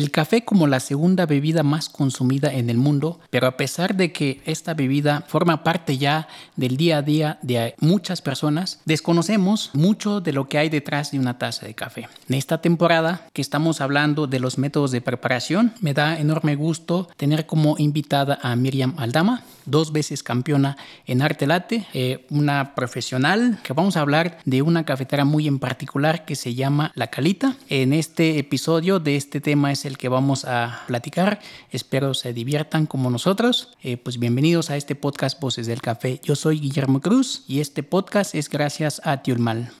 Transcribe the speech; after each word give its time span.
El 0.00 0.10
café 0.10 0.46
como 0.46 0.66
la 0.66 0.80
segunda 0.80 1.26
bebida 1.26 1.62
más 1.62 1.90
consumida 1.90 2.50
en 2.50 2.70
el 2.70 2.78
mundo, 2.78 3.20
pero 3.28 3.46
a 3.46 3.58
pesar 3.58 3.94
de 3.94 4.12
que 4.12 4.40
esta 4.46 4.72
bebida 4.72 5.26
forma 5.28 5.62
parte 5.62 5.98
ya 5.98 6.26
del 6.56 6.78
día 6.78 6.96
a 6.96 7.02
día 7.02 7.38
de 7.42 7.74
muchas 7.80 8.22
personas, 8.22 8.80
desconocemos 8.86 9.68
mucho 9.74 10.22
de 10.22 10.32
lo 10.32 10.48
que 10.48 10.56
hay 10.56 10.70
detrás 10.70 11.10
de 11.10 11.18
una 11.18 11.36
taza 11.36 11.66
de 11.66 11.74
café. 11.74 12.08
En 12.30 12.34
esta 12.36 12.62
temporada 12.62 13.26
que 13.34 13.42
estamos 13.42 13.82
hablando 13.82 14.26
de 14.26 14.40
los 14.40 14.56
métodos 14.56 14.90
de 14.90 15.02
preparación, 15.02 15.74
me 15.82 15.92
da 15.92 16.18
enorme 16.18 16.54
gusto 16.54 17.06
tener 17.18 17.44
como 17.44 17.76
invitada 17.76 18.38
a 18.40 18.56
Miriam 18.56 18.94
Aldama, 18.96 19.42
dos 19.66 19.92
veces 19.92 20.22
campeona 20.22 20.78
en 21.06 21.20
arte 21.20 21.46
latte, 21.46 21.86
eh, 21.92 22.26
una 22.30 22.74
profesional 22.74 23.58
que 23.62 23.74
vamos 23.74 23.98
a 23.98 24.00
hablar 24.00 24.38
de 24.46 24.62
una 24.62 24.84
cafetera 24.84 25.26
muy 25.26 25.46
en 25.46 25.58
particular 25.58 26.24
que 26.24 26.36
se 26.36 26.54
llama 26.54 26.90
La 26.94 27.08
Calita. 27.08 27.54
En 27.68 27.92
este 27.92 28.38
episodio 28.38 28.98
de 28.98 29.16
este 29.16 29.40
tema 29.42 29.70
es 29.72 29.84
que 29.96 30.08
vamos 30.08 30.44
a 30.44 30.82
platicar. 30.86 31.40
Espero 31.70 32.14
se 32.14 32.32
diviertan 32.32 32.86
como 32.86 33.10
nosotros. 33.10 33.76
Eh, 33.82 33.96
pues 33.96 34.18
bienvenidos 34.18 34.70
a 34.70 34.76
este 34.76 34.94
podcast 34.94 35.40
Voces 35.40 35.66
del 35.66 35.82
Café. 35.82 36.20
Yo 36.22 36.36
soy 36.36 36.60
Guillermo 36.60 37.00
Cruz 37.00 37.44
y 37.46 37.60
este 37.60 37.82
podcast 37.82 38.34
es 38.34 38.48
gracias 38.48 39.00
a 39.04 39.22
Tiulmal. 39.22 39.72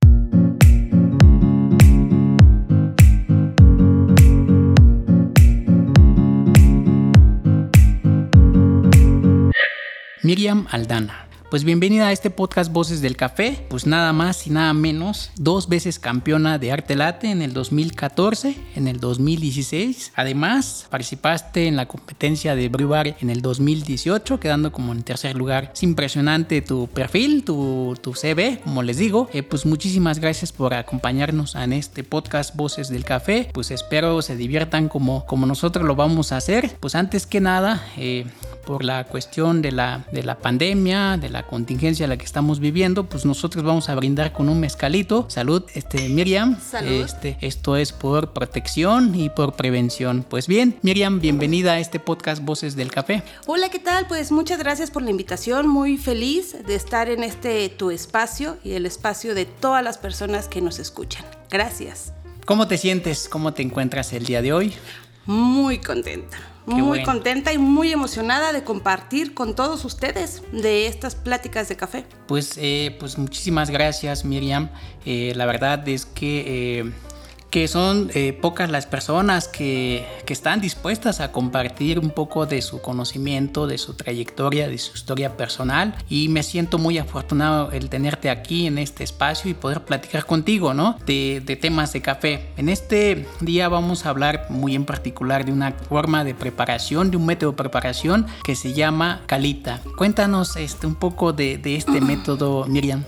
Miriam 10.22 10.66
Aldana 10.70 11.29
pues 11.50 11.64
bienvenida 11.64 12.06
a 12.06 12.12
este 12.12 12.30
podcast 12.30 12.72
Voces 12.72 13.02
del 13.02 13.16
Café, 13.16 13.66
pues 13.68 13.84
nada 13.84 14.12
más 14.12 14.46
y 14.46 14.50
nada 14.50 14.72
menos, 14.72 15.32
dos 15.34 15.68
veces 15.68 15.98
campeona 15.98 16.58
de 16.58 16.70
arte 16.70 16.94
late 16.94 17.28
en 17.28 17.42
el 17.42 17.52
2014, 17.52 18.56
en 18.76 18.86
el 18.86 19.00
2016. 19.00 20.12
Además, 20.14 20.86
participaste 20.88 21.66
en 21.66 21.74
la 21.74 21.88
competencia 21.88 22.54
de 22.54 22.68
Brew 22.68 22.94
en 22.94 23.30
el 23.30 23.42
2018, 23.42 24.38
quedando 24.38 24.70
como 24.70 24.92
en 24.92 25.02
tercer 25.02 25.36
lugar. 25.36 25.72
Es 25.74 25.82
impresionante 25.82 26.62
tu 26.62 26.86
perfil, 26.86 27.42
tu, 27.42 27.96
tu 28.00 28.14
CV, 28.14 28.60
como 28.62 28.84
les 28.84 28.98
digo. 28.98 29.28
Eh, 29.32 29.42
pues 29.42 29.66
muchísimas 29.66 30.20
gracias 30.20 30.52
por 30.52 30.72
acompañarnos 30.72 31.56
en 31.56 31.72
este 31.72 32.04
podcast 32.04 32.54
Voces 32.54 32.88
del 32.90 33.04
Café. 33.04 33.50
Pues 33.52 33.72
espero 33.72 34.22
se 34.22 34.36
diviertan 34.36 34.88
como, 34.88 35.26
como 35.26 35.46
nosotros 35.46 35.84
lo 35.84 35.96
vamos 35.96 36.30
a 36.30 36.36
hacer. 36.36 36.76
Pues 36.78 36.94
antes 36.94 37.26
que 37.26 37.40
nada, 37.40 37.84
eh, 37.96 38.26
por 38.64 38.84
la 38.84 39.04
cuestión 39.04 39.62
de 39.62 39.72
la, 39.72 40.04
de 40.12 40.22
la 40.22 40.38
pandemia, 40.38 41.16
de 41.16 41.28
la 41.28 41.39
contingencia 41.46 42.04
en 42.04 42.10
la 42.10 42.16
que 42.16 42.24
estamos 42.24 42.60
viviendo, 42.60 43.04
pues 43.04 43.24
nosotros 43.24 43.64
vamos 43.64 43.88
a 43.88 43.94
brindar 43.94 44.32
con 44.32 44.48
un 44.48 44.60
mezcalito. 44.60 45.26
Salud, 45.28 45.64
este, 45.74 46.08
Miriam. 46.08 46.58
Salud. 46.60 47.04
Este, 47.04 47.36
esto 47.40 47.76
es 47.76 47.92
por 47.92 48.32
protección 48.32 49.14
y 49.14 49.30
por 49.30 49.54
prevención. 49.54 50.24
Pues 50.28 50.46
bien, 50.46 50.78
Miriam, 50.82 51.20
bienvenida 51.20 51.72
a 51.72 51.80
este 51.80 52.00
podcast 52.00 52.44
Voces 52.44 52.76
del 52.76 52.90
Café. 52.90 53.22
Hola, 53.46 53.68
¿qué 53.68 53.78
tal? 53.78 54.06
Pues 54.06 54.32
muchas 54.32 54.58
gracias 54.58 54.90
por 54.90 55.02
la 55.02 55.10
invitación. 55.10 55.68
Muy 55.68 55.96
feliz 55.96 56.56
de 56.66 56.74
estar 56.74 57.08
en 57.08 57.22
este 57.22 57.68
tu 57.68 57.90
espacio 57.90 58.58
y 58.64 58.72
el 58.72 58.86
espacio 58.86 59.34
de 59.34 59.46
todas 59.46 59.82
las 59.82 59.98
personas 59.98 60.48
que 60.48 60.60
nos 60.60 60.78
escuchan. 60.78 61.24
Gracias. 61.50 62.12
¿Cómo 62.44 62.68
te 62.68 62.78
sientes? 62.78 63.28
¿Cómo 63.28 63.54
te 63.54 63.62
encuentras 63.62 64.12
el 64.12 64.24
día 64.24 64.42
de 64.42 64.52
hoy? 64.52 64.74
Muy 65.26 65.78
contenta 65.78 66.38
muy 66.74 67.02
contenta 67.02 67.52
y 67.52 67.58
muy 67.58 67.92
emocionada 67.92 68.52
de 68.52 68.64
compartir 68.64 69.34
con 69.34 69.54
todos 69.54 69.84
ustedes 69.84 70.42
de 70.52 70.86
estas 70.86 71.14
pláticas 71.14 71.68
de 71.68 71.76
café. 71.76 72.04
Pues, 72.26 72.56
eh, 72.56 72.96
pues 72.98 73.18
muchísimas 73.18 73.70
gracias 73.70 74.24
Miriam. 74.24 74.70
Eh, 75.04 75.32
la 75.36 75.46
verdad 75.46 75.86
es 75.88 76.06
que 76.06 76.80
eh, 76.80 76.92
que 77.50 77.66
son 77.68 78.10
eh, 78.14 78.32
pocas 78.32 78.70
las 78.70 78.86
personas 78.86 79.48
que, 79.48 80.06
que, 80.24 80.32
están 80.32 80.60
dispuestas 80.60 81.20
a 81.20 81.32
compartir 81.32 81.98
un 81.98 82.10
poco 82.10 82.46
de 82.46 82.62
su 82.62 82.80
conocimiento, 82.80 83.66
de 83.66 83.78
su 83.78 83.94
trayectoria, 83.94 84.68
de 84.68 84.78
su 84.78 84.94
historia 84.94 85.36
personal 85.36 85.94
y 86.08 86.28
me 86.28 86.42
siento 86.42 86.78
muy 86.78 86.98
afortunado 86.98 87.72
el 87.72 87.88
tenerte 87.88 88.30
aquí 88.30 88.66
en 88.66 88.78
este 88.78 89.02
espacio 89.04 89.50
y 89.50 89.54
poder 89.54 89.82
platicar 89.82 90.26
contigo, 90.26 90.74
¿no? 90.74 90.96
De, 91.06 91.42
de 91.44 91.56
temas 91.56 91.92
de 91.92 92.00
café. 92.00 92.50
En 92.56 92.68
este 92.68 93.26
día 93.40 93.68
vamos 93.68 94.06
a 94.06 94.10
hablar 94.10 94.46
muy 94.48 94.74
en 94.76 94.84
particular 94.84 95.44
de 95.44 95.52
una 95.52 95.72
forma 95.72 96.24
de 96.24 96.34
preparación, 96.34 97.10
de 97.10 97.16
un 97.16 97.26
método 97.26 97.50
de 97.50 97.56
preparación 97.56 98.26
que 98.44 98.54
se 98.54 98.72
llama 98.72 99.22
calita. 99.26 99.80
Cuéntanos 99.96 100.56
este, 100.56 100.86
un 100.86 100.94
poco 100.94 101.32
de, 101.32 101.58
de 101.58 101.76
este 101.76 102.00
método, 102.00 102.66
Miriam. 102.66 103.04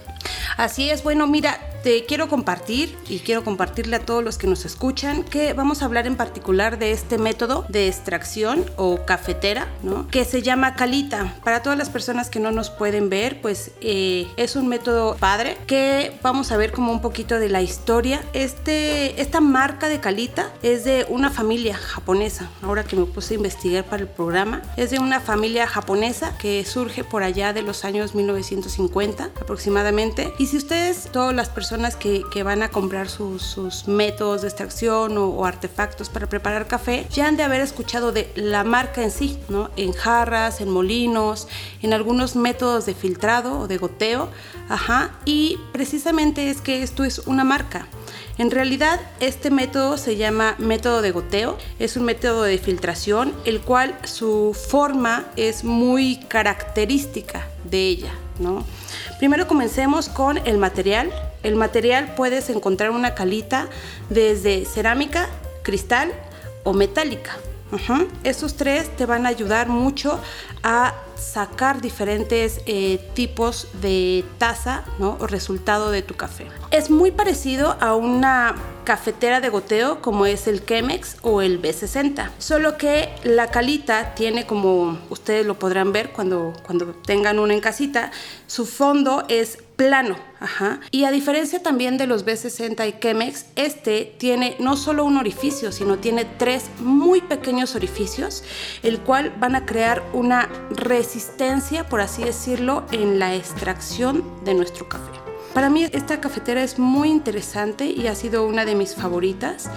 Así 0.56 0.90
es, 0.90 1.02
bueno, 1.02 1.26
mira, 1.26 1.58
te 1.82 2.04
quiero 2.04 2.28
compartir 2.28 2.96
y 3.08 3.20
quiero 3.20 3.42
compartirle 3.44 3.96
a 3.96 4.00
todos 4.00 4.22
los 4.22 4.38
que 4.38 4.46
nos 4.46 4.64
escuchan 4.64 5.24
que 5.24 5.52
vamos 5.52 5.82
a 5.82 5.86
hablar 5.86 6.06
en 6.06 6.16
particular 6.16 6.78
de 6.78 6.92
este 6.92 7.18
método 7.18 7.64
de 7.68 7.88
extracción 7.88 8.64
o 8.76 9.04
cafetera, 9.04 9.66
¿no? 9.82 10.06
Que 10.08 10.24
se 10.24 10.42
llama 10.42 10.74
calita. 10.76 11.34
Para 11.44 11.62
todas 11.62 11.78
las 11.78 11.90
personas 11.90 12.30
que 12.30 12.38
no 12.38 12.52
nos 12.52 12.70
pueden 12.70 13.10
ver, 13.10 13.40
pues 13.40 13.72
eh, 13.80 14.28
es 14.36 14.54
un 14.54 14.68
método 14.68 15.16
padre 15.16 15.58
que 15.66 16.16
vamos 16.22 16.52
a 16.52 16.56
ver 16.56 16.72
como 16.72 16.92
un 16.92 17.00
poquito 17.00 17.38
de 17.38 17.48
la 17.48 17.62
historia. 17.62 18.22
Este, 18.32 19.20
esta 19.20 19.40
marca 19.40 19.88
de 19.88 20.00
calita 20.00 20.52
es 20.62 20.84
de 20.84 21.04
una 21.08 21.30
familia 21.30 21.76
japonesa. 21.76 22.48
Ahora 22.62 22.84
que 22.84 22.96
me 22.96 23.06
puse 23.06 23.34
a 23.34 23.36
investigar 23.38 23.84
para 23.84 24.02
el 24.02 24.08
programa, 24.08 24.62
es 24.76 24.90
de 24.90 25.00
una 25.00 25.20
familia 25.20 25.66
japonesa 25.66 26.36
que 26.38 26.64
surge 26.64 27.02
por 27.02 27.22
allá 27.22 27.52
de 27.52 27.62
los 27.62 27.84
años 27.84 28.14
1950 28.14 29.30
aproximadamente. 29.40 30.32
Y 30.38 30.46
si 30.46 30.58
ustedes, 30.58 31.08
todas 31.10 31.34
las 31.34 31.48
personas 31.48 31.71
que, 31.98 32.42
van 32.42 32.62
a 32.62 32.68
comprar 32.68 33.08
sus, 33.08 33.88
métodos 33.88 34.42
de 34.42 34.48
extracción 34.48 35.16
o, 35.16 35.44
artefactos 35.44 36.08
para 36.08 36.28
preparar 36.28 36.66
café 36.66 37.06
ya 37.10 37.26
han 37.26 37.36
de 37.36 37.44
haber 37.44 37.60
escuchado 37.60 38.12
de 38.12 38.30
la 38.34 38.62
marca 38.62 39.02
en 39.02 39.10
sí, 39.10 39.38
¿no? 39.48 39.70
En 39.76 39.92
jarras, 39.92 40.60
en 40.60 40.68
molinos, 40.68 41.48
en 41.82 41.92
algunos 41.92 42.36
métodos 42.36 42.84
de 42.84 42.94
filtrado 42.94 43.60
o 43.60 43.68
de 43.68 43.78
goteo, 43.78 44.28
ajá, 44.68 45.12
y 45.24 45.58
precisamente 45.72 46.50
es 46.50 46.60
que 46.60 46.82
esto 46.82 47.04
es 47.04 47.20
una 47.20 47.44
marca. 47.44 47.86
En 48.38 48.50
realidad, 48.50 49.00
este 49.20 49.50
método 49.50 49.98
se 49.98 50.16
llama 50.16 50.54
método 50.58 51.02
de 51.02 51.10
goteo. 51.10 51.58
Es 51.78 51.96
un 51.96 52.04
método 52.04 52.42
de 52.42 52.58
filtración, 52.58 53.32
el 53.44 53.60
cual 53.60 53.94
su 54.04 54.56
forma 54.68 55.26
es 55.36 55.64
muy 55.64 56.16
característica 56.28 57.46
de 57.64 57.86
ella, 57.86 58.12
¿no? 58.38 58.64
Primero 59.18 59.46
comencemos 59.46 60.08
con 60.08 60.38
el 60.38 60.58
material. 60.58 61.12
El 61.42 61.56
material 61.56 62.14
puedes 62.14 62.50
encontrar 62.50 62.90
una 62.90 63.14
calita 63.14 63.68
desde 64.10 64.64
cerámica, 64.64 65.28
cristal 65.62 66.12
o 66.64 66.72
metálica. 66.72 67.36
Estos 68.22 68.56
tres 68.56 68.94
te 68.96 69.06
van 69.06 69.24
a 69.24 69.30
ayudar 69.30 69.68
mucho 69.68 70.20
a 70.62 70.94
sacar 71.16 71.80
diferentes 71.80 72.60
eh, 72.66 72.98
tipos 73.14 73.68
de 73.80 74.24
taza 74.38 74.84
o 74.98 75.26
resultado 75.26 75.90
de 75.90 76.02
tu 76.02 76.14
café. 76.14 76.48
Es 76.70 76.90
muy 76.90 77.12
parecido 77.12 77.76
a 77.80 77.94
una 77.94 78.56
cafetera 78.84 79.40
de 79.40 79.48
goteo 79.48 80.02
como 80.02 80.26
es 80.26 80.48
el 80.48 80.66
Chemex 80.66 81.16
o 81.22 81.40
el 81.40 81.62
B60, 81.62 82.30
solo 82.38 82.76
que 82.76 83.08
la 83.22 83.46
calita 83.46 84.14
tiene 84.14 84.46
como 84.46 84.98
ustedes 85.08 85.46
lo 85.46 85.58
podrán 85.58 85.92
ver 85.92 86.10
cuando, 86.10 86.52
cuando 86.66 86.86
tengan 87.06 87.38
una 87.38 87.54
en 87.54 87.60
casita, 87.60 88.10
su 88.46 88.66
fondo 88.66 89.24
es 89.28 89.58
plano. 89.82 90.16
Ajá. 90.40 90.80
Y 90.90 91.04
a 91.04 91.10
diferencia 91.10 91.62
también 91.62 91.98
de 91.98 92.06
los 92.06 92.24
B60 92.24 92.88
y 92.88 93.00
Chemex, 93.00 93.46
este 93.56 94.14
tiene 94.18 94.56
no 94.58 94.76
solo 94.76 95.04
un 95.04 95.16
orificio, 95.16 95.72
sino 95.72 95.98
tiene 95.98 96.24
tres 96.24 96.70
muy 96.80 97.20
pequeños 97.20 97.74
orificios, 97.74 98.44
el 98.82 99.00
cual 99.00 99.32
van 99.38 99.54
a 99.54 99.66
crear 99.66 100.02
una 100.12 100.48
resistencia, 100.70 101.88
por 101.88 102.00
así 102.00 102.24
decirlo, 102.24 102.84
en 102.92 103.18
la 103.18 103.34
extracción 103.34 104.24
de 104.44 104.54
nuestro 104.54 104.88
café. 104.88 105.12
Para 105.54 105.68
mí 105.68 105.84
esta 105.92 106.20
cafetera 106.20 106.62
es 106.62 106.78
muy 106.78 107.10
interesante 107.10 107.86
y 107.86 108.06
ha 108.06 108.14
sido 108.14 108.46
una 108.46 108.64
de 108.64 108.74
mis 108.74 108.94
favoritas 108.94 109.68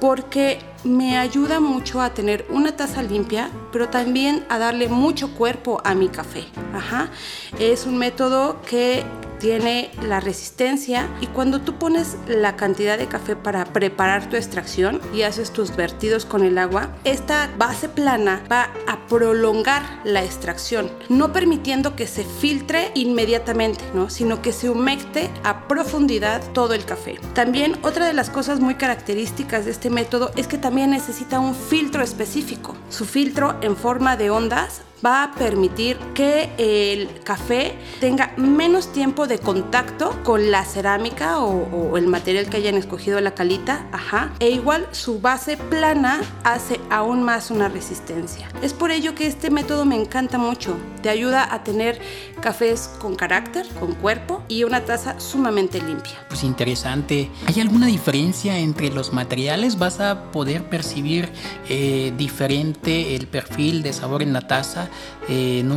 porque 0.00 0.60
me 0.84 1.18
ayuda 1.18 1.60
mucho 1.60 2.00
a 2.00 2.14
tener 2.14 2.46
una 2.50 2.76
taza 2.76 3.02
limpia, 3.02 3.50
pero 3.72 3.88
también 3.88 4.44
a 4.48 4.58
darle 4.58 4.88
mucho 4.88 5.34
cuerpo 5.34 5.80
a 5.84 5.94
mi 5.94 6.08
café. 6.08 6.44
Ajá. 6.74 7.10
Es 7.58 7.86
un 7.86 7.98
método 7.98 8.60
que 8.62 9.04
tiene 9.38 9.90
la 10.02 10.20
resistencia 10.20 11.08
y 11.20 11.26
cuando 11.26 11.60
tú 11.60 11.78
pones 11.78 12.16
la 12.26 12.56
cantidad 12.56 12.98
de 12.98 13.06
café 13.06 13.36
para 13.36 13.64
preparar 13.64 14.28
tu 14.28 14.36
extracción 14.36 15.00
y 15.14 15.22
haces 15.22 15.52
tus 15.52 15.74
vertidos 15.74 16.24
con 16.24 16.42
el 16.42 16.58
agua, 16.58 16.90
esta 17.04 17.50
base 17.56 17.88
plana 17.88 18.42
va 18.50 18.70
a 18.86 19.06
prolongar 19.06 19.82
la 20.04 20.24
extracción, 20.24 20.90
no 21.08 21.32
permitiendo 21.32 21.96
que 21.96 22.06
se 22.06 22.24
filtre 22.24 22.90
inmediatamente, 22.94 23.84
¿no? 23.94 24.10
sino 24.10 24.42
que 24.42 24.52
se 24.52 24.70
humecte 24.70 25.30
a 25.44 25.68
profundidad 25.68 26.42
todo 26.52 26.74
el 26.74 26.84
café. 26.84 27.18
También 27.34 27.78
otra 27.82 28.06
de 28.06 28.12
las 28.12 28.30
cosas 28.30 28.60
muy 28.60 28.74
características 28.74 29.64
de 29.64 29.70
este 29.70 29.90
método 29.90 30.30
es 30.36 30.46
que 30.46 30.58
también 30.68 30.90
necesita 30.90 31.40
un 31.40 31.54
filtro 31.54 32.02
específico. 32.02 32.76
Su 32.90 33.06
filtro 33.06 33.56
en 33.62 33.74
forma 33.74 34.18
de 34.18 34.28
ondas 34.28 34.82
va 35.04 35.24
a 35.24 35.32
permitir 35.32 35.96
que 36.14 36.50
el 36.58 37.08
café 37.22 37.74
tenga 38.00 38.32
menos 38.36 38.92
tiempo 38.92 39.26
de 39.26 39.38
contacto 39.38 40.16
con 40.24 40.50
la 40.50 40.64
cerámica 40.64 41.40
o, 41.40 41.96
el 41.96 42.06
material 42.06 42.48
que 42.48 42.58
hayan 42.58 42.76
escogido 42.76 43.20
la 43.20 43.34
calita, 43.34 43.86
ajá, 43.92 44.32
e 44.40 44.50
igual 44.50 44.88
su 44.92 45.20
base 45.20 45.56
plana 45.56 46.20
hace 46.44 46.80
aún 46.90 47.22
más 47.22 47.50
una 47.50 47.68
resistencia. 47.68 48.48
Es 48.62 48.72
por 48.72 48.90
ello 48.90 49.14
que 49.14 49.26
este 49.26 49.50
método 49.50 49.84
me 49.84 49.96
encanta 49.96 50.38
mucho, 50.38 50.76
te 51.02 51.08
ayuda 51.08 51.52
a 51.52 51.64
tener 51.64 52.00
cafés 52.40 52.90
con 53.00 53.16
carácter, 53.16 53.66
con 53.80 53.94
cuerpo 53.94 54.42
y 54.48 54.64
una 54.64 54.84
taza 54.84 55.18
sumamente 55.18 55.80
limpia. 55.80 56.24
Pues 56.28 56.44
interesante. 56.44 57.30
¿Hay 57.46 57.60
alguna 57.60 57.86
diferencia 57.86 58.58
entre 58.58 58.90
los 58.90 59.12
materiales? 59.12 59.78
¿Vas 59.78 60.00
a 60.00 60.30
poder 60.30 60.64
percibir 60.64 61.28
eh, 61.68 62.12
diferente 62.16 63.16
el 63.16 63.26
perfil 63.26 63.82
de 63.82 63.92
sabor 63.92 64.22
en 64.22 64.32
la 64.32 64.46
taza 64.46 64.87
eh, 65.28 65.60
en 65.60 65.72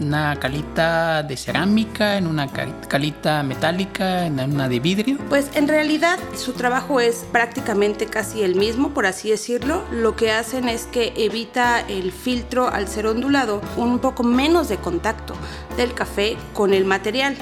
una 0.00 0.36
calita 0.38 1.22
de 1.22 1.36
cerámica, 1.36 2.16
en 2.16 2.26
una 2.26 2.48
calita 2.50 3.42
metálica, 3.42 4.26
en 4.26 4.40
una 4.40 4.68
de 4.68 4.80
vidrio? 4.80 5.18
Pues 5.28 5.50
en 5.54 5.68
realidad 5.68 6.18
su 6.36 6.52
trabajo 6.52 7.00
es 7.00 7.24
prácticamente 7.32 8.06
casi 8.06 8.42
el 8.42 8.56
mismo, 8.56 8.90
por 8.90 9.06
así 9.06 9.30
decirlo. 9.30 9.84
Lo 9.90 10.16
que 10.16 10.32
hacen 10.32 10.68
es 10.68 10.86
que 10.86 11.12
evita 11.16 11.80
el 11.80 12.12
filtro 12.12 12.68
al 12.68 12.88
ser 12.88 13.06
ondulado 13.06 13.60
un 13.76 13.98
poco 13.98 14.22
menos 14.22 14.68
de 14.68 14.76
contacto 14.76 15.34
del 15.76 15.94
café 15.94 16.36
con 16.52 16.74
el 16.74 16.84
material. 16.84 17.36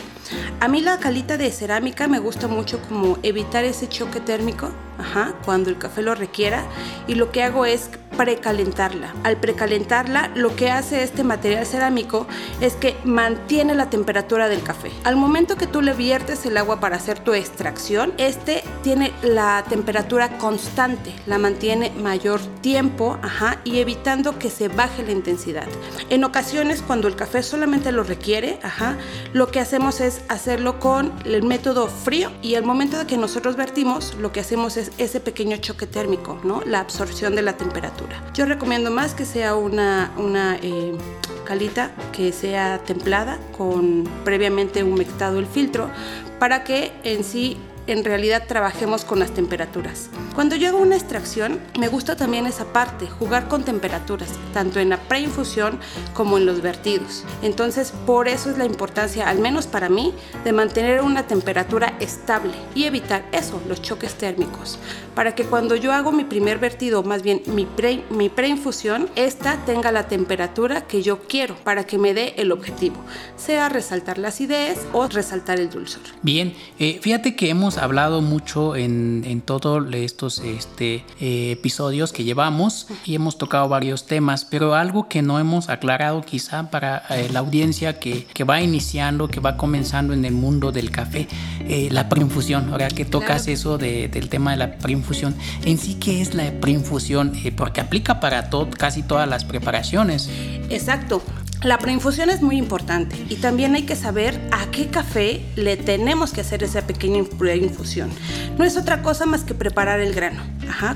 A 0.61 0.69
mí 0.69 0.81
la 0.81 0.99
calita 0.99 1.37
de 1.37 1.51
cerámica 1.51 2.09
me 2.09 2.19
gusta 2.19 2.49
mucho 2.49 2.81
como 2.89 3.19
evitar 3.23 3.65
ese 3.65 3.89
choque 3.89 4.21
térmico 4.21 4.71
ajá, 4.99 5.35
cuando 5.45 5.71
el 5.71 5.79
café 5.79 6.03
lo 6.03 6.15
requiera 6.15 6.65
y 7.07 7.15
lo 7.15 7.33
que 7.33 7.43
hago 7.43 7.67
es 7.67 7.91
precalentarla. 8.13 9.15
Al 9.25 9.37
precalentarla, 9.37 10.31
lo 10.35 10.55
que 10.57 10.71
hace 10.71 11.03
este 11.03 11.25
material 11.25 11.67
cerámico 11.67 12.27
es 12.61 12.75
que 12.75 12.97
mantiene 13.05 13.75
la 13.75 13.91
temperatura 13.91 14.49
del 14.49 14.63
café. 14.63 14.91
Al 15.05 15.17
momento 15.17 15.57
que 15.57 15.67
tú 15.67 15.83
le 15.83 15.95
viertes 15.95 16.47
el 16.47 16.57
agua 16.57 16.81
para 16.81 16.97
hacer 16.97 17.19
tu 17.19 17.35
extracción, 17.35 18.13
este 18.19 18.63
tiene 18.83 19.13
la 19.23 19.65
temperatura 19.69 20.39
constante, 20.39 21.15
la 21.27 21.39
mantiene 21.39 21.91
mayor 21.91 22.41
tiempo, 22.61 23.19
ajá, 23.23 23.59
y 23.65 23.79
evitando 23.79 24.39
que 24.39 24.51
se 24.51 24.69
baje 24.69 25.03
la 25.03 25.13
intensidad. 25.13 25.67
En 26.11 26.25
ocasiones, 26.25 26.83
cuando 26.83 27.09
el 27.09 27.17
café 27.17 27.43
solamente 27.43 27.93
lo 27.93 28.03
requiere, 28.03 28.59
ajá, 28.63 28.97
lo 29.33 29.49
que 29.49 29.61
hacemos 29.61 30.01
es 30.01 30.23
hacerlo 30.29 30.79
con 30.79 31.13
el 31.25 31.43
método 31.43 31.89
frío 31.89 32.31
y 32.43 32.55
al 32.55 32.65
momento 32.65 32.99
de 32.99 33.07
que 33.07 33.17
nosotros 33.17 33.57
vertimos, 33.57 34.15
lo 34.21 34.33
que 34.33 34.41
hacemos 34.41 34.77
es 34.77 34.93
ese 34.99 35.21
pequeño 35.21 35.57
choque 35.59 35.87
térmico, 35.87 36.39
¿no? 36.45 36.63
La 36.65 36.81
absorción 36.81 37.35
de 37.35 37.43
la 37.43 37.57
temperatura. 37.57 38.02
Yo 38.35 38.47
recomiendo 38.47 38.91
más 38.91 39.15
que 39.15 39.25
sea 39.25 39.55
una, 39.55 40.13
una 40.17 40.57
eh, 40.57 40.97
calita 41.45 41.91
que 42.13 42.33
sea 42.33 42.79
templada 42.79 43.39
con 43.57 44.05
previamente 44.25 44.85
humectado 44.85 45.39
el 45.39 45.47
filtro 45.47 45.91
para 46.39 46.65
que 46.65 46.93
en 47.05 47.25
sí 47.25 47.59
en 47.87 48.05
realidad 48.05 48.45
trabajemos 48.47 49.05
con 49.05 49.19
las 49.19 49.33
temperaturas. 49.33 50.09
Cuando 50.35 50.57
yo 50.57 50.69
hago 50.69 50.79
una 50.79 50.97
extracción, 50.97 51.61
me 51.79 51.89
gusta 51.89 52.17
también 52.17 52.47
esa 52.47 52.73
parte, 52.73 53.07
jugar 53.07 53.49
con 53.49 53.65
temperaturas, 53.65 54.31
tanto 54.55 54.81
en 54.81 54.89
la 54.89 54.97
preinfusión 54.97 55.79
como 56.15 56.39
en 56.39 56.47
los 56.47 56.63
vertidos. 56.63 57.25
Entonces, 57.43 57.93
por 58.07 58.29
eso 58.29 58.51
es 58.51 58.59
la 58.59 58.65
importancia, 58.65 59.29
al 59.29 59.39
menos 59.39 59.67
para 59.67 59.89
mí, 59.89 60.15
de 60.45 60.53
mantener 60.53 61.03
una 61.03 61.27
temperatura 61.27 61.97
estable 62.01 62.53
y 62.75 62.85
evitar 62.85 63.25
eso, 63.33 63.61
los 63.69 63.83
choques 63.83 64.15
térmicos, 64.15 64.79
para 65.15 65.35
que 65.35 65.45
cuando 65.45 65.77
yo 65.77 65.93
hago 65.93 66.13
mi 66.13 66.25
primer 66.25 66.59
vertido, 66.59 67.03
más 67.03 67.23
bien 67.23 67.43
mi, 67.47 67.67
pre, 67.67 68.05
mi 68.11 68.29
preinfusión, 68.29 69.11
esta 69.17 69.65
tenga 69.67 69.93
la 69.93 70.09
temperatura 70.09 70.87
que 70.87 71.03
yo 71.03 71.21
quiero 71.21 71.57
para 71.57 71.85
que 71.85 71.99
me 71.99 72.15
dé 72.15 72.35
el 72.39 72.53
objetivo, 72.53 72.97
sea 73.37 73.69
resaltar 73.69 74.19
la 74.19 74.29
acidez 74.29 74.79
o 74.93 75.07
resaltar 75.09 75.61
el 75.61 75.69
dulzor. 75.69 76.03
Bien, 76.23 76.55
eh, 76.79 76.99
fíjate 77.03 77.37
que 77.37 77.51
hemos 77.51 77.72
hablado 77.79 78.21
mucho 78.21 78.77
en, 78.77 79.25
en 79.27 79.41
todos 79.41 79.93
estos 79.95 80.39
este, 80.41 81.05
eh, 81.21 81.53
episodios 81.53 82.13
que 82.13 82.25
llevamos 82.25 82.87
y 83.05 83.15
hemos 83.15 83.39
tocado 83.39 83.69
varios 83.69 84.07
temas, 84.07 84.45
pero 84.45 84.75
algo 84.75 85.09
que 85.09 85.23
no 85.23 85.39
hemos 85.39 85.69
aclarado 85.69 86.23
quizá 86.23 86.71
para 86.71 87.05
eh, 87.11 87.29
la 87.33 87.41
audiencia 87.41 87.99
que, 87.99 88.25
que, 88.25 88.45
va 88.45 88.61
iniciando, 88.61 89.29
que 89.29 89.41
va 89.41 89.57
comenzando 89.57 90.13
en 90.13 90.25
el 90.25 90.35
mundo 90.35 90.73
del 90.73 90.91
café, 90.91 91.29
eh, 91.61 91.89
la 91.91 92.09
preinfusión. 92.09 92.71
Ahora 92.71 92.89
que 92.89 93.05
tocas 93.05 93.49
eso 93.49 93.79
de, 93.79 94.09
del 94.09 94.29
tema 94.29 94.53
de 94.53 94.57
la 94.59 94.79
preinfusión, 94.79 95.35
en 95.65 95.79
sí, 95.79 95.95
¿qué 95.95 96.21
es 96.21 96.35
la 96.35 96.51
preinfusión? 96.61 97.33
porque 97.57 97.81
aplica 97.81 98.21
para 98.21 98.51
todo, 98.51 98.71
casi 98.71 99.03
todas 99.03 99.29
las 99.29 99.45
preparaciones. 99.45 100.29
Exacto. 100.71 101.23
La 101.65 101.79
preinfusión 101.79 102.29
es 102.29 102.43
muy 102.43 102.57
importante 102.57 103.17
y 103.29 103.37
también 103.37 103.77
hay 103.77 103.83
que 103.83 103.95
saber 103.95 104.41
a 104.51 104.69
qué 104.73 104.89
café 104.89 105.45
le 105.55 105.77
tenemos 105.77 106.33
que 106.33 106.41
hacer 106.41 106.65
esa 106.65 106.83
pequeña 106.89 107.23
preinfusión. 107.39 108.11
No 108.59 108.65
es 108.65 108.77
otra 108.77 109.01
cosa 109.03 109.27
más 109.27 109.45
que 109.45 109.55
preparar 109.55 110.01
el 110.01 110.13
grano. 110.13 110.43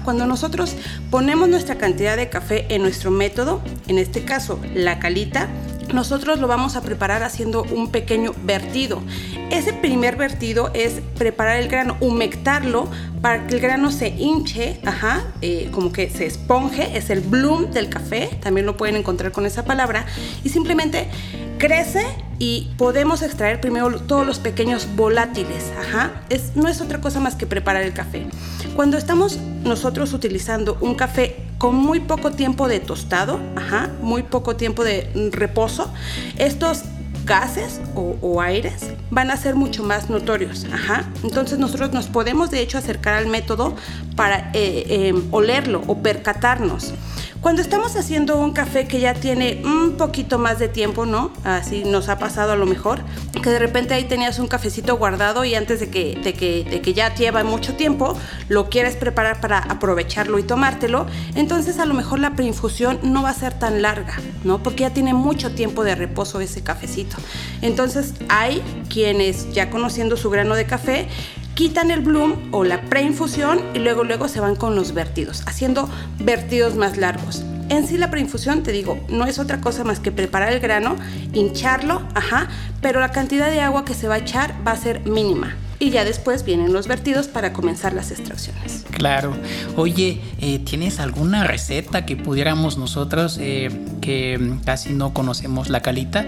Cuando 0.04 0.26
nosotros 0.26 0.74
ponemos 1.10 1.48
nuestra 1.48 1.76
cantidad 1.76 2.16
de 2.16 2.28
café 2.28 2.66
en 2.74 2.82
nuestro 2.82 3.12
método, 3.12 3.62
en 3.86 3.98
este 3.98 4.24
caso 4.24 4.58
la 4.74 4.98
calita, 4.98 5.48
nosotros 5.92 6.38
lo 6.38 6.48
vamos 6.48 6.76
a 6.76 6.82
preparar 6.82 7.22
haciendo 7.22 7.62
un 7.62 7.90
pequeño 7.90 8.32
vertido. 8.44 9.02
Ese 9.50 9.72
primer 9.72 10.16
vertido 10.16 10.70
es 10.74 11.00
preparar 11.16 11.58
el 11.58 11.68
grano, 11.68 11.96
humectarlo 12.00 12.88
para 13.20 13.46
que 13.46 13.54
el 13.54 13.60
grano 13.60 13.90
se 13.90 14.08
hinche, 14.08 14.80
ajá, 14.84 15.24
eh, 15.40 15.68
como 15.72 15.92
que 15.92 16.10
se 16.10 16.26
esponje, 16.26 16.96
es 16.96 17.10
el 17.10 17.20
bloom 17.20 17.70
del 17.70 17.88
café, 17.88 18.38
también 18.42 18.66
lo 18.66 18.76
pueden 18.76 18.96
encontrar 18.96 19.32
con 19.32 19.46
esa 19.46 19.64
palabra, 19.64 20.06
y 20.44 20.48
simplemente 20.48 21.08
crece 21.58 22.04
y 22.38 22.70
podemos 22.76 23.22
extraer 23.22 23.60
primero 23.60 24.00
todos 24.00 24.26
los 24.26 24.38
pequeños 24.38 24.88
volátiles, 24.94 25.72
ajá, 25.78 26.22
es, 26.28 26.54
no 26.54 26.68
es 26.68 26.80
otra 26.80 27.00
cosa 27.00 27.20
más 27.20 27.34
que 27.34 27.46
preparar 27.46 27.82
el 27.82 27.92
café. 27.92 28.26
Cuando 28.74 28.98
estamos 28.98 29.38
nosotros 29.64 30.12
utilizando 30.12 30.76
un 30.80 30.94
café 30.94 31.36
con 31.58 31.74
muy 31.74 32.00
poco 32.00 32.32
tiempo 32.32 32.68
de 32.68 32.80
tostado, 32.80 33.40
ajá, 33.56 33.90
muy 34.02 34.22
poco 34.22 34.56
tiempo 34.56 34.84
de 34.84 35.30
reposo, 35.32 35.92
estos 36.36 36.84
gases 37.26 37.80
o, 37.94 38.40
aires 38.40 38.92
van 39.10 39.30
a 39.30 39.36
ser 39.36 39.56
mucho 39.56 39.82
más 39.82 40.08
notorios. 40.08 40.64
Ajá. 40.72 41.10
Entonces 41.24 41.58
nosotros 41.58 41.92
nos 41.92 42.06
podemos 42.06 42.50
de 42.50 42.60
hecho 42.60 42.78
acercar 42.78 43.14
al 43.14 43.26
método 43.26 43.74
para 44.14 44.50
eh, 44.54 44.86
eh, 44.88 45.14
olerlo 45.32 45.82
o 45.88 45.98
percatarnos. 45.98 46.94
Cuando 47.40 47.62
estamos 47.62 47.94
haciendo 47.94 48.38
un 48.38 48.52
café 48.52 48.88
que 48.88 48.98
ya 48.98 49.14
tiene 49.14 49.62
un 49.64 49.96
poquito 49.96 50.38
más 50.38 50.58
de 50.58 50.68
tiempo, 50.68 51.06
¿no? 51.06 51.30
Así 51.44 51.84
nos 51.84 52.08
ha 52.08 52.18
pasado 52.18 52.52
a 52.52 52.56
lo 52.56 52.66
mejor, 52.66 53.00
que 53.40 53.50
de 53.50 53.58
repente 53.58 53.94
ahí 53.94 54.04
tenías 54.04 54.38
un 54.38 54.48
cafecito 54.48 54.96
guardado 54.96 55.44
y 55.44 55.54
antes 55.54 55.78
de 55.78 55.88
que, 55.88 56.16
de 56.16 56.32
que, 56.32 56.64
de 56.64 56.80
que 56.80 56.92
ya 56.92 57.14
lleva 57.14 57.44
mucho 57.44 57.74
tiempo, 57.76 58.16
lo 58.48 58.68
quieres 58.68 58.96
preparar 58.96 59.40
para 59.40 59.58
aprovecharlo 59.58 60.38
y 60.38 60.42
tomártelo, 60.42 61.06
entonces 61.34 61.78
a 61.78 61.86
lo 61.86 61.94
mejor 61.94 62.18
la 62.18 62.34
preinfusión 62.34 62.98
no 63.02 63.22
va 63.22 63.30
a 63.30 63.34
ser 63.34 63.56
tan 63.58 63.80
larga, 63.80 64.14
¿no? 64.42 64.62
Porque 64.62 64.82
ya 64.82 64.90
tiene 64.90 65.14
mucho 65.14 65.52
tiempo 65.52 65.84
de 65.84 65.94
reposo 65.94 66.40
ese 66.40 66.62
cafecito. 66.62 67.16
Entonces 67.62 68.14
hay 68.28 68.62
quienes 68.88 69.52
ya 69.52 69.70
conociendo 69.70 70.16
su 70.16 70.30
grano 70.30 70.56
de 70.56 70.66
café, 70.66 71.08
quitan 71.56 71.90
el 71.90 72.00
bloom 72.00 72.34
o 72.52 72.64
la 72.64 72.82
preinfusión 72.82 73.60
y 73.74 73.78
luego 73.78 74.04
luego 74.04 74.28
se 74.28 74.40
van 74.40 74.56
con 74.56 74.76
los 74.76 74.92
vertidos, 74.92 75.42
haciendo 75.46 75.88
vertidos 76.18 76.76
más 76.76 76.98
largos. 76.98 77.44
En 77.70 77.88
sí 77.88 77.96
la 77.96 78.10
preinfusión, 78.10 78.62
te 78.62 78.72
digo, 78.72 79.00
no 79.08 79.24
es 79.24 79.38
otra 79.38 79.62
cosa 79.62 79.82
más 79.82 79.98
que 79.98 80.12
preparar 80.12 80.52
el 80.52 80.60
grano, 80.60 80.96
hincharlo, 81.32 82.02
ajá, 82.14 82.48
pero 82.82 83.00
la 83.00 83.10
cantidad 83.10 83.50
de 83.50 83.62
agua 83.62 83.86
que 83.86 83.94
se 83.94 84.06
va 84.06 84.16
a 84.16 84.18
echar 84.18 84.54
va 84.66 84.72
a 84.72 84.76
ser 84.76 85.00
mínima 85.06 85.56
y 85.78 85.90
ya 85.90 86.04
después 86.04 86.44
vienen 86.44 86.72
los 86.72 86.88
vertidos 86.88 87.28
para 87.28 87.52
comenzar 87.52 87.92
las 87.92 88.10
extracciones. 88.10 88.84
Claro. 88.92 89.36
Oye, 89.76 90.20
eh, 90.40 90.58
¿tienes 90.60 91.00
alguna 91.00 91.44
receta 91.44 92.06
que 92.06 92.16
pudiéramos 92.16 92.78
nosotros, 92.78 93.38
eh, 93.40 93.68
que 94.00 94.54
casi 94.64 94.92
no 94.92 95.12
conocemos 95.12 95.68
la 95.68 95.80
calita, 95.80 96.26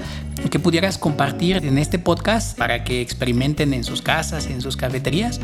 que 0.51 0.59
pudieras 0.59 0.99
compartir 0.99 1.57
en 1.65 1.79
este 1.79 1.99
podcast 1.99 2.57
para 2.59 2.85
que 2.85 3.01
experimenten 3.01 3.73
en 3.73 3.85
sus 3.85 4.03
casas, 4.03 4.47
en 4.47 4.61
sus 4.61 4.77
cafeterías? 4.77 5.41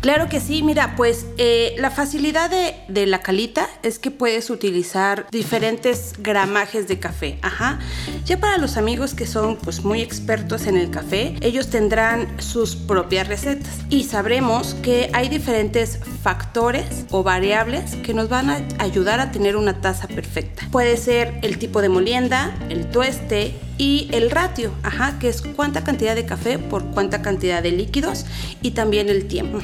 Claro 0.00 0.28
que 0.28 0.40
sí, 0.40 0.62
mira, 0.62 0.94
pues 0.94 1.26
eh, 1.38 1.74
la 1.78 1.90
facilidad 1.90 2.50
de, 2.50 2.74
de, 2.88 3.06
la 3.06 3.20
calita 3.20 3.66
es 3.82 3.98
que 3.98 4.10
puedes 4.10 4.50
utilizar 4.50 5.26
diferentes 5.32 6.12
gramajes 6.18 6.86
de 6.86 6.98
café. 6.98 7.38
Ajá. 7.42 7.80
Ya 8.24 8.38
para 8.38 8.58
los 8.58 8.76
amigos 8.76 9.14
que 9.14 9.26
son 9.26 9.56
pues 9.56 9.82
muy 9.82 10.02
expertos 10.02 10.66
en 10.66 10.76
el 10.76 10.90
café, 10.90 11.34
ellos 11.40 11.68
tendrán 11.70 12.40
sus 12.40 12.76
propias 12.76 13.26
recetas 13.26 13.45
y 13.88 14.04
sabremos 14.04 14.74
que 14.82 15.10
hay 15.12 15.28
diferentes 15.28 16.00
factores 16.22 17.06
o 17.10 17.22
variables 17.22 17.94
que 17.96 18.14
nos 18.14 18.28
van 18.28 18.50
a 18.50 18.66
ayudar 18.78 19.20
a 19.20 19.30
tener 19.30 19.56
una 19.56 19.80
taza 19.80 20.08
perfecta. 20.08 20.66
Puede 20.70 20.96
ser 20.96 21.38
el 21.42 21.58
tipo 21.58 21.82
de 21.82 21.88
molienda, 21.88 22.54
el 22.68 22.90
tueste, 22.90 23.54
y 23.78 24.08
el 24.12 24.30
ratio, 24.30 24.72
ajá, 24.82 25.18
que 25.18 25.28
es 25.28 25.42
cuánta 25.42 25.84
cantidad 25.84 26.14
de 26.14 26.24
café 26.24 26.58
por 26.58 26.84
cuánta 26.86 27.22
cantidad 27.22 27.62
de 27.62 27.72
líquidos 27.72 28.24
y 28.62 28.72
también 28.72 29.08
el 29.08 29.26
tiempo. 29.26 29.58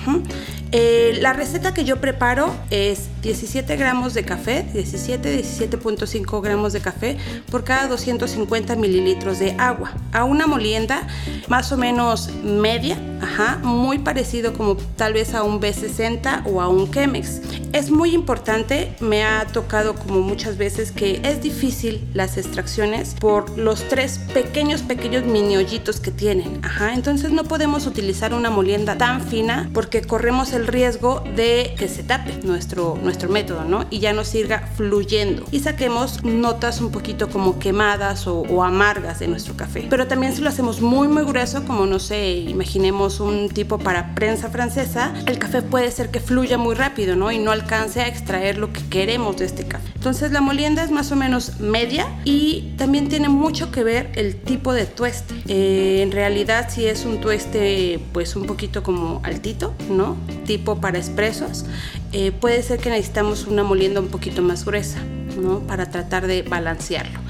Eh, 0.75 1.19
la 1.21 1.35
receta 1.35 1.75
que 1.75 1.85
yo 1.85 2.01
preparo 2.01 2.55
es 2.71 3.09
17 3.23 3.77
gramos 3.77 4.15
de 4.15 4.25
café, 4.25 4.67
17, 4.73 5.43
17.5 5.43 6.41
gramos 6.43 6.73
de 6.73 6.81
café 6.81 7.19
por 7.51 7.63
cada 7.63 7.89
250 7.89 8.77
mililitros 8.77 9.39
de 9.39 9.55
agua. 9.59 9.93
A 10.13 10.25
una 10.25 10.47
molienda 10.47 11.07
más 11.49 11.73
o 11.73 11.77
menos 11.77 12.31
media, 12.43 12.99
ajá, 13.21 13.59
muy 13.63 13.99
parecido 13.99 14.55
como 14.55 14.77
tal 14.77 15.13
vez 15.13 15.35
a 15.35 15.43
un 15.43 15.61
B60 15.61 16.45
o 16.47 16.61
a 16.61 16.69
un 16.69 16.91
Chemex. 16.91 17.43
Es 17.73 17.91
muy 17.91 18.15
importante, 18.15 18.95
me 19.01 19.25
ha 19.25 19.47
tocado 19.47 19.95
como 19.95 20.21
muchas 20.21 20.57
veces 20.57 20.91
que 20.91 21.21
es 21.23 21.43
difícil 21.43 22.09
las 22.15 22.37
extracciones 22.37 23.15
por 23.21 23.59
los 23.59 23.89
tres 23.89 24.02
pequeños, 24.33 24.83
pequeños 24.83 25.25
mini 25.25 25.57
hoyitos 25.57 26.01
que 26.01 26.11
tienen. 26.11 26.61
Ajá, 26.63 26.95
entonces 26.95 27.31
no 27.31 27.45
podemos 27.45 27.87
utilizar 27.87 28.35
una 28.35 28.51
molienda 28.51 28.99
tan 28.99 29.23
fina 29.23 29.71
porque 29.73 30.03
corremos 30.03 30.53
el 30.53 30.67
riesgo 30.67 31.23
de 31.37 31.75
que 31.79 31.89
se 31.89 32.03
tape 32.03 32.41
nuestro, 32.43 32.99
nuestro 33.03 33.29
método, 33.29 33.65
¿no? 33.65 33.87
Y 33.91 34.01
ya 34.01 34.13
nos 34.13 34.29
siga 34.29 34.69
fluyendo 34.77 35.45
y 35.53 35.61
saquemos 35.61 36.25
notas 36.25 36.81
un 36.81 36.91
poquito 36.91 37.29
como 37.29 37.59
quemadas 37.59 38.27
o, 38.27 38.41
o 38.41 38.65
amargas 38.65 39.21
de 39.21 39.29
nuestro 39.29 39.57
café. 39.57 39.87
Pero 39.89 40.09
también 40.09 40.35
si 40.35 40.43
lo 40.43 40.49
hacemos 40.49 40.81
muy, 40.81 41.07
muy 41.07 41.25
grueso, 41.25 41.65
como 41.65 41.87
no 41.87 41.99
sé, 41.99 42.33
imaginemos 42.33 43.21
un 43.21 43.49
tipo 43.49 43.79
para 43.79 44.15
prensa 44.15 44.51
francesa, 44.51 45.15
el 45.27 45.39
café 45.39 45.63
puede 45.63 45.91
ser 45.91 46.11
que 46.11 46.21
fluya 46.21 46.59
muy 46.59 46.75
rápido, 46.75 47.15
¿no? 47.15 47.31
Y 47.31 47.39
no 47.39 47.53
alcance 47.53 48.01
a 48.01 48.09
extraer 48.09 48.59
lo 48.59 48.73
que 48.73 48.83
queremos 48.89 49.37
de 49.37 49.45
este 49.45 49.65
café. 49.65 49.92
Entonces 50.03 50.33
la 50.33 50.41
molienda 50.41 50.83
es 50.83 50.91
más 50.91 51.13
o 51.13 51.17
menos 51.17 51.61
media 51.61 52.09
y 52.25 52.73
también 52.77 53.09
tiene 53.09 53.29
mucho 53.29 53.71
que 53.71 53.85
ver 53.85 54.11
el 54.17 54.35
tipo 54.35 54.73
de 54.73 54.85
tueste. 54.85 55.33
Eh, 55.47 56.03
en 56.03 56.11
realidad 56.11 56.71
si 56.71 56.87
es 56.87 57.05
un 57.05 57.21
tueste 57.21 58.01
pues 58.13 58.35
un 58.35 58.47
poquito 58.47 58.83
como 58.83 59.21
altito, 59.23 59.75
¿no? 59.89 60.17
Tipo 60.45 60.81
para 60.81 60.99
expresos, 60.99 61.67
eh, 62.11 62.33
puede 62.33 62.65
ser 62.65 62.81
que 62.81 62.91
necesitamos 62.91 63.47
una 63.47 63.63
molienda 63.63 64.01
un 64.01 64.09
poquito 64.09 64.43
más 64.43 64.65
gruesa, 64.65 64.99
¿no? 65.41 65.61
Para 65.61 65.89
tratar 65.89 66.27
de 66.27 66.43
balancearlo. 66.43 67.21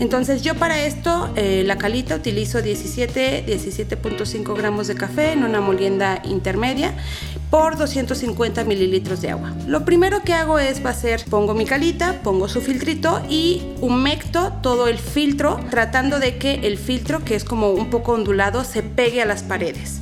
Entonces 0.00 0.42
yo 0.42 0.54
para 0.54 0.82
esto, 0.86 1.30
eh, 1.36 1.62
la 1.66 1.76
calita 1.76 2.14
utilizo 2.14 2.62
17, 2.62 3.44
17.5 3.44 4.56
gramos 4.56 4.86
de 4.86 4.94
café 4.94 5.32
en 5.32 5.42
una 5.42 5.60
molienda 5.60 6.22
intermedia 6.24 6.94
por 7.50 7.76
250 7.76 8.64
mililitros 8.64 9.20
de 9.20 9.30
agua. 9.30 9.52
Lo 9.66 9.84
primero 9.84 10.22
que 10.22 10.32
hago 10.32 10.58
es 10.58 10.84
va 10.84 10.90
a 10.90 10.94
ser, 10.94 11.24
pongo 11.24 11.54
mi 11.54 11.66
calita, 11.66 12.20
pongo 12.22 12.48
su 12.48 12.60
filtrito 12.60 13.20
y 13.28 13.62
humecto 13.80 14.52
todo 14.62 14.86
el 14.86 14.98
filtro 14.98 15.58
tratando 15.70 16.20
de 16.20 16.38
que 16.38 16.60
el 16.62 16.78
filtro, 16.78 17.24
que 17.24 17.34
es 17.34 17.44
como 17.44 17.70
un 17.70 17.90
poco 17.90 18.12
ondulado, 18.12 18.64
se 18.64 18.82
pegue 18.82 19.20
a 19.20 19.26
las 19.26 19.42
paredes. 19.42 20.00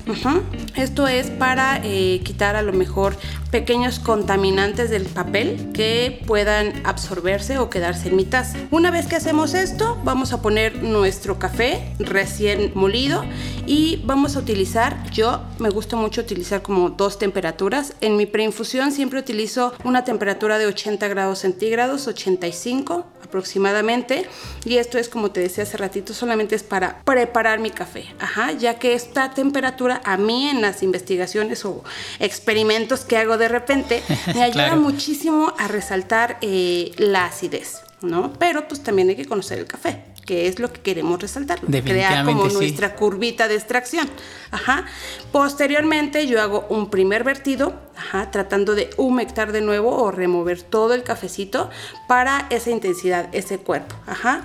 Esto 0.76 1.08
es 1.08 1.30
para 1.30 1.80
eh, 1.82 2.20
quitar 2.24 2.56
a 2.56 2.62
lo 2.62 2.72
mejor 2.72 3.16
pequeños 3.50 3.98
contaminantes 3.98 4.90
del 4.90 5.04
papel 5.04 5.70
que 5.72 6.22
puedan 6.26 6.86
absorberse 6.86 7.58
o 7.58 7.70
quedarse 7.70 8.08
en 8.08 8.16
mi 8.16 8.24
taza. 8.24 8.58
Una 8.70 8.90
vez 8.90 9.06
que 9.06 9.16
hacemos 9.16 9.54
esto, 9.54 9.98
vamos 10.04 10.32
a 10.32 10.42
poner 10.42 10.82
nuestro 10.82 11.38
café 11.38 11.94
recién 11.98 12.72
molido 12.74 13.24
y 13.66 14.02
vamos 14.04 14.36
a 14.36 14.40
utilizar, 14.40 15.10
yo 15.10 15.42
me 15.58 15.70
gusta 15.70 15.96
mucho 15.96 16.20
utilizar 16.20 16.62
como 16.62 16.90
dos 16.90 17.18
temperaturas. 17.18 17.94
En 18.00 18.16
mi 18.16 18.26
preinfusión 18.26 18.92
siempre 18.92 19.18
utilizo 19.18 19.74
una 19.84 20.04
temperatura 20.04 20.58
de 20.58 20.66
80 20.66 21.08
grados 21.08 21.40
centígrados, 21.40 22.06
85 22.06 23.06
aproximadamente. 23.22 24.26
Y 24.64 24.76
esto 24.76 24.98
es 24.98 25.08
como 25.08 25.30
te 25.30 25.40
decía 25.40 25.64
hace 25.64 25.76
ratito, 25.76 26.14
solamente 26.14 26.54
es 26.54 26.62
para 26.62 27.02
preparar 27.04 27.58
mi 27.60 27.70
café. 27.70 28.06
Ajá, 28.18 28.52
ya 28.52 28.78
que 28.78 28.94
esta 28.94 29.30
temperatura 29.32 30.00
a 30.04 30.16
mí 30.16 30.48
en 30.48 30.60
las 30.62 30.82
investigaciones 30.82 31.64
o 31.64 31.84
experimentos 32.18 33.04
que 33.04 33.16
hago 33.16 33.37
de 33.38 33.48
repente 33.48 34.02
me 34.34 34.42
ayuda 34.42 34.76
muchísimo 34.76 35.54
a 35.58 35.68
resaltar 35.68 36.38
eh, 36.40 36.92
la 36.98 37.26
acidez. 37.26 37.82
¿no? 38.00 38.32
Pero 38.38 38.68
pues 38.68 38.82
también 38.82 39.08
hay 39.08 39.16
que 39.16 39.24
conocer 39.24 39.58
el 39.58 39.66
café 39.66 40.04
que 40.28 40.46
es 40.46 40.58
lo 40.58 40.70
que 40.70 40.82
queremos 40.82 41.18
resaltar, 41.22 41.58
crear 41.58 42.26
como 42.26 42.48
nuestra 42.48 42.94
curvita 42.96 43.48
de 43.48 43.54
extracción. 43.54 44.06
Ajá. 44.50 44.84
Posteriormente 45.32 46.26
yo 46.26 46.42
hago 46.42 46.66
un 46.68 46.90
primer 46.90 47.24
vertido, 47.24 47.80
ajá, 47.96 48.30
tratando 48.30 48.74
de 48.74 48.90
humectar 48.98 49.52
de 49.52 49.62
nuevo 49.62 49.90
o 49.96 50.10
remover 50.10 50.60
todo 50.60 50.92
el 50.92 51.02
cafecito 51.02 51.70
para 52.08 52.46
esa 52.50 52.68
intensidad, 52.68 53.30
ese 53.32 53.56
cuerpo. 53.56 53.96
Ajá. 54.06 54.42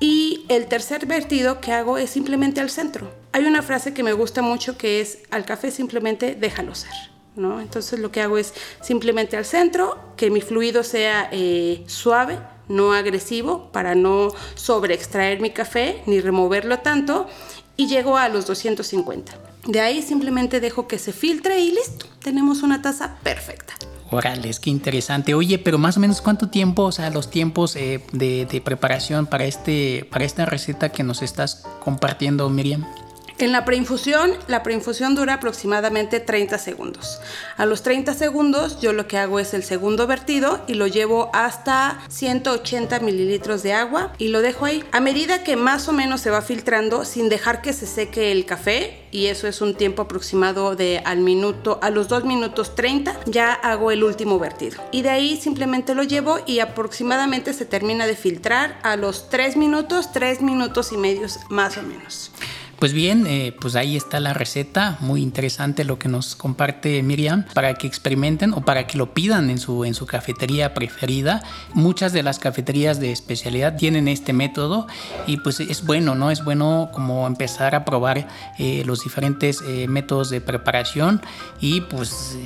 Y 0.00 0.46
el 0.48 0.68
tercer 0.68 1.04
vertido 1.04 1.60
que 1.60 1.72
hago 1.72 1.98
es 1.98 2.08
simplemente 2.08 2.62
al 2.62 2.70
centro. 2.70 3.12
Hay 3.32 3.44
una 3.44 3.60
frase 3.60 3.92
que 3.92 4.02
me 4.02 4.14
gusta 4.14 4.40
mucho 4.40 4.78
que 4.78 5.02
es 5.02 5.18
al 5.30 5.44
café 5.44 5.70
simplemente 5.70 6.34
déjalo 6.34 6.74
ser. 6.74 7.15
¿No? 7.36 7.60
Entonces 7.60 8.00
lo 8.00 8.10
que 8.10 8.20
hago 8.20 8.38
es 8.38 8.54
simplemente 8.80 9.36
al 9.36 9.44
centro, 9.44 9.98
que 10.16 10.30
mi 10.30 10.40
fluido 10.40 10.82
sea 10.82 11.28
eh, 11.32 11.84
suave, 11.86 12.38
no 12.68 12.92
agresivo 12.92 13.70
para 13.70 13.94
no 13.94 14.28
sobreextraer 14.54 15.40
mi 15.40 15.50
café 15.50 16.02
ni 16.06 16.20
removerlo 16.20 16.78
tanto 16.80 17.28
y 17.76 17.86
llego 17.86 18.16
a 18.16 18.28
los 18.28 18.46
250. 18.46 19.32
De 19.66 19.80
ahí 19.80 20.02
simplemente 20.02 20.60
dejo 20.60 20.88
que 20.88 20.98
se 20.98 21.12
filtre 21.12 21.60
y 21.60 21.72
listo, 21.72 22.06
tenemos 22.22 22.62
una 22.62 22.82
taza 22.82 23.16
perfecta. 23.22 23.74
Orales, 24.10 24.60
qué 24.60 24.70
interesante. 24.70 25.34
Oye, 25.34 25.58
pero 25.58 25.78
más 25.78 25.96
o 25.96 26.00
menos 26.00 26.22
cuánto 26.22 26.48
tiempo, 26.48 26.84
o 26.84 26.92
sea, 26.92 27.10
los 27.10 27.28
tiempos 27.28 27.74
eh, 27.74 28.00
de, 28.12 28.46
de, 28.46 28.60
preparación 28.60 29.26
para, 29.26 29.44
este, 29.44 30.06
para 30.12 30.24
esta 30.24 30.46
receta 30.46 30.90
que 30.90 31.02
nos 31.02 31.22
estás 31.22 31.64
compartiendo, 31.80 32.48
Miriam. 32.48 32.86
En 33.38 33.52
la 33.52 33.66
preinfusión, 33.66 34.32
la 34.46 34.62
preinfusión 34.62 35.14
dura 35.14 35.34
aproximadamente 35.34 36.20
30 36.20 36.56
segundos. 36.56 37.20
A 37.58 37.66
los 37.66 37.82
30 37.82 38.14
segundos 38.14 38.80
yo 38.80 38.94
lo 38.94 39.06
que 39.06 39.18
hago 39.18 39.38
es 39.38 39.52
el 39.52 39.62
segundo 39.62 40.06
vertido 40.06 40.62
y 40.66 40.72
lo 40.74 40.86
llevo 40.86 41.28
hasta 41.34 42.00
180 42.08 43.00
mililitros 43.00 43.62
de 43.62 43.74
agua 43.74 44.14
y 44.16 44.28
lo 44.28 44.40
dejo 44.40 44.64
ahí. 44.64 44.82
A 44.90 45.00
medida 45.00 45.44
que 45.44 45.56
más 45.56 45.86
o 45.86 45.92
menos 45.92 46.22
se 46.22 46.30
va 46.30 46.40
filtrando 46.40 47.04
sin 47.04 47.28
dejar 47.28 47.60
que 47.60 47.74
se 47.74 47.86
seque 47.86 48.32
el 48.32 48.46
café, 48.46 49.02
y 49.10 49.26
eso 49.26 49.46
es 49.48 49.60
un 49.60 49.74
tiempo 49.74 50.02
aproximado 50.02 50.74
de 50.74 51.02
al 51.04 51.20
minuto, 51.20 51.78
a 51.82 51.90
los 51.90 52.08
2 52.08 52.24
minutos 52.24 52.74
30, 52.74 53.20
ya 53.26 53.52
hago 53.52 53.90
el 53.90 54.02
último 54.02 54.38
vertido. 54.38 54.82
Y 54.92 55.02
de 55.02 55.10
ahí 55.10 55.36
simplemente 55.36 55.94
lo 55.94 56.02
llevo 56.02 56.38
y 56.46 56.60
aproximadamente 56.60 57.52
se 57.52 57.64
termina 57.66 58.06
de 58.06 58.16
filtrar 58.16 58.78
a 58.82 58.96
los 58.96 59.28
3 59.28 59.56
minutos, 59.56 60.12
3 60.12 60.40
minutos 60.42 60.92
y 60.92 60.96
medios 60.96 61.38
más 61.48 61.76
o 61.78 61.82
menos. 61.82 62.30
Pues 62.78 62.92
bien, 62.92 63.26
eh, 63.26 63.56
pues 63.58 63.74
ahí 63.74 63.96
está 63.96 64.20
la 64.20 64.34
receta, 64.34 64.98
muy 65.00 65.22
interesante 65.22 65.82
lo 65.82 65.98
que 65.98 66.08
nos 66.10 66.36
comparte 66.36 67.02
Miriam, 67.02 67.46
para 67.54 67.72
que 67.74 67.86
experimenten 67.86 68.52
o 68.52 68.66
para 68.66 68.86
que 68.86 68.98
lo 68.98 69.14
pidan 69.14 69.48
en 69.48 69.58
su, 69.58 69.86
en 69.86 69.94
su 69.94 70.04
cafetería 70.04 70.74
preferida. 70.74 71.42
Muchas 71.72 72.12
de 72.12 72.22
las 72.22 72.38
cafeterías 72.38 73.00
de 73.00 73.12
especialidad 73.12 73.76
tienen 73.76 74.08
este 74.08 74.34
método 74.34 74.86
y 75.26 75.38
pues 75.38 75.60
es 75.60 75.86
bueno, 75.86 76.14
¿no? 76.14 76.30
Es 76.30 76.44
bueno 76.44 76.90
como 76.92 77.26
empezar 77.26 77.74
a 77.74 77.86
probar 77.86 78.28
eh, 78.58 78.82
los 78.84 79.02
diferentes 79.02 79.62
eh, 79.62 79.88
métodos 79.88 80.28
de 80.28 80.42
preparación 80.42 81.22
y 81.60 81.80
pues 81.80 82.36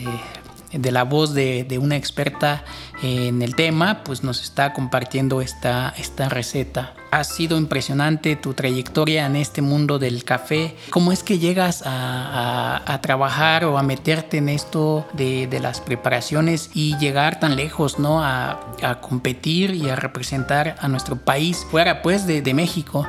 de 0.73 0.93
la 0.93 1.03
voz 1.03 1.35
de, 1.35 1.65
de, 1.65 1.79
una 1.79 1.97
experta 1.97 2.65
en 3.03 3.43
el 3.43 3.55
tema, 3.55 4.03
pues 4.05 4.23
nos 4.23 4.43
está 4.43 4.73
compartiendo 4.73 5.41
esta, 5.41 5.95
esta 5.97 6.29
receta. 6.29 6.95
Ha 7.11 7.25
sido 7.25 7.57
impresionante 7.57 8.37
tu 8.37 8.55
trayectoria 8.55 9.27
en 9.27 9.37
este 9.37 9.63
mundo 9.63 9.99
del 9.99 10.23
café. 10.23 10.77
¿Cómo 10.91 11.11
es 11.11 11.25
que 11.25 11.39
llegas 11.39 11.83
a, 11.85 12.77
a, 12.87 12.95
a 12.95 13.01
trabajar 13.01 13.65
o 13.65 13.79
a 13.79 13.83
meterte 13.83 14.37
en 14.37 14.49
esto 14.49 15.09
de, 15.15 15.49
de, 15.49 15.61
las 15.61 15.81
preparaciones 15.81 16.71
y 16.73 16.97
llegar 16.99 17.41
tan 17.41 17.57
lejos, 17.57 17.99
¿no? 17.99 18.23
A, 18.23 18.75
a, 18.83 19.01
competir 19.01 19.75
y 19.75 19.89
a 19.89 19.97
representar 19.97 20.77
a 20.79 20.89
nuestro 20.89 21.17
país 21.17 21.67
fuera 21.71 22.03
pues 22.03 22.27
de, 22.27 22.43
de 22.43 22.55
México. 22.55 23.07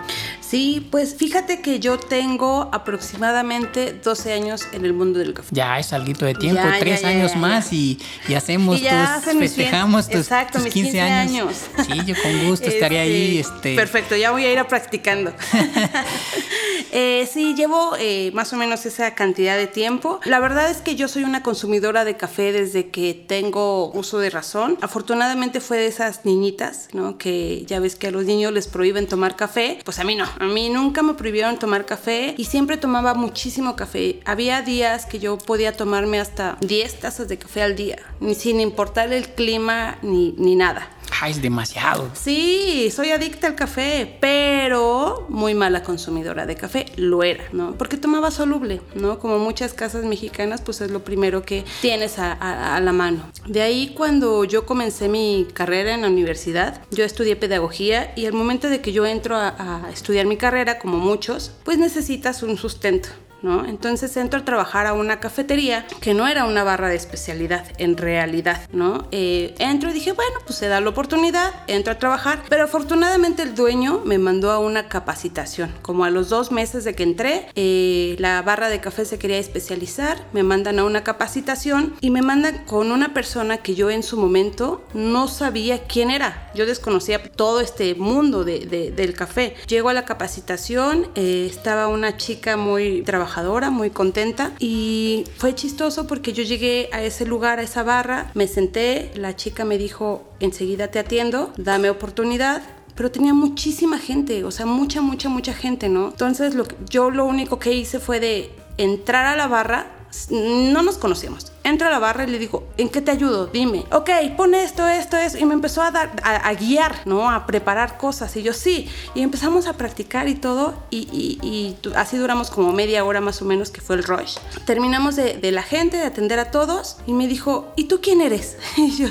Sí, 0.51 0.85
pues 0.91 1.15
fíjate 1.15 1.61
que 1.61 1.79
yo 1.79 1.97
tengo 1.97 2.67
aproximadamente 2.73 3.93
12 3.93 4.33
años 4.33 4.67
en 4.73 4.83
el 4.83 4.91
mundo 4.91 5.19
del 5.19 5.33
café. 5.33 5.47
Ya 5.51 5.79
es 5.79 5.93
algo 5.93 6.11
de 6.25 6.35
tiempo, 6.35 6.61
ya, 6.61 6.77
tres 6.77 7.03
ya, 7.03 7.09
ya, 7.09 7.17
años 7.17 7.37
más 7.37 7.71
y, 7.71 7.97
y, 8.27 8.33
hacemos 8.33 8.77
y 8.81 8.83
tus, 8.83 9.49
festejamos 9.81 10.07
tus, 10.07 10.15
exacto, 10.15 10.59
tus 10.59 10.73
15, 10.73 10.91
15 10.91 11.01
años. 11.01 11.57
años. 11.77 11.87
Sí, 11.87 12.05
yo 12.05 12.15
con 12.21 12.47
gusto 12.47 12.67
estaría 12.69 13.03
este, 13.03 13.15
ahí. 13.15 13.37
Este... 13.39 13.75
Perfecto, 13.75 14.15
ya 14.15 14.31
voy 14.31 14.45
a 14.45 14.51
ir 14.51 14.59
a 14.59 14.67
practicando. 14.67 15.33
eh, 16.91 17.27
sí, 17.31 17.53
llevo 17.55 17.95
eh, 17.99 18.31
más 18.33 18.53
o 18.53 18.57
menos 18.57 18.85
esa 18.85 19.13
cantidad 19.15 19.57
de 19.57 19.67
tiempo. 19.67 20.19
La 20.25 20.39
verdad 20.39 20.69
es 20.69 20.77
que 20.77 20.95
yo 20.95 21.07
soy 21.07 21.23
una 21.23 21.43
consumidora 21.43 22.05
de 22.05 22.17
café 22.17 22.51
desde 22.51 22.89
que 22.89 23.13
tengo 23.13 23.91
uso 23.91 24.19
de 24.19 24.29
razón. 24.29 24.77
Afortunadamente 24.81 25.61
fue 25.61 25.77
de 25.77 25.87
esas 25.87 26.25
niñitas, 26.25 26.89
¿no? 26.93 27.17
Que 27.17 27.65
ya 27.65 27.79
ves 27.79 27.95
que 27.95 28.07
a 28.07 28.11
los 28.11 28.25
niños 28.25 28.53
les 28.53 28.67
prohíben 28.67 29.07
tomar 29.07 29.35
café. 29.35 29.79
Pues 29.83 29.99
a 29.99 30.03
mí 30.03 30.15
no. 30.15 30.25
A 30.39 30.45
mí 30.45 30.69
nunca 30.69 31.01
me 31.01 31.13
prohibieron 31.13 31.57
tomar 31.57 31.85
café 31.85 32.35
y 32.37 32.45
siempre 32.45 32.77
tomaba 32.77 33.13
muchísimo 33.13 33.75
café. 33.75 34.19
Había 34.25 34.61
días 34.61 35.05
que 35.05 35.19
yo 35.19 35.37
podía 35.37 35.73
tomarme 35.73 36.19
hasta 36.19 36.57
10 36.61 36.99
tazas 36.99 37.27
de 37.27 37.37
café 37.37 37.61
al 37.63 37.75
día, 37.75 37.97
sin 38.35 38.59
importar 38.59 39.11
el 39.13 39.29
clima 39.29 39.70
ni, 40.01 40.33
ni 40.37 40.55
nada. 40.55 40.89
Ah, 41.19 41.29
es 41.29 41.39
demasiado. 41.39 42.09
Sí, 42.13 42.89
soy 42.89 43.11
adicta 43.11 43.45
al 43.45 43.55
café, 43.55 44.17
pero 44.19 45.27
muy 45.29 45.53
mala 45.53 45.83
consumidora 45.83 46.47
de 46.47 46.55
café. 46.55 46.87
Lo 46.95 47.21
era, 47.21 47.43
¿no? 47.51 47.75
Porque 47.77 47.97
tomaba 47.97 48.31
soluble, 48.31 48.81
¿no? 48.95 49.19
Como 49.19 49.37
muchas 49.37 49.73
casas 49.73 50.03
mexicanas, 50.03 50.61
pues 50.61 50.81
es 50.81 50.89
lo 50.89 51.03
primero 51.03 51.43
que 51.43 51.63
tienes 51.81 52.17
a, 52.17 52.79
la 52.81 52.91
mano. 52.91 53.29
De 53.45 53.61
ahí 53.61 53.93
cuando 53.95 54.45
yo 54.45 54.65
comencé 54.65 55.09
mi 55.09 55.47
carrera 55.53 55.93
en 55.93 56.01
la 56.01 56.07
universidad, 56.07 56.81
yo 56.89 57.03
estudié 57.03 57.35
pedagogía 57.35 58.13
y 58.15 58.25
al 58.25 58.33
momento 58.33 58.69
de 58.69 58.81
que 58.81 58.91
yo 58.91 59.05
entro 59.05 59.35
a 59.35 59.89
estudiar 59.93 60.25
mi 60.25 60.37
carrera, 60.37 60.79
como 60.79 60.97
muchos, 60.97 61.51
pues 61.63 61.77
necesitas 61.77 62.41
un 62.41 62.57
sustento. 62.57 63.09
Entonces 63.43 64.15
entro 64.17 64.39
a 64.39 64.45
trabajar 64.45 64.85
a 64.85 64.93
una 64.93 65.19
cafetería 65.19 65.85
que 65.99 66.13
no 66.13 66.27
era 66.27 66.45
una 66.45 66.63
barra 66.63 66.89
de 66.89 66.95
especialidad, 66.95 67.65
en 67.77 67.97
realidad, 67.97 68.67
¿no? 68.71 69.07
Eh, 69.11 69.55
entro 69.57 69.89
y 69.89 69.93
dije, 69.93 70.11
bueno, 70.11 70.39
pues 70.45 70.59
se 70.59 70.67
da 70.67 70.79
la 70.79 70.89
oportunidad, 70.89 71.51
entro 71.67 71.93
a 71.93 71.97
trabajar, 71.97 72.43
pero 72.49 72.63
afortunadamente 72.63 73.41
el 73.41 73.55
dueño 73.55 74.01
me 74.05 74.19
mandó 74.19 74.51
a 74.51 74.59
una 74.59 74.87
capacitación. 74.87 75.73
Como 75.81 76.05
a 76.05 76.11
los 76.11 76.29
dos 76.29 76.51
meses 76.51 76.83
de 76.83 76.93
que 76.93 77.03
entré, 77.03 77.47
eh, 77.55 78.15
la 78.19 78.41
barra 78.43 78.69
de 78.69 78.79
café 78.79 79.05
se 79.05 79.17
quería 79.17 79.39
especializar, 79.39 80.23
me 80.33 80.43
mandan 80.43 80.79
a 80.79 80.83
una 80.83 81.03
capacitación 81.03 81.95
y 81.99 82.11
me 82.11 82.21
mandan 82.21 82.63
con 82.65 82.91
una 82.91 83.13
persona 83.13 83.57
que 83.57 83.73
yo 83.73 83.89
en 83.89 84.03
su 84.03 84.17
momento 84.17 84.83
no 84.93 85.27
sabía 85.27 85.83
quién 85.83 86.11
era. 86.11 86.51
Yo 86.53 86.65
desconocía 86.65 87.23
todo 87.23 87.61
este 87.61 87.95
mundo 87.95 88.43
del 88.43 89.13
café. 89.15 89.55
Llego 89.67 89.89
a 89.89 89.93
la 89.93 90.05
capacitación, 90.05 91.07
eh, 91.15 91.47
estaba 91.49 91.87
una 91.87 92.17
chica 92.17 92.57
muy 92.57 93.01
trabajadora 93.01 93.30
muy 93.69 93.89
contenta. 93.89 94.51
Y 94.59 95.25
fue 95.37 95.55
chistoso 95.55 96.07
porque 96.07 96.33
yo 96.33 96.43
llegué 96.43 96.89
a 96.91 97.01
ese 97.01 97.25
lugar, 97.25 97.59
a 97.59 97.63
esa 97.63 97.83
barra, 97.83 98.31
me 98.33 98.47
senté, 98.47 99.11
la 99.15 99.35
chica 99.35 99.65
me 99.65 99.77
dijo, 99.77 100.23
enseguida 100.39 100.89
te 100.89 100.99
atiendo, 100.99 101.53
dame 101.57 101.89
oportunidad, 101.89 102.61
pero 102.95 103.11
tenía 103.11 103.33
muchísima 103.33 103.97
gente, 103.97 104.43
o 104.43 104.51
sea, 104.51 104.65
mucha, 104.65 105.01
mucha, 105.01 105.29
mucha 105.29 105.53
gente, 105.53 105.89
¿no? 105.89 106.09
Entonces 106.09 106.55
lo, 106.55 106.65
yo 106.89 107.09
lo 107.09 107.25
único 107.25 107.57
que 107.57 107.73
hice 107.73 107.99
fue 107.99 108.19
de 108.19 108.51
entrar 108.77 109.25
a 109.25 109.35
la 109.35 109.47
barra, 109.47 109.87
no 110.29 110.83
nos 110.83 110.97
conocíamos, 110.97 111.51
entro 111.63 111.87
a 111.87 111.91
la 111.91 111.99
barra 111.99 112.23
y 112.23 112.27
le 112.27 112.39
digo, 112.39 112.67
¿en 112.77 112.89
qué 112.89 113.01
te 113.01 113.11
ayudo? 113.11 113.47
Dime. 113.47 113.85
Ok, 113.91 114.09
pone 114.35 114.63
esto, 114.63 114.87
esto, 114.87 115.17
esto. 115.17 115.37
Y 115.37 115.45
me 115.45 115.53
empezó 115.53 115.81
a 115.81 115.91
dar, 115.91 116.11
a, 116.23 116.53
guiar, 116.53 117.01
¿no? 117.05 117.29
A 117.29 117.45
preparar 117.45 117.97
cosas. 117.97 118.35
Y 118.35 118.43
yo, 118.43 118.53
sí. 118.53 118.89
Y 119.15 119.21
empezamos 119.21 119.67
a 119.67 119.73
practicar 119.73 120.27
y 120.27 120.35
todo. 120.35 120.73
Y, 120.89 121.75
así 121.95 122.17
duramos 122.17 122.49
como 122.49 122.73
media 122.73 123.03
hora 123.05 123.21
más 123.21 123.41
o 123.41 123.45
menos, 123.45 123.71
que 123.71 123.81
fue 123.81 123.95
el 123.95 124.03
rush. 124.03 124.37
Terminamos 124.65 125.15
de, 125.15 125.51
la 125.51 125.63
gente, 125.63 125.97
de 125.97 126.03
atender 126.03 126.39
a 126.39 126.51
todos. 126.51 126.97
Y 127.05 127.13
me 127.13 127.27
dijo, 127.27 127.71
¿y 127.75 127.85
tú 127.85 127.99
quién 128.01 128.21
eres? 128.21 128.57
Y 128.81 128.95
yo, 128.95 129.07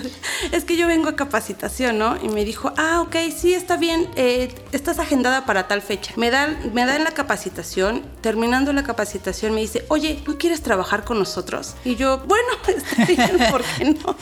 es 0.51 0.65
que 0.65 0.77
yo 0.77 0.89
vengo 0.89 1.09
a 1.09 1.15
capacitación, 1.15 1.97
¿no? 1.99 2.17
Y 2.21 2.29
me 2.29 2.45
dijo, 2.45 2.73
ah, 2.77 3.03
ok, 3.03 3.15
sí, 3.35 3.55
está 3.55 3.77
bien. 3.77 4.09
Eh, 4.17 4.53
estás 4.73 4.99
agendada 4.99 5.45
para 5.47 5.69
tal 5.69 5.81
fecha. 5.81 6.13
Me 6.17 6.31
dan, 6.31 6.73
me 6.75 6.85
dan 6.87 7.05
la 7.05 7.13
capacitación. 7.13 8.03
Terminando 8.21 8.73
la 8.73 8.83
capacitación, 8.83 9.55
me 9.55 9.61
dice, 9.61 9.85
oye, 9.89 10.23
¿no 10.27 10.39
quieres 10.39 10.63
trabajar 10.63 11.05
con 11.05 11.19
nosotros? 11.19 11.77
Y 11.85 11.95
yo, 11.95 12.19
bueno, 12.27 12.40
bueno, 12.41 12.79
está 12.79 13.05
bien, 13.05 13.39
¿por 13.51 13.63
qué 13.63 13.85
no? 13.85 14.17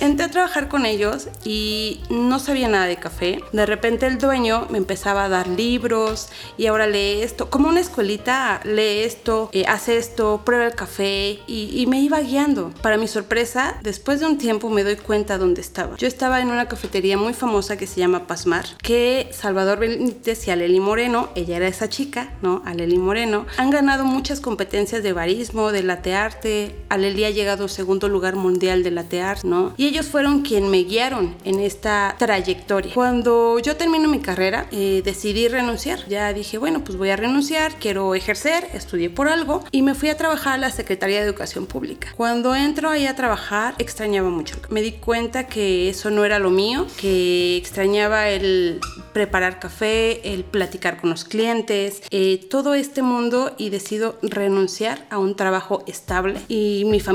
Entré 0.00 0.26
a 0.26 0.30
trabajar 0.30 0.68
con 0.68 0.86
ellos 0.86 1.28
y 1.44 2.00
no 2.10 2.38
sabía 2.38 2.68
nada 2.68 2.86
de 2.86 2.96
café. 2.96 3.40
De 3.52 3.66
repente 3.66 4.06
el 4.06 4.18
dueño 4.18 4.66
me 4.70 4.78
empezaba 4.78 5.24
a 5.24 5.28
dar 5.28 5.48
libros 5.48 6.28
y 6.56 6.66
ahora 6.66 6.86
lee 6.86 7.22
esto. 7.22 7.50
Como 7.50 7.68
una 7.68 7.80
escuelita, 7.80 8.60
lee 8.64 9.00
esto, 9.00 9.50
eh, 9.52 9.64
hace 9.68 9.96
esto, 9.96 10.42
prueba 10.44 10.66
el 10.66 10.74
café 10.74 11.40
y, 11.46 11.84
me 11.84 12.00
iba 12.00 12.18
guiando. 12.20 12.72
Para 12.82 12.96
mi 12.96 13.06
sorpresa, 13.06 13.78
después 13.82 14.18
de 14.20 14.26
un 14.26 14.38
tiempo 14.38 14.70
me 14.70 14.84
doy 14.84 14.96
cuenta 14.96 15.36
dónde 15.36 15.60
estaba. 15.60 15.96
Yo 15.96 16.08
estaba 16.08 16.40
en 16.40 16.50
una 16.50 16.66
cafetería 16.66 17.18
muy 17.18 17.34
famosa 17.34 17.76
que 17.76 17.86
se 17.86 18.00
llama 18.00 18.26
Pasmar, 18.26 18.64
que 18.78 19.28
Salvador 19.32 19.78
Benítez 19.78 20.48
y 20.48 20.50
Aleli 20.50 20.80
Moreno, 20.80 21.28
ella 21.34 21.58
era 21.58 21.68
esa 21.68 21.90
chica, 21.90 22.32
¿no? 22.40 22.62
Aleli 22.64 22.96
Moreno, 22.96 23.46
han 23.58 23.70
ganado 23.70 24.06
muchas 24.06 24.40
competencias 24.40 25.02
de 25.02 25.12
barismo, 25.12 25.72
de 25.72 25.82
latte 25.82 26.14
arte. 26.14 26.74
Aleli 26.88 27.23
ha 27.26 27.30
llegado 27.30 27.68
segundo 27.68 28.08
lugar 28.08 28.36
mundial 28.36 28.82
de 28.82 28.90
la 28.90 29.04
TEAR, 29.04 29.44
¿no? 29.44 29.74
Y 29.76 29.86
ellos 29.86 30.06
fueron 30.06 30.42
quien 30.42 30.70
me 30.70 30.84
guiaron 30.84 31.34
en 31.44 31.60
esta 31.60 32.14
trayectoria. 32.18 32.94
Cuando 32.94 33.58
yo 33.58 33.76
termino 33.76 34.08
mi 34.08 34.20
carrera, 34.20 34.66
eh, 34.70 35.02
decidí 35.04 35.48
renunciar. 35.48 36.06
Ya 36.08 36.32
dije, 36.32 36.58
bueno, 36.58 36.82
pues 36.84 36.98
voy 36.98 37.10
a 37.10 37.16
renunciar, 37.16 37.76
quiero 37.78 38.14
ejercer, 38.14 38.68
estudié 38.72 39.10
por 39.10 39.28
algo 39.28 39.64
y 39.70 39.82
me 39.82 39.94
fui 39.94 40.08
a 40.08 40.16
trabajar 40.16 40.54
a 40.54 40.58
la 40.58 40.70
Secretaría 40.70 41.20
de 41.20 41.26
Educación 41.26 41.66
Pública. 41.66 42.12
Cuando 42.16 42.54
entro 42.54 42.90
ahí 42.90 43.06
a 43.06 43.16
trabajar, 43.16 43.74
extrañaba 43.78 44.30
mucho. 44.30 44.56
Me 44.70 44.82
di 44.82 44.92
cuenta 44.92 45.46
que 45.46 45.88
eso 45.88 46.10
no 46.10 46.24
era 46.24 46.38
lo 46.38 46.50
mío, 46.50 46.86
que 47.00 47.56
extrañaba 47.56 48.28
el 48.28 48.80
preparar 49.12 49.60
café, 49.60 50.32
el 50.32 50.44
platicar 50.44 51.00
con 51.00 51.10
los 51.10 51.24
clientes, 51.24 52.02
eh, 52.10 52.46
todo 52.50 52.74
este 52.74 53.02
mundo 53.02 53.54
y 53.58 53.70
decido 53.70 54.16
renunciar 54.22 55.06
a 55.10 55.18
un 55.18 55.36
trabajo 55.36 55.84
estable 55.86 56.40
y 56.48 56.84
mi 56.86 57.00
familia 57.00 57.13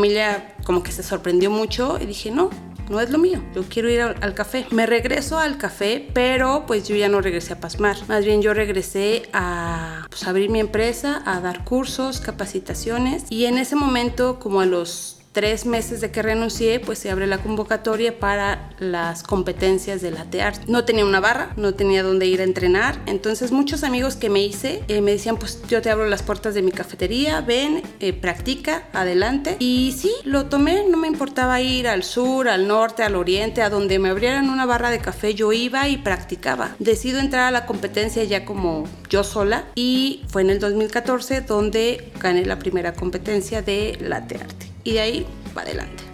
como 0.63 0.83
que 0.83 0.91
se 0.91 1.03
sorprendió 1.03 1.49
mucho 1.49 1.97
y 2.01 2.05
dije, 2.05 2.31
no, 2.31 2.49
no 2.89 2.99
es 2.99 3.11
lo 3.11 3.19
mío, 3.19 3.41
yo 3.53 3.63
quiero 3.69 3.89
ir 3.89 4.01
al, 4.01 4.33
café. 4.33 4.65
Me 4.71 4.85
regreso 4.85 5.37
al 5.37 5.57
café, 5.57 6.09
pero 6.13 6.65
pues 6.65 6.87
yo 6.87 6.95
ya 6.95 7.07
no 7.07 7.21
regresé 7.21 7.53
a 7.53 7.59
Pasmar, 7.59 7.97
más 8.07 8.25
bien 8.25 8.41
yo 8.41 8.53
regresé 8.53 9.29
a 9.31 10.07
pues, 10.09 10.27
abrir 10.27 10.49
mi 10.49 10.59
empresa, 10.59 11.21
a 11.25 11.39
dar 11.39 11.63
cursos, 11.63 12.19
capacitaciones 12.19 13.25
y 13.29 13.45
en 13.45 13.57
ese 13.57 13.75
momento 13.75 14.39
como 14.39 14.61
a 14.61 14.65
los 14.65 15.18
tres 15.31 15.65
meses 15.65 16.01
de 16.01 16.11
que 16.11 16.21
renuncié, 16.21 16.79
pues 16.79 16.99
se 16.99 17.11
abre 17.11 17.27
la 17.27 17.37
convocatoria 17.37 18.19
para 18.19 18.71
las 18.79 19.23
competencias 19.23 20.01
de 20.01 20.11
la 20.11 20.25
TEAR. 20.25 20.53
No 20.67 20.85
tenía 20.85 21.05
una 21.05 21.19
barra, 21.19 21.53
no 21.55 21.73
tenía 21.73 22.03
dónde 22.03 22.25
ir 22.25 22.41
a 22.41 22.43
entrenar, 22.43 23.01
entonces 23.05 23.51
muchos 23.51 23.83
amigos 23.83 24.15
que 24.15 24.29
me 24.29 24.43
hice 24.43 24.83
eh, 24.87 25.01
me 25.01 25.11
decían, 25.11 25.37
pues 25.37 25.61
yo 25.67 25.81
te 25.81 25.89
abro 25.89 26.07
las 26.07 26.23
puertas 26.23 26.53
de 26.53 26.61
mi 26.61 26.71
cafetería, 26.71 27.41
ven, 27.41 27.81
eh, 27.99 28.13
practica, 28.13 28.83
adelante. 28.93 29.55
Y 29.59 29.95
sí, 29.97 30.11
lo 30.23 30.45
tomé, 30.45 30.85
no 30.89 30.97
me 30.97 31.07
importaba 31.07 31.61
ir 31.61 31.87
al 31.87 32.03
sur, 32.03 32.49
al 32.49 32.67
norte, 32.67 33.03
al 33.03 33.15
oriente, 33.15 33.61
a 33.61 33.69
donde 33.69 33.99
me 33.99 34.09
abrieran 34.09 34.49
una 34.49 34.65
barra 34.65 34.89
de 34.89 34.99
café, 34.99 35.33
yo 35.35 35.51
iba 35.51 35.87
y 35.87 35.97
practicaba. 35.97 36.75
Decido 36.79 37.19
entrar 37.19 37.45
a 37.45 37.51
la 37.51 37.65
competencia 37.65 38.23
ya 38.23 38.45
como 38.45 38.85
yo 39.09 39.23
sola 39.23 39.65
y 39.75 40.23
fue 40.27 40.41
en 40.41 40.49
el 40.49 40.59
2014 40.59 41.41
donde 41.41 42.11
gané 42.19 42.45
la 42.45 42.59
primera 42.59 42.93
competencia 42.93 43.61
de 43.61 43.97
la 44.01 44.17
arte 44.17 44.68
y 44.83 44.93
de 44.93 44.99
ahí 44.99 45.27
para 45.53 45.67
adelante. 45.67 46.08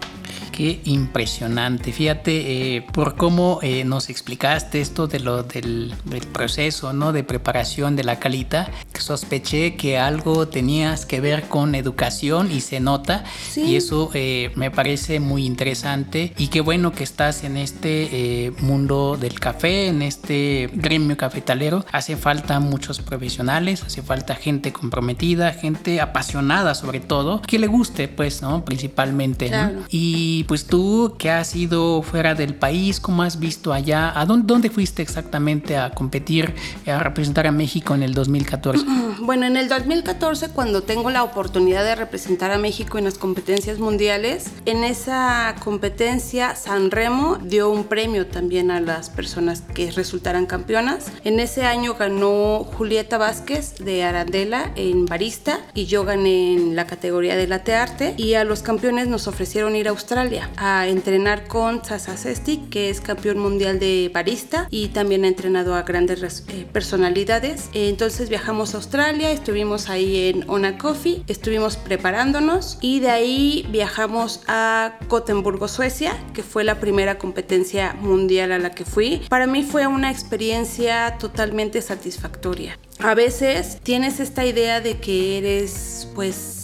Qué 0.56 0.80
impresionante. 0.86 1.92
Fíjate 1.92 2.76
eh, 2.78 2.82
por 2.94 3.18
cómo 3.18 3.60
eh, 3.62 3.84
nos 3.84 4.10
explicaste 4.10 4.80
esto 4.80 5.06
de 5.06 5.20
lo, 5.20 5.44
del, 5.44 5.94
proceso 6.32 6.94
¿no? 6.94 7.12
de 7.12 7.26
preparación 7.26 7.98
de 7.98 8.06
la 8.06 8.20
calita. 8.20 8.72
Sospeché 8.98 9.76
que 9.76 9.98
algo 9.98 10.48
tenías 10.48 11.06
que 11.06 11.20
ver 11.20 11.50
con 11.50 11.76
educación 11.76 12.54
y 12.54 12.62
se 12.62 12.80
nota. 12.80 13.26
Y 13.58 13.76
eso 13.76 14.12
eh, 14.14 14.54
me 14.56 14.72
parece 14.72 15.20
muy 15.20 15.46
interesante. 15.46 16.34
Y 16.38 16.48
qué 16.48 16.62
bueno 16.62 16.94
que 16.94 17.04
estás 17.04 17.44
en 17.44 17.58
este 17.58 18.54
mundo 18.62 19.18
del 19.20 19.42
café, 19.42 19.88
en 19.88 20.02
este 20.02 20.70
gremio 20.74 21.18
cafetalero. 21.18 21.86
Hace 21.92 22.16
falta 22.16 22.62
muchos 22.62 23.02
profesionales, 23.02 23.84
hace 23.84 24.02
falta 24.02 24.36
gente 24.36 24.72
comprometida, 24.72 25.52
gente 25.52 26.00
apasionada 26.00 26.76
sobre 26.76 27.02
todo, 27.02 27.42
que 27.42 27.60
le 27.60 27.68
guste, 27.68 28.08
pues, 28.08 28.42
¿no? 28.42 28.64
Principalmente. 28.64 29.52
Y 29.90 30.45
pues 30.48 30.66
tú 30.66 31.16
que 31.18 31.30
has 31.30 31.56
ido 31.56 32.02
fuera 32.02 32.36
del 32.36 32.56
país, 32.56 33.00
¿cómo 33.00 33.24
has 33.24 33.40
visto 33.40 33.74
allá? 33.74 34.20
¿A 34.20 34.26
dónde, 34.26 34.46
dónde 34.48 34.70
fuiste 34.70 35.02
exactamente 35.02 35.78
a 35.78 35.92
competir, 35.92 36.54
a 36.86 37.00
representar 37.00 37.48
a 37.48 37.52
México 37.52 37.96
en 37.96 38.04
el 38.04 38.14
2014? 38.14 38.86
Bueno, 39.18 39.46
en 39.46 39.56
el 39.56 39.70
2014 39.70 40.50
cuando 40.50 40.84
tengo 40.84 41.10
la 41.10 41.24
oportunidad 41.24 41.86
de 41.86 41.96
representar 41.96 42.52
a 42.52 42.58
México 42.58 42.98
en 42.98 43.06
las 43.06 43.18
competencias 43.18 43.80
mundiales, 43.80 44.52
en 44.66 44.84
esa 44.84 45.56
competencia 45.64 46.54
San 46.56 46.92
Remo 46.92 47.38
dio 47.42 47.70
un 47.70 47.86
premio 47.86 48.28
también 48.28 48.72
a 48.72 48.82
las 48.82 49.10
personas 49.10 49.62
que 49.62 49.90
resultaran 49.92 50.46
campeonas. 50.46 51.12
En 51.24 51.40
ese 51.40 51.64
año 51.64 51.96
ganó 51.96 52.66
Julieta 52.78 53.18
Vázquez 53.18 53.76
de 53.76 54.04
Arandela 54.04 54.74
en 54.76 55.06
barista 55.06 55.60
y 55.74 55.86
yo 55.86 56.04
gané 56.04 56.54
en 56.54 56.76
la 56.76 56.86
categoría 56.86 57.38
de 57.38 57.48
latte 57.48 57.74
arte 57.74 58.16
y 58.18 58.34
a 58.34 58.44
los 58.44 58.62
campeones 58.62 59.08
nos 59.08 59.28
ofrecieron 59.28 59.76
ir 59.78 59.88
a 59.88 59.92
Australia 59.92 60.35
a 60.58 60.88
entrenar 60.88 61.48
con 61.48 61.84
Sasa 61.84 62.18
Sestic, 62.18 62.70
que 62.70 62.90
es 62.90 63.02
campeón 63.02 63.40
mundial 63.40 63.80
de 63.80 64.10
barista 64.14 64.68
y 64.70 64.90
también 64.90 65.26
ha 65.26 65.28
entrenado 65.28 65.76
a 65.76 65.84
grandes 65.84 66.44
eh, 66.48 66.66
personalidades. 66.72 67.70
Entonces 67.74 68.30
viajamos 68.30 68.74
a 68.74 68.78
Australia, 68.78 69.32
estuvimos 69.32 69.90
ahí 69.90 70.30
en 70.30 70.50
Ona 70.50 70.78
Coffee, 70.78 71.24
estuvimos 71.28 71.78
preparándonos 71.78 72.78
y 72.82 73.00
de 73.00 73.10
ahí 73.10 73.68
viajamos 73.70 74.42
a 74.48 74.98
Gotemburgo, 75.08 75.68
Suecia, 75.68 76.14
que 76.34 76.44
fue 76.44 76.64
la 76.64 76.80
primera 76.80 77.18
competencia 77.18 77.94
mundial 77.94 78.52
a 78.52 78.60
la 78.60 78.72
que 78.72 78.86
fui. 78.86 79.24
Para 79.30 79.48
mí 79.48 79.64
fue 79.64 79.88
una 79.88 80.12
experiencia 80.12 81.18
totalmente 81.20 81.82
satisfactoria. 81.82 82.78
A 83.00 83.14
veces 83.14 83.80
tienes 83.84 84.20
esta 84.20 84.46
idea 84.46 84.80
de 84.80 84.98
que 85.00 85.38
eres 85.38 86.08
pues 86.16 86.55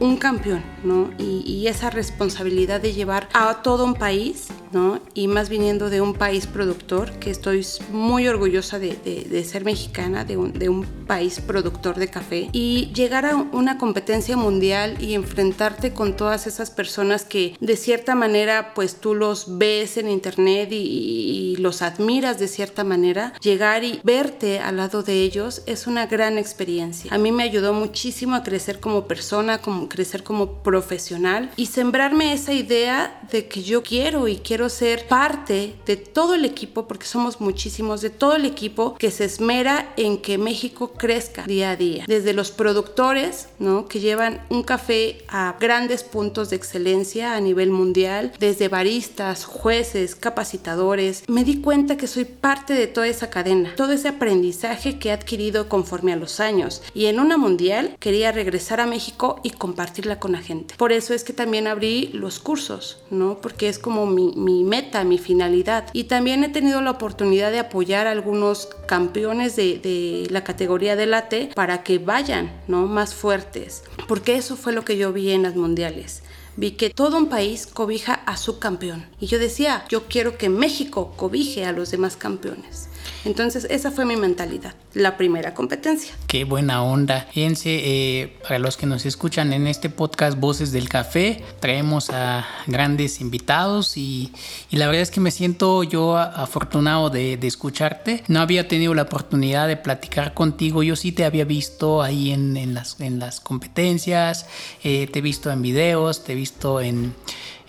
un 0.00 0.16
campeón, 0.16 0.62
¿no? 0.82 1.10
Y, 1.18 1.64
esa 1.64 1.88
responsabilidad 1.88 2.80
de 2.82 2.92
llevar 2.92 3.26
a 3.32 3.62
todo 3.62 3.86
un 3.86 3.94
país 3.94 4.48
¿no? 4.74 5.00
Y 5.14 5.28
más 5.28 5.48
viniendo 5.48 5.88
de 5.88 6.00
un 6.00 6.14
país 6.14 6.46
productor, 6.46 7.12
que 7.12 7.30
estoy 7.30 7.66
muy 7.90 8.28
orgullosa 8.28 8.78
de, 8.78 8.94
de, 8.94 9.44
ser 9.44 9.64
mexicana, 9.64 10.24
de 10.24 10.36
un, 10.36 10.52
de 10.52 10.68
un, 10.68 10.84
país 11.04 11.38
productor 11.40 11.96
de 11.96 12.08
café, 12.08 12.48
y 12.52 12.90
llegar 12.94 13.26
a 13.26 13.36
una 13.36 13.76
competencia 13.76 14.38
mundial 14.38 14.96
y 15.02 15.12
enfrentarte 15.12 15.92
con 15.92 16.16
todas 16.16 16.46
esas 16.46 16.70
personas 16.70 17.26
que 17.26 17.56
de 17.60 17.76
cierta 17.76 18.14
manera 18.14 18.72
pues 18.74 18.96
tú 18.96 19.14
los 19.14 19.58
ves 19.58 19.98
en 19.98 20.08
internet 20.08 20.70
y, 20.72 20.76
y 20.76 21.56
los 21.56 21.82
admiras 21.82 22.38
de 22.38 22.48
cierta 22.48 22.84
manera, 22.84 23.34
llegar 23.40 23.84
y 23.84 24.00
verte 24.02 24.60
al 24.60 24.78
lado 24.78 25.02
de 25.02 25.22
ellos 25.22 25.62
es 25.66 25.86
una 25.86 26.06
gran 26.06 26.38
experiencia. 26.38 27.12
A 27.14 27.18
mí 27.18 27.32
me 27.32 27.42
ayudó 27.42 27.74
muchísimo 27.74 28.34
a 28.34 28.42
crecer 28.42 28.80
como 28.80 29.06
persona, 29.06 29.58
como 29.58 29.88
crecer 29.88 30.22
como 30.22 30.62
profesional 30.62 31.50
y 31.56 31.66
sembrarme 31.66 32.32
esa 32.32 32.52
idea 32.52 33.20
de 33.30 33.46
que 33.46 33.62
yo 33.62 33.82
quiero 33.82 34.26
y 34.26 34.36
quiero 34.36 34.63
ser 34.68 35.06
parte 35.06 35.74
de 35.86 35.96
todo 35.96 36.34
el 36.34 36.44
equipo, 36.44 36.86
porque 36.86 37.06
somos 37.06 37.40
muchísimos, 37.40 38.00
de 38.00 38.10
todo 38.10 38.36
el 38.36 38.44
equipo 38.44 38.94
que 38.96 39.10
se 39.10 39.24
esmera 39.24 39.92
en 39.96 40.18
que 40.18 40.38
México 40.38 40.92
crezca 40.96 41.44
día 41.44 41.70
a 41.70 41.76
día. 41.76 42.04
Desde 42.06 42.32
los 42.32 42.50
productores, 42.50 43.48
¿no? 43.58 43.86
Que 43.86 44.00
llevan 44.00 44.44
un 44.50 44.62
café 44.62 45.18
a 45.28 45.56
grandes 45.58 46.02
puntos 46.02 46.50
de 46.50 46.56
excelencia 46.56 47.34
a 47.34 47.40
nivel 47.40 47.70
mundial, 47.70 48.32
desde 48.38 48.68
baristas, 48.68 49.44
jueces, 49.44 50.14
capacitadores. 50.14 51.24
Me 51.28 51.44
di 51.44 51.60
cuenta 51.60 51.96
que 51.96 52.06
soy 52.06 52.24
parte 52.24 52.74
de 52.74 52.86
toda 52.86 53.06
esa 53.06 53.30
cadena, 53.30 53.74
todo 53.76 53.92
ese 53.92 54.08
aprendizaje 54.08 54.98
que 54.98 55.08
he 55.08 55.12
adquirido 55.12 55.68
conforme 55.68 56.12
a 56.12 56.16
los 56.16 56.40
años. 56.40 56.82
Y 56.94 57.06
en 57.06 57.20
una 57.20 57.36
mundial 57.36 57.96
quería 57.98 58.32
regresar 58.32 58.80
a 58.80 58.86
México 58.86 59.40
y 59.42 59.50
compartirla 59.50 60.18
con 60.18 60.32
la 60.32 60.42
gente. 60.42 60.74
Por 60.76 60.92
eso 60.92 61.14
es 61.14 61.24
que 61.24 61.32
también 61.32 61.66
abrí 61.66 62.10
los 62.12 62.38
cursos, 62.38 62.98
¿no? 63.10 63.38
Porque 63.40 63.68
es 63.68 63.78
como 63.78 64.06
mi, 64.06 64.32
mi 64.36 64.53
meta, 64.62 65.02
mi 65.02 65.18
finalidad. 65.18 65.86
Y 65.92 66.04
también 66.04 66.44
he 66.44 66.48
tenido 66.50 66.80
la 66.80 66.92
oportunidad 66.92 67.50
de 67.50 67.58
apoyar 67.58 68.06
a 68.06 68.12
algunos 68.12 68.68
campeones 68.86 69.56
de, 69.56 69.78
de 69.78 70.28
la 70.30 70.44
categoría 70.44 70.94
de 70.94 71.06
late 71.06 71.50
para 71.54 71.82
que 71.82 71.98
vayan, 71.98 72.52
¿no? 72.68 72.86
Más 72.86 73.14
fuertes. 73.14 73.82
Porque 74.06 74.36
eso 74.36 74.56
fue 74.56 74.72
lo 74.72 74.84
que 74.84 74.96
yo 74.96 75.12
vi 75.12 75.30
en 75.30 75.42
las 75.42 75.56
mundiales 75.56 76.22
vi 76.56 76.72
que 76.72 76.90
todo 76.90 77.18
un 77.18 77.28
país 77.28 77.66
cobija 77.66 78.14
a 78.14 78.36
su 78.36 78.58
campeón. 78.58 79.06
Y 79.20 79.26
yo 79.26 79.38
decía, 79.38 79.84
yo 79.88 80.04
quiero 80.04 80.38
que 80.38 80.48
México 80.48 81.14
cobije 81.16 81.64
a 81.64 81.72
los 81.72 81.90
demás 81.90 82.16
campeones. 82.16 82.88
Entonces 83.24 83.66
esa 83.70 83.90
fue 83.90 84.04
mi 84.04 84.16
mentalidad, 84.16 84.74
la 84.92 85.16
primera 85.16 85.54
competencia. 85.54 86.14
Qué 86.26 86.44
buena 86.44 86.82
onda. 86.82 87.26
Fíjense, 87.32 87.80
eh, 87.82 88.36
para 88.42 88.58
los 88.58 88.76
que 88.76 88.86
nos 88.86 89.06
escuchan 89.06 89.52
en 89.52 89.66
este 89.66 89.88
podcast 89.88 90.38
Voces 90.38 90.72
del 90.72 90.88
Café, 90.88 91.42
traemos 91.60 92.10
a 92.10 92.46
grandes 92.66 93.20
invitados 93.20 93.96
y, 93.96 94.32
la 94.70 94.86
verdad 94.86 95.02
es 95.02 95.10
que 95.10 95.20
me 95.20 95.30
siento 95.30 95.82
yo 95.84 96.16
afortunado 96.18 97.10
de, 97.10 97.38
escucharte. 97.44 98.24
No 98.28 98.40
había 98.40 98.68
tenido 98.68 98.94
la 98.94 99.02
oportunidad 99.02 99.68
de 99.68 99.76
platicar 99.76 100.34
contigo, 100.34 100.82
yo 100.82 100.96
sí 100.96 101.12
te 101.12 101.24
había 101.24 101.44
visto 101.44 102.02
ahí 102.02 102.30
en, 102.30 102.74
las, 102.74 103.00
en 103.00 103.18
las 103.18 103.40
competencias, 103.40 104.46
eh, 104.82 105.08
te 105.12 105.18
he 105.20 105.22
visto 105.22 105.50
en 105.50 105.62
videos, 105.62 106.24
te 106.24 106.32
he 106.32 106.34
visto 106.34 106.80
en 106.80 107.14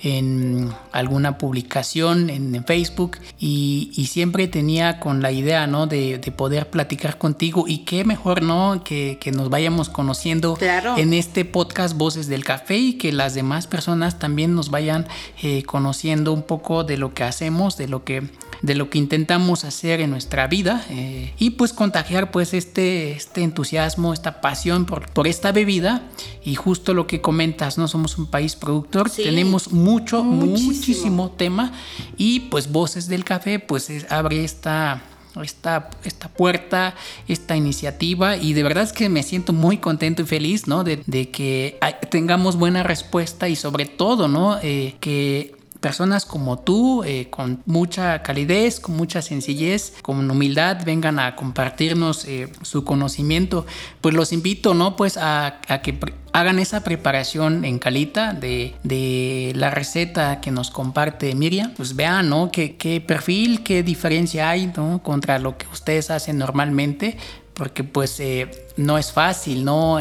en 0.06 0.72
alguna 0.92 1.40
publicación 1.40 2.30
en, 2.30 2.64
Facebook 2.66 3.18
y, 3.40 3.92
siempre 4.10 4.48
tenía 4.48 5.00
con 5.00 5.22
la 5.22 5.32
idea 5.32 5.68
¿no? 5.68 5.88
de, 5.88 6.20
poder 6.36 6.70
platicar 6.70 7.18
contigo 7.18 7.66
y 7.68 7.80
qué 7.80 8.06
mejor 8.06 8.44
no 8.44 8.84
que, 8.84 9.20
nos 9.34 9.50
vayamos 9.50 9.90
conociendo 9.90 10.58
en 10.98 11.14
este 11.14 11.44
podcast 11.44 11.98
Voces 11.98 12.28
del 12.28 12.44
Café 12.44 12.78
y 12.78 12.94
que 12.94 13.12
las 13.12 13.34
demás 13.34 13.68
personas 13.68 14.20
también 14.20 14.54
nos 14.54 14.70
vayan 14.70 15.08
eh, 15.42 15.64
conociendo 15.64 16.32
un 16.32 16.44
poco 16.44 16.84
de 16.84 16.98
lo 16.98 17.14
que 17.14 17.24
hacemos, 17.24 17.76
de 17.76 17.88
lo 17.88 18.04
que 18.04 18.24
de 18.62 18.76
lo 18.76 18.90
que 18.90 18.98
intentamos 18.98 19.64
hacer 19.64 20.02
en 20.02 20.12
nuestra 20.12 20.48
vida 20.48 20.86
eh, 20.90 21.34
y 21.38 21.52
pues 21.52 21.74
contagiar 21.74 22.32
pues 22.32 22.54
este, 22.54 23.12
este 23.12 23.44
entusiasmo, 23.44 24.14
esta 24.14 24.42
pasión 24.42 24.86
por, 24.86 25.10
por 25.12 25.28
esta 25.28 25.52
bebida 25.52 26.04
y 26.44 26.56
justo 26.56 26.94
lo 26.94 27.08
que 27.08 27.22
comentas, 27.22 27.78
¿no? 27.78 27.88
Somos 27.88 28.18
un 28.18 28.28
país 28.28 28.56
productor, 28.56 29.10
tenemos 29.10 29.72
mucho, 29.72 30.24
muchísimo. 30.24 31.32
tema 31.38 31.72
y 32.18 32.42
pues 32.42 32.72
Voces 32.72 33.08
del 33.08 33.24
Café 33.24 33.60
pues 33.60 33.90
abre 34.10 34.44
esta 34.44 35.02
esta, 35.44 35.90
esta 36.04 36.30
puerta, 36.30 36.96
esta 37.28 37.56
iniciativa 37.56 38.38
y 38.38 38.54
de 38.54 38.64
verdad 38.64 38.84
es 38.84 38.94
que 38.94 39.10
me 39.10 39.24
siento 39.24 39.54
muy 39.54 39.78
contento 39.78 40.22
y 40.22 40.26
feliz, 40.26 40.68
¿no? 40.68 40.84
De, 40.84 41.30
que 41.30 41.78
tengamos 42.10 42.56
buena 42.56 42.84
respuesta 42.84 43.50
y 43.50 43.56
sobre 43.56 43.86
todo, 43.86 44.28
¿no? 44.28 44.58
Eh, 44.62 44.96
que 45.00 45.55
personas 45.86 46.26
como 46.26 46.58
tú, 46.58 47.04
eh, 47.04 47.28
con 47.30 47.62
mucha 47.68 48.24
calidez, 48.24 48.80
con 48.80 48.98
mucha 48.98 49.22
sencillez, 49.22 49.94
con 50.02 50.32
humildad, 50.32 50.84
vengan 50.84 51.20
a 51.20 51.36
compartirnos 51.36 52.26
eh, 52.26 52.52
su 52.64 52.84
conocimiento, 52.84 53.68
pues 54.02 54.16
los 54.16 54.34
invito, 54.34 54.74
¿no? 54.74 54.96
Pues 54.96 55.16
a, 55.22 55.60
que 55.84 56.00
hagan 56.34 56.58
esa 56.58 56.84
preparación 56.84 57.66
en 57.66 57.78
calita 57.78 58.34
de, 58.34 59.54
la 59.56 59.70
receta 59.70 60.42
que 60.42 60.50
nos 60.50 60.72
comparte 60.72 61.36
Miriam, 61.36 61.72
pues 61.78 61.96
vean, 61.96 62.30
¿no? 62.30 62.50
¿Qué, 62.52 62.78
qué 62.78 63.00
perfil, 63.00 63.62
qué 63.62 63.84
diferencia 63.84 64.50
hay, 64.50 64.74
¿no? 64.76 65.04
Contra 65.04 65.38
lo 65.38 65.56
que 65.56 65.68
ustedes 65.72 66.10
hacen 66.10 66.40
normalmente, 66.40 67.16
porque 67.54 67.84
pues 67.84 68.20
eh, 68.20 68.50
no 68.76 68.98
es 68.98 69.12
fácil, 69.12 69.64
¿no? 69.64 70.00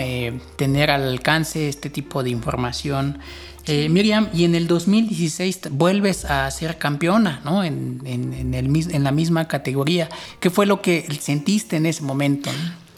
tener 0.56 0.90
al 0.90 1.02
alcance 1.02 1.68
este 1.68 1.90
tipo 1.90 2.22
de 2.22 2.30
información 2.30 3.18
eh, 3.66 3.88
Miriam, 3.88 4.28
y 4.34 4.44
en 4.44 4.54
el 4.54 4.66
2016 4.66 5.60
vuelves 5.70 6.24
a 6.24 6.50
ser 6.50 6.78
campeona, 6.78 7.40
¿no? 7.44 7.64
En, 7.64 8.00
en, 8.04 8.54
el, 8.54 8.94
en 8.94 9.04
la 9.04 9.12
misma 9.12 9.48
categoría. 9.48 10.08
¿Qué 10.40 10.50
fue 10.50 10.66
lo 10.66 10.82
que 10.82 11.06
sentiste 11.20 11.76
en 11.76 11.86
ese 11.86 12.02
momento? 12.02 12.50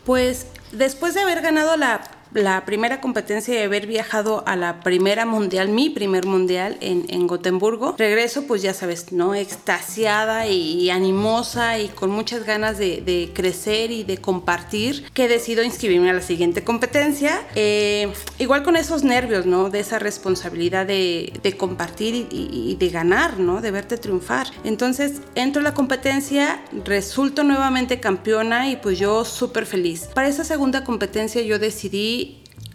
Pues 0.04 0.46
después 0.72 1.14
de 1.14 1.20
haber 1.20 1.42
ganado 1.42 1.76
la 1.76 2.15
la 2.36 2.64
primera 2.64 3.00
competencia 3.00 3.54
de 3.54 3.64
haber 3.64 3.86
viajado 3.86 4.44
a 4.46 4.56
la 4.56 4.80
primera 4.80 5.26
mundial, 5.26 5.68
mi 5.68 5.90
primer 5.90 6.26
mundial 6.26 6.76
en, 6.80 7.06
en 7.08 7.26
Gotemburgo. 7.26 7.94
Regreso, 7.98 8.46
pues 8.46 8.62
ya 8.62 8.74
sabes, 8.74 9.12
¿no? 9.12 9.34
Extasiada 9.34 10.46
y, 10.46 10.90
animosa 10.90 11.78
y 11.78 11.88
con 11.88 12.10
muchas 12.10 12.44
ganas 12.44 12.78
de, 12.78 13.00
de, 13.00 13.30
crecer 13.34 13.90
y 13.90 14.04
de 14.04 14.18
compartir, 14.18 15.10
que 15.12 15.28
decido 15.28 15.62
inscribirme 15.62 16.10
a 16.10 16.12
la 16.12 16.20
siguiente 16.20 16.62
competencia. 16.62 17.40
Eh, 17.54 18.12
igual 18.38 18.62
con 18.62 18.76
esos 18.76 19.02
nervios, 19.02 19.46
¿no? 19.46 19.70
De 19.70 19.80
esa 19.80 19.98
responsabilidad 19.98 20.86
de, 20.86 21.32
de 21.42 21.56
compartir 21.56 22.14
y, 22.14 22.26
y, 22.30 22.76
de 22.76 22.88
ganar, 22.90 23.38
¿no? 23.38 23.60
De 23.60 23.70
verte 23.70 23.96
triunfar. 23.96 24.48
Entonces 24.64 25.22
entro 25.34 25.60
a 25.60 25.64
la 25.64 25.74
competencia, 25.74 26.62
resulto 26.84 27.42
nuevamente 27.42 27.98
campeona 27.98 28.70
y 28.70 28.76
pues 28.76 28.98
yo 28.98 29.24
súper 29.24 29.66
feliz. 29.66 30.08
Para 30.14 30.28
esa 30.28 30.44
segunda 30.44 30.84
competencia 30.84 31.42
yo 31.42 31.58
decidí 31.58 32.25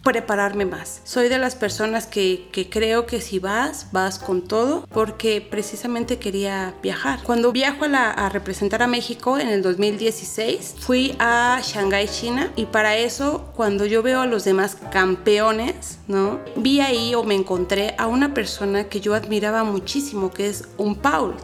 prepararme 0.02 0.66
más. 0.66 1.00
Soy 1.04 1.28
de 1.28 1.38
las 1.38 1.54
personas 1.54 2.06
que, 2.06 2.48
creo 2.70 3.06
que 3.06 3.20
si 3.20 3.38
vas, 3.38 3.88
vas 3.92 4.18
con 4.18 4.42
todo, 4.42 4.86
porque 4.92 5.40
precisamente 5.40 6.18
quería 6.18 6.74
viajar. 6.82 7.20
Cuando 7.22 7.52
viajo 7.52 7.84
a, 7.84 8.10
a 8.10 8.28
representar 8.28 8.82
a 8.82 8.86
México 8.86 9.38
en 9.38 9.48
el 9.48 9.62
2016, 9.62 10.76
fui 10.80 11.14
a 11.18 11.60
Shanghai, 11.62 12.08
China, 12.08 12.52
y 12.56 12.66
para 12.66 12.96
eso, 12.96 13.50
cuando 13.54 13.86
yo 13.86 14.02
veo 14.02 14.20
a 14.20 14.26
los 14.26 14.44
demás 14.44 14.76
campeones, 14.90 15.98
¿no? 16.08 16.40
Vi 16.56 16.80
ahí 16.80 17.14
o 17.14 17.24
me 17.24 17.34
encontré 17.34 17.94
a 17.98 18.06
una 18.06 18.34
persona 18.34 18.84
que 18.84 19.00
yo 19.00 19.14
admiraba 19.14 19.64
muchísimo, 19.64 20.30
que 20.30 20.48
es 20.48 20.64
un 20.78 20.96
Paul. 20.96 21.34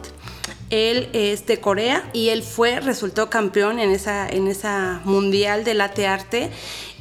Él 0.69 1.09
es 1.13 1.47
de 1.47 1.59
Corea 1.59 2.07
y 2.13 2.29
él 2.29 2.43
fue, 2.43 2.79
resultó 2.79 3.29
campeón 3.29 3.79
en 3.79 3.89
esa, 3.89 4.29
en 4.29 4.47
esa 4.47 5.01
mundial 5.03 5.63
de 5.63 5.73
latte 5.73 6.05
arte 6.05 6.51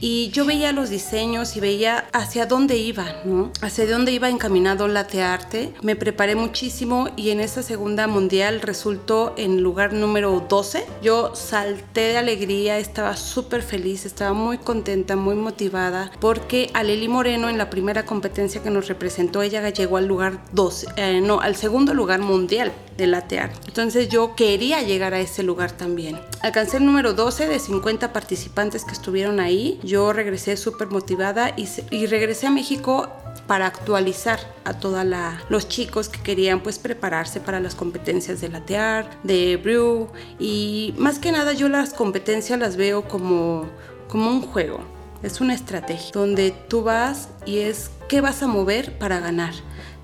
y 0.00 0.30
yo 0.30 0.44
veía 0.44 0.72
los 0.72 0.90
diseños 0.90 1.56
y 1.56 1.60
veía 1.60 2.08
hacia 2.12 2.46
dónde 2.46 2.76
iba, 2.76 3.06
¿no? 3.24 3.52
Hacia 3.60 3.86
dónde 3.86 4.12
iba 4.12 4.28
encaminado 4.28 4.88
Latte 4.88 5.22
Arte. 5.22 5.74
Me 5.82 5.96
preparé 5.96 6.34
muchísimo 6.34 7.08
y 7.16 7.30
en 7.30 7.40
esa 7.40 7.62
segunda 7.62 8.06
mundial 8.06 8.60
resultó 8.60 9.34
en 9.36 9.62
lugar 9.62 9.92
número 9.92 10.44
12. 10.48 10.86
Yo 11.02 11.34
salté 11.34 12.00
de 12.00 12.18
alegría, 12.18 12.78
estaba 12.78 13.16
súper 13.16 13.62
feliz, 13.62 14.06
estaba 14.06 14.32
muy 14.32 14.58
contenta, 14.58 15.16
muy 15.16 15.34
motivada 15.34 16.10
porque 16.20 16.70
Aleli 16.74 17.08
Moreno 17.08 17.48
en 17.48 17.58
la 17.58 17.70
primera 17.70 18.04
competencia 18.04 18.62
que 18.62 18.70
nos 18.70 18.88
representó, 18.88 19.42
ella 19.42 19.68
llegó 19.70 19.96
al 19.96 20.06
lugar 20.06 20.42
12, 20.52 20.86
eh, 20.96 21.20
no, 21.20 21.40
al 21.40 21.56
segundo 21.56 21.94
lugar 21.94 22.20
mundial 22.20 22.72
de 22.96 23.06
Latte 23.06 23.38
Art. 23.38 23.54
Entonces 23.66 24.08
yo 24.08 24.34
quería 24.34 24.82
llegar 24.82 25.14
a 25.14 25.20
ese 25.20 25.42
lugar 25.42 25.72
también. 25.72 26.18
Alcancé 26.40 26.78
el 26.78 26.84
número 26.84 27.14
12 27.14 27.46
de 27.46 27.58
50 27.58 28.12
participantes 28.12 28.84
que 28.84 28.92
estuvieron 28.92 29.40
ahí 29.40 29.80
yo 29.88 30.12
regresé 30.12 30.56
súper 30.58 30.88
motivada 30.88 31.54
y, 31.56 32.06
regresé 32.06 32.46
a 32.46 32.50
México 32.50 33.08
para 33.46 33.66
actualizar 33.66 34.38
a 34.64 34.74
todos 34.74 35.04
los 35.48 35.68
chicos 35.68 36.10
que 36.10 36.20
querían 36.20 36.60
pues 36.60 36.78
prepararse 36.78 37.40
para 37.40 37.58
las 37.58 37.74
competencias 37.74 38.42
de 38.42 38.50
latear, 38.50 39.18
de 39.22 39.56
brew 39.56 40.08
y 40.38 40.94
más 40.98 41.18
que 41.18 41.32
nada 41.32 41.54
yo 41.54 41.68
las 41.70 41.94
competencias 41.94 42.58
las 42.58 42.76
veo 42.76 43.08
como, 43.08 43.66
como 44.08 44.30
un 44.30 44.42
juego, 44.42 44.80
es 45.22 45.40
una 45.40 45.54
estrategia 45.54 46.10
donde 46.12 46.50
tú 46.50 46.82
vas 46.82 47.30
y 47.46 47.60
es 47.60 47.90
qué 48.08 48.20
vas 48.20 48.42
a 48.42 48.46
mover 48.46 48.98
para 48.98 49.20
ganar 49.20 49.54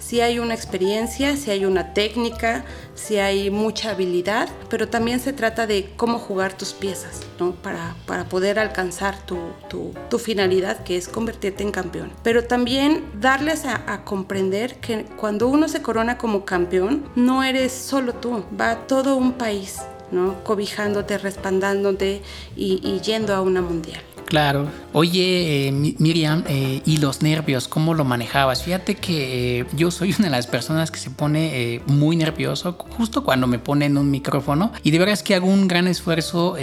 si 0.05 0.21
hay 0.21 0.38
una 0.38 0.53
experiencia, 0.53 1.35
si 1.37 1.51
hay 1.51 1.64
una 1.64 1.95
técnica, 1.95 2.64
si 2.95 3.17
hay 3.17 3.49
mucha 3.49 3.93
habilidad, 3.93 4.51
pero 4.69 4.87
también 4.88 5.19
se 5.19 5.33
trata 5.33 5.67
de 5.67 5.90
cómo 5.97 6.19
jugar 6.19 6.53
tus 6.59 6.75
piezas, 6.75 7.23
¿no? 7.40 7.53
Para, 7.53 7.97
para 8.07 8.25
poder 8.27 8.59
alcanzar 8.59 9.17
tu, 9.25 9.38
tu, 9.71 10.19
finalidad, 10.19 10.85
que 10.85 10.99
es 10.99 11.09
convertirte 11.09 11.62
en 11.62 11.71
campeón. 11.71 12.12
Pero 12.23 12.45
también 12.45 13.03
darles 13.19 13.64
a, 13.64 14.05
comprender 14.05 14.77
que 14.77 15.05
cuando 15.17 15.49
uno 15.49 15.69
se 15.69 15.81
corona 15.81 16.19
como 16.19 16.45
campeón, 16.45 17.09
no 17.17 17.43
eres 17.43 17.73
solo 17.73 18.12
tú, 18.14 18.45
va 18.61 18.87
todo 18.87 19.17
un 19.17 19.33
país, 19.33 19.79
¿no? 20.11 20.45
Cobijándote, 20.45 21.17
respaldándote 21.17 22.21
y, 22.57 22.81
y 22.83 23.01
yendo 23.01 23.35
a 23.35 23.40
una 23.40 23.62
mundial. 23.62 24.03
Claro. 24.27 24.69
Oye, 24.93 25.69
eh, 25.69 25.73
Miriam, 25.73 26.45
eh, 26.49 26.83
¿y 26.85 26.97
los 26.97 27.23
nervios? 27.23 27.69
¿Cómo 27.69 27.95
lo 27.95 28.05
manejabas? 28.05 28.63
Fíjate 28.63 28.95
que 28.95 29.61
eh, 29.61 29.67
yo 29.75 29.91
soy 29.91 30.15
una 30.19 30.27
de 30.27 30.31
las 30.31 30.47
personas 30.47 30.91
que 30.91 30.99
se 30.99 31.11
pone 31.11 31.83
muy 31.87 32.17
nervioso 32.17 32.73
justo 32.73 33.25
cuando 33.25 33.47
me 33.47 33.59
ponen 33.59 33.99
un 33.99 34.11
micrófono 34.11 34.73
y 34.83 34.91
de 34.91 34.99
verdad 34.99 35.13
es 35.13 35.23
que 35.23 35.35
hago 35.35 35.47
un 35.47 35.69
gran 35.69 35.87
esfuerzo 35.87 36.57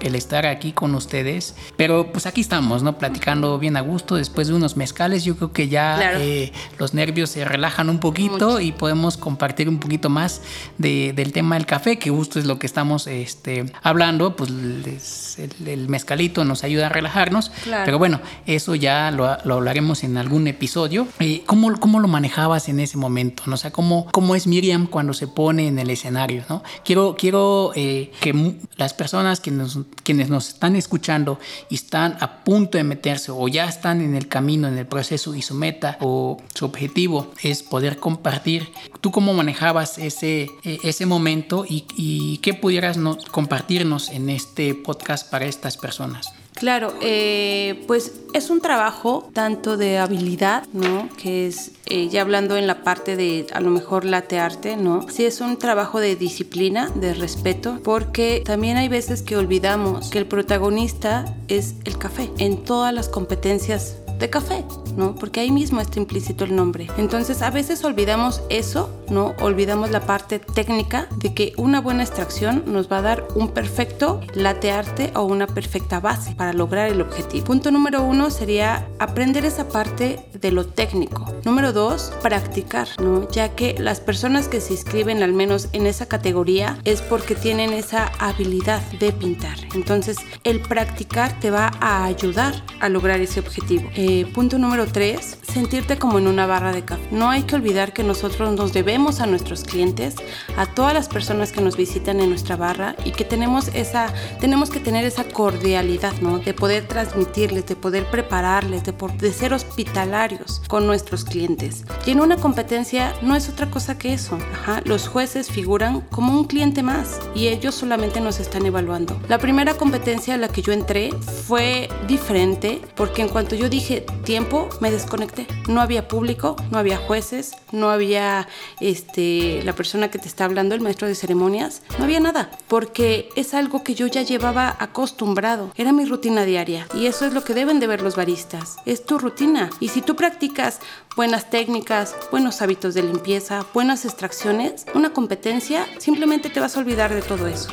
el 0.00 0.14
estar 0.14 0.46
aquí 0.46 0.72
con 0.72 0.94
ustedes. 0.94 1.54
Pero 1.76 2.12
pues 2.12 2.26
aquí 2.26 2.40
estamos, 2.40 2.82
¿no? 2.82 2.98
Platicando 2.98 3.58
bien 3.58 3.76
a 3.76 3.80
gusto 3.80 4.16
después 4.16 4.48
de 4.48 4.54
unos 4.54 4.76
mezcales. 4.76 5.24
Yo 5.24 5.36
creo 5.36 5.52
que 5.52 5.68
ya 5.68 6.20
eh, 6.20 6.52
los 6.78 6.94
nervios 6.94 7.30
se 7.30 7.44
relajan 7.44 7.88
un 7.88 7.98
poquito 7.98 8.60
y 8.60 8.72
podemos 8.72 9.16
compartir 9.16 9.68
un 9.68 9.78
poquito 9.78 10.08
más 10.08 10.42
del 10.78 11.32
tema 11.32 11.56
del 11.56 11.66
café, 11.66 11.98
que 11.98 12.10
justo 12.10 12.38
es 12.38 12.46
lo 12.46 12.58
que 12.58 12.66
estamos 12.66 13.06
este, 13.06 13.72
hablando. 13.82 14.36
Pues 14.36 15.38
el, 15.38 15.88
mezcalito 15.88 16.44
nos 16.44 16.64
ayuda 16.64 16.86
a 16.86 16.88
relajarnos. 16.88 17.50
Pero 17.84 17.98
bueno, 17.98 18.20
eso 18.46 18.74
ya 18.74 19.10
lo, 19.10 19.26
hablaremos 19.26 20.04
en 20.04 20.16
algún 20.16 20.46
episodio. 20.46 21.08
Eh, 21.20 21.42
¿cómo, 21.46 21.78
¿cómo, 21.78 22.00
lo 22.00 22.08
manejabas 22.08 22.68
en 22.68 22.80
ese 22.80 22.96
momento? 22.96 23.44
¿no? 23.46 23.54
O 23.54 23.56
sea, 23.56 23.70
¿cómo, 23.70 24.06
¿cómo 24.12 24.34
es 24.34 24.46
Miriam 24.46 24.86
cuando 24.86 25.12
se 25.12 25.26
pone 25.26 25.68
en 25.68 25.78
el 25.78 25.90
escenario? 25.90 26.44
¿no? 26.48 26.62
Quiero, 26.84 27.16
quiero 27.18 27.72
eh, 27.74 28.10
que 28.20 28.56
las 28.76 28.94
personas 28.94 29.40
que 29.40 29.50
nos 29.50 29.78
quienes 30.08 30.30
nos 30.30 30.48
están 30.48 30.74
escuchando 30.74 31.38
y 31.68 31.74
están 31.74 32.16
a 32.20 32.42
punto 32.42 32.78
de 32.78 32.84
meterse 32.84 33.30
o 33.30 33.46
ya 33.46 33.66
están 33.66 34.00
en 34.00 34.14
el 34.14 34.26
camino, 34.26 34.66
en 34.66 34.78
el 34.78 34.86
proceso 34.86 35.34
y 35.34 35.42
su 35.42 35.54
meta 35.54 35.98
o 36.00 36.40
su 36.54 36.64
objetivo 36.64 37.30
es 37.42 37.62
poder 37.62 37.98
compartir, 37.98 38.72
tú 39.02 39.10
cómo 39.10 39.34
manejabas 39.34 39.98
ese, 39.98 40.48
e, 40.64 40.78
ese 40.82 41.04
momento 41.04 41.66
y, 41.68 41.84
y 41.94 42.38
qué 42.38 42.54
pudieras 42.54 42.98
compartirnos 43.30 44.08
en 44.08 44.30
este 44.30 44.74
podcast 44.74 45.30
para 45.30 45.44
estas 45.44 45.76
personas. 45.76 46.32
Claro, 46.58 46.92
eh, 47.00 47.84
pues 47.86 48.14
es 48.34 48.50
un 48.50 48.60
trabajo 48.60 49.30
tanto 49.32 49.76
de 49.76 49.98
habilidad, 49.98 50.64
¿no? 50.72 51.08
Que 51.16 51.46
es, 51.46 51.70
eh, 51.86 52.08
ya 52.08 52.22
hablando 52.22 52.56
en 52.56 52.66
la 52.66 52.82
parte 52.82 53.14
de 53.14 53.46
a 53.52 53.60
lo 53.60 53.70
mejor 53.70 54.04
latearte, 54.04 54.76
¿no? 54.76 55.08
Sí 55.08 55.24
es 55.24 55.40
un 55.40 55.56
trabajo 55.56 56.00
de 56.00 56.16
disciplina, 56.16 56.90
de 56.96 57.14
respeto, 57.14 57.78
porque 57.84 58.42
también 58.44 58.76
hay 58.76 58.88
veces 58.88 59.22
que 59.22 59.36
olvidamos 59.36 60.10
que 60.10 60.18
el 60.18 60.26
protagonista 60.26 61.36
es 61.46 61.76
el 61.84 61.96
café 61.96 62.28
en 62.38 62.64
todas 62.64 62.92
las 62.92 63.08
competencias 63.08 63.98
de 64.18 64.30
café, 64.30 64.64
¿no? 64.96 65.14
Porque 65.14 65.40
ahí 65.40 65.50
mismo 65.50 65.80
está 65.80 65.98
implícito 65.98 66.44
el 66.44 66.56
nombre. 66.56 66.88
Entonces 66.96 67.42
a 67.42 67.50
veces 67.50 67.84
olvidamos 67.84 68.42
eso, 68.48 68.90
¿no? 69.08 69.34
Olvidamos 69.40 69.90
la 69.90 70.00
parte 70.00 70.38
técnica 70.38 71.08
de 71.16 71.34
que 71.34 71.52
una 71.56 71.80
buena 71.80 72.02
extracción 72.02 72.64
nos 72.66 72.90
va 72.90 72.98
a 72.98 73.02
dar 73.02 73.28
un 73.34 73.48
perfecto 73.48 74.20
latte 74.34 74.72
arte 74.72 75.12
o 75.14 75.22
una 75.22 75.46
perfecta 75.46 76.00
base 76.00 76.34
para 76.34 76.52
lograr 76.52 76.88
el 76.88 77.00
objetivo. 77.00 77.46
Punto 77.46 77.70
número 77.70 78.02
uno 78.02 78.30
sería 78.30 78.88
aprender 78.98 79.44
esa 79.44 79.68
parte 79.68 80.20
de 80.34 80.50
lo 80.50 80.66
técnico. 80.66 81.32
Número 81.44 81.72
dos, 81.72 82.12
practicar, 82.22 82.88
¿no? 83.00 83.30
Ya 83.30 83.54
que 83.54 83.76
las 83.78 84.00
personas 84.00 84.48
que 84.48 84.60
se 84.60 84.74
inscriben 84.74 85.22
al 85.22 85.32
menos 85.32 85.68
en 85.72 85.86
esa 85.86 86.06
categoría 86.06 86.78
es 86.84 87.02
porque 87.02 87.34
tienen 87.34 87.72
esa 87.72 88.06
habilidad 88.18 88.82
de 88.98 89.12
pintar. 89.12 89.56
Entonces 89.74 90.16
el 90.44 90.60
practicar 90.60 91.38
te 91.40 91.50
va 91.50 91.72
a 91.80 92.04
ayudar 92.04 92.54
a 92.80 92.88
lograr 92.88 93.20
ese 93.20 93.40
objetivo. 93.40 93.88
Eh, 93.94 94.07
punto 94.34 94.58
número 94.58 94.86
tres, 94.86 95.38
sentirte 95.52 95.98
como 95.98 96.18
en 96.18 96.26
una 96.26 96.46
barra 96.46 96.72
de 96.72 96.84
café. 96.84 97.02
No 97.10 97.30
hay 97.30 97.42
que 97.42 97.56
olvidar 97.56 97.92
que 97.92 98.02
nosotros 98.02 98.54
nos 98.54 98.72
debemos 98.72 99.20
a 99.20 99.26
nuestros 99.26 99.64
clientes, 99.64 100.16
a 100.56 100.66
todas 100.66 100.94
las 100.94 101.08
personas 101.08 101.52
que 101.52 101.60
nos 101.60 101.76
visitan 101.76 102.20
en 102.20 102.30
nuestra 102.30 102.56
barra 102.56 102.96
y 103.04 103.12
que 103.12 103.24
tenemos 103.24 103.68
esa, 103.74 104.12
tenemos 104.40 104.70
que 104.70 104.80
tener 104.80 105.04
esa 105.04 105.24
cordialidad, 105.24 106.14
¿no? 106.20 106.38
De 106.38 106.54
poder 106.54 106.86
transmitirles, 106.86 107.66
de 107.66 107.76
poder 107.76 108.04
prepararles, 108.10 108.84
de, 108.84 108.92
de 108.92 109.32
ser 109.32 109.52
hospitalarios 109.52 110.62
con 110.68 110.86
nuestros 110.86 111.24
clientes. 111.24 111.84
Y 112.06 112.12
en 112.12 112.20
una 112.20 112.36
competencia 112.36 113.14
no 113.22 113.34
es 113.36 113.48
otra 113.48 113.70
cosa 113.70 113.98
que 113.98 114.12
eso. 114.12 114.38
Los 114.84 115.08
jueces 115.08 115.50
figuran 115.50 116.02
como 116.10 116.32
un 116.32 116.44
cliente 116.44 116.82
más 116.82 117.20
y 117.34 117.48
ellos 117.48 117.74
solamente 117.74 118.20
nos 118.20 118.40
están 118.40 118.66
evaluando. 118.66 119.18
La 119.28 119.38
primera 119.38 119.74
competencia 119.74 120.34
a 120.34 120.38
la 120.38 120.48
que 120.48 120.62
yo 120.62 120.72
entré 120.72 121.10
fue 121.46 121.88
diferente 122.06 122.80
porque 122.94 123.22
en 123.22 123.28
cuanto 123.28 123.54
yo 123.54 123.68
dije 123.68 123.97
tiempo, 124.00 124.68
me 124.80 124.90
desconecté. 124.90 125.46
No 125.68 125.80
había 125.80 126.08
público, 126.08 126.56
no 126.70 126.78
había 126.78 126.96
jueces, 126.96 127.52
no 127.72 127.90
había 127.90 128.48
este, 128.80 129.62
la 129.64 129.74
persona 129.74 130.10
que 130.10 130.18
te 130.18 130.28
está 130.28 130.44
hablando, 130.44 130.74
el 130.74 130.80
maestro 130.80 131.08
de 131.08 131.14
ceremonias, 131.14 131.82
no 131.98 132.04
había 132.04 132.20
nada, 132.20 132.50
porque 132.68 133.30
es 133.36 133.54
algo 133.54 133.82
que 133.84 133.94
yo 133.94 134.06
ya 134.06 134.22
llevaba 134.22 134.76
acostumbrado, 134.78 135.72
era 135.76 135.92
mi 135.92 136.04
rutina 136.04 136.44
diaria 136.44 136.86
y 136.94 137.06
eso 137.06 137.26
es 137.26 137.32
lo 137.32 137.44
que 137.44 137.54
deben 137.54 137.80
de 137.80 137.86
ver 137.86 138.02
los 138.02 138.16
baristas, 138.16 138.76
es 138.86 139.04
tu 139.04 139.18
rutina. 139.18 139.70
Y 139.80 139.88
si 139.88 140.02
tú 140.02 140.16
practicas 140.16 140.80
buenas 141.18 141.50
técnicas, 141.50 142.14
buenos 142.30 142.62
hábitos 142.62 142.94
de 142.94 143.02
limpieza, 143.02 143.66
buenas 143.74 144.04
extracciones, 144.04 144.86
una 144.94 145.12
competencia, 145.12 145.84
simplemente 145.98 146.48
te 146.48 146.60
vas 146.60 146.76
a 146.76 146.78
olvidar 146.78 147.12
de 147.12 147.22
todo 147.22 147.48
eso. 147.48 147.70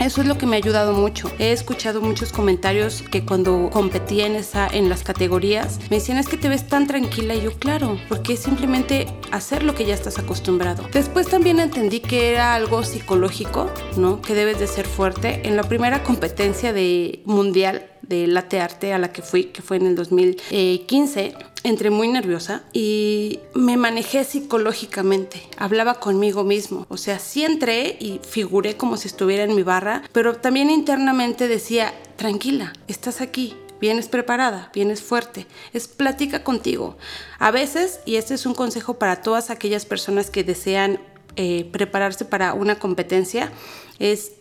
Eso 0.00 0.22
es 0.22 0.26
lo 0.26 0.38
que 0.38 0.46
me 0.46 0.56
ha 0.56 0.58
ayudado 0.58 0.94
mucho. 0.94 1.30
He 1.38 1.52
escuchado 1.52 2.00
muchos 2.00 2.32
comentarios 2.32 3.02
que 3.02 3.26
cuando 3.26 3.68
competía 3.70 4.24
en, 4.24 4.36
esa, 4.36 4.68
en 4.68 4.88
las 4.88 5.02
categorías 5.02 5.80
me 5.90 5.98
decían 5.98 6.16
es 6.16 6.28
que 6.28 6.38
te 6.38 6.48
ves 6.48 6.66
tan 6.66 6.86
tranquila 6.86 7.34
y 7.34 7.42
yo 7.42 7.52
claro, 7.52 7.98
porque 8.08 8.32
es 8.32 8.40
simplemente 8.40 9.06
hacer 9.32 9.64
lo 9.64 9.74
que 9.74 9.84
ya 9.84 9.92
estás 9.92 10.18
acostumbrado. 10.18 10.88
Después 10.94 11.28
también 11.28 11.60
entendí 11.60 12.00
que 12.00 12.30
era 12.30 12.54
algo 12.54 12.84
psicológico, 12.84 13.70
¿no? 13.98 14.22
Que 14.22 14.32
debes 14.32 14.58
de 14.58 14.66
ser 14.66 14.86
fuerte. 14.86 15.46
En 15.46 15.56
la 15.56 15.62
primera 15.64 16.02
competencia 16.02 16.72
de 16.72 17.20
mundial 17.26 17.91
de 18.02 18.26
latte 18.26 18.60
arte 18.60 18.92
a 18.92 18.98
la 18.98 19.12
que 19.12 19.22
fui, 19.22 19.44
que 19.44 19.62
fue 19.62 19.76
en 19.76 19.86
el 19.86 19.94
2015, 19.94 21.34
entré 21.64 21.90
muy 21.90 22.08
nerviosa 22.08 22.62
y 22.72 23.40
me 23.54 23.76
manejé 23.76 24.24
psicológicamente. 24.24 25.42
Hablaba 25.56 25.94
conmigo 25.94 26.44
mismo. 26.44 26.86
O 26.88 26.96
sea, 26.96 27.18
sí 27.18 27.44
entré 27.44 27.96
y 28.00 28.20
figuré 28.28 28.76
como 28.76 28.96
si 28.96 29.08
estuviera 29.08 29.44
en 29.44 29.54
mi 29.54 29.62
barra, 29.62 30.02
pero 30.12 30.36
también 30.36 30.70
internamente 30.70 31.48
decía, 31.48 31.94
tranquila, 32.16 32.72
estás 32.88 33.20
aquí, 33.20 33.56
vienes 33.80 34.08
preparada, 34.08 34.70
vienes 34.74 35.02
fuerte, 35.02 35.46
es 35.72 35.88
plática 35.88 36.44
contigo. 36.44 36.96
A 37.38 37.50
veces, 37.50 38.00
y 38.04 38.16
este 38.16 38.34
es 38.34 38.46
un 38.46 38.54
consejo 38.54 38.98
para 38.98 39.22
todas 39.22 39.50
aquellas 39.50 39.86
personas 39.86 40.30
que 40.30 40.44
desean 40.44 41.00
eh, 41.36 41.68
prepararse 41.72 42.24
para 42.24 42.54
una 42.54 42.78
competencia, 42.78 43.50
es 43.98 44.32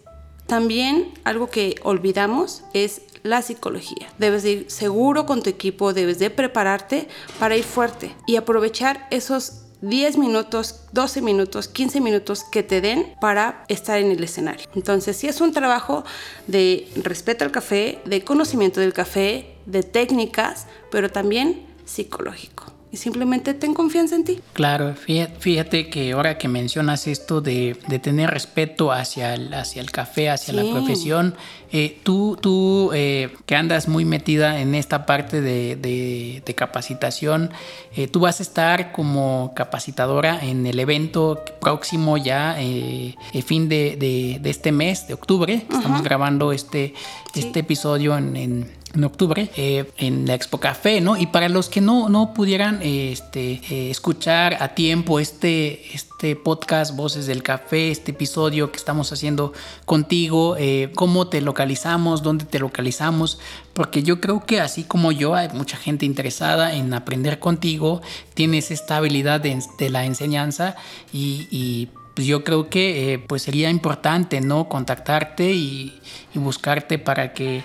también 0.48 1.14
algo 1.24 1.50
que 1.50 1.76
olvidamos 1.84 2.64
es 2.74 3.04
la 3.24 3.42
psicología. 3.42 4.12
Debes 4.18 4.46
ir 4.46 4.66
seguro 4.70 5.26
con 5.26 5.42
tu 5.42 5.50
equipo, 5.50 5.94
debes 5.94 6.20
de 6.20 6.30
prepararte 6.30 7.08
para 7.40 7.56
ir 7.56 7.64
fuerte 7.64 8.16
y 8.28 8.36
aprovechar 8.36 9.08
esos 9.12 9.64
10 9.82 10.18
minutos, 10.18 10.82
12 10.92 11.22
minutos, 11.22 11.68
15 11.68 12.02
minutos 12.02 12.44
que 12.44 12.62
te 12.62 12.82
den 12.82 13.16
para 13.20 13.66
estar 13.68 13.98
en 14.00 14.12
el 14.12 14.24
escenario. 14.24 14.68
Entonces, 14.76 15.18
si 15.18 15.28
es 15.28 15.42
un 15.42 15.54
trabajo 15.54 16.04
de 16.48 16.88
respeto 16.98 17.46
al 17.46 17.52
café, 17.52 18.00
de 18.06 18.24
conocimiento 18.24 18.80
del 18.80 18.94
café, 18.94 19.56
de 19.66 19.82
técnicas, 19.82 20.68
pero 20.92 21.12
también 21.12 21.66
psicológico 21.86 22.81
y 22.92 22.98
simplemente 22.98 23.54
ten 23.54 23.74
confianza 23.74 24.16
en 24.16 24.26
ti. 24.26 24.40
Claro, 24.54 24.96
fíjate, 24.96 25.90
que 25.90 26.12
ahora 26.12 26.38
que 26.38 26.50
mencionas 26.50 27.08
esto 27.08 27.40
de, 27.40 27.78
tener 28.04 28.30
respeto 28.30 28.92
hacia 28.92 29.34
el, 29.34 29.54
hacia 29.54 29.82
el 29.82 29.92
café, 29.92 30.30
hacia 30.30 30.54
la 30.54 30.70
profesión, 30.70 31.36
eh, 31.72 32.00
tú, 32.04 32.38
tú 32.42 32.92
eh, 32.94 33.34
que 33.46 33.56
andas 33.56 33.88
muy 33.88 34.04
metida 34.04 34.60
en 34.60 34.76
esta 34.76 35.06
parte 35.06 35.40
de, 35.40 36.54
capacitación, 36.56 37.52
eh, 37.96 38.08
tú 38.08 38.20
vas 38.20 38.42
a 38.42 38.44
estar 38.44 38.92
como 38.92 39.54
capacitadora 39.56 40.40
en 40.44 40.68
el 40.68 40.78
evento 40.78 41.44
próximo 41.62 42.18
ya, 42.18 42.60
el 42.60 43.16
fin 43.46 43.70
de, 43.70 44.42
este 44.44 44.74
mes, 44.74 45.08
de 45.08 45.14
octubre. 45.14 45.66
Estamos 45.72 46.04
grabando 46.04 46.52
este, 46.52 46.94
este 47.34 47.60
episodio 47.60 48.18
en 48.18 48.36
en 48.36 48.81
octubre 49.04 49.50
eh, 49.56 49.90
en 49.98 50.26
la 50.26 50.34
Expo 50.34 50.60
Café, 50.60 51.02
¿no? 51.02 51.18
Y 51.18 51.28
para 51.28 51.50
los 51.50 51.70
que 51.70 51.82
no, 51.82 52.10
no 52.10 52.34
pudieran 52.34 52.82
este, 52.82 53.62
eh, 53.70 53.90
escuchar 53.90 54.58
a 54.60 54.70
tiempo 54.70 55.20
este, 55.20 55.96
este 55.96 56.36
podcast 56.36 56.96
Voces 56.96 57.26
del 57.26 57.42
Café, 57.42 57.92
este 57.92 58.12
episodio 58.12 58.72
que 58.72 58.78
estamos 58.78 59.12
haciendo 59.14 59.54
contigo, 59.86 60.56
eh, 60.58 60.92
cómo 60.96 61.28
te 61.28 61.42
localizamos, 61.42 62.22
dónde 62.22 62.46
te 62.46 62.60
localizamos, 62.60 63.40
porque 63.74 64.04
yo 64.04 64.20
creo 64.20 64.46
que 64.46 64.60
así 64.60 64.84
como 64.84 65.12
yo 65.12 65.36
hay 65.36 65.50
mucha 65.50 65.78
gente 65.78 66.06
interesada 66.06 66.76
en 66.76 66.94
aprender 66.94 67.40
contigo, 67.40 68.02
tienes 68.34 68.72
esta 68.72 68.98
habilidad 68.98 69.40
de, 69.40 69.62
la 69.90 70.06
enseñanza 70.06 70.76
y, 71.14 71.90
pues 72.14 72.28
yo 72.28 72.44
creo 72.44 72.70
que 72.70 73.24
pues 73.26 73.42
sería 73.42 73.70
importante 73.70 74.42
no 74.42 74.68
contactarte 74.68 75.54
y 75.54 76.02
buscarte 76.34 77.00
para 77.00 77.34
que 77.34 77.64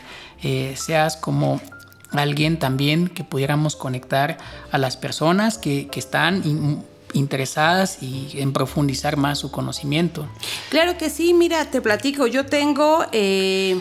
eh, 0.48 0.76
seas 0.76 1.16
como 1.16 1.60
alguien 2.12 2.56
también 2.56 3.08
que 3.08 3.24
pudiéramos 3.24 3.74
conectar 3.74 4.38
a 4.70 4.78
las 4.78 4.96
personas 4.96 5.58
que, 5.58 5.88
están 5.96 6.84
interesadas 7.14 8.00
y 8.00 8.30
en 8.34 8.52
profundizar 8.52 9.16
más 9.16 9.40
su 9.40 9.50
conocimiento. 9.50 10.28
Claro 10.68 10.96
que 10.98 11.10
sí, 11.10 11.34
mira, 11.34 11.64
te 11.72 11.80
platico, 11.80 12.28
yo 12.28 12.46
tengo 12.46 13.04
eh, 13.10 13.80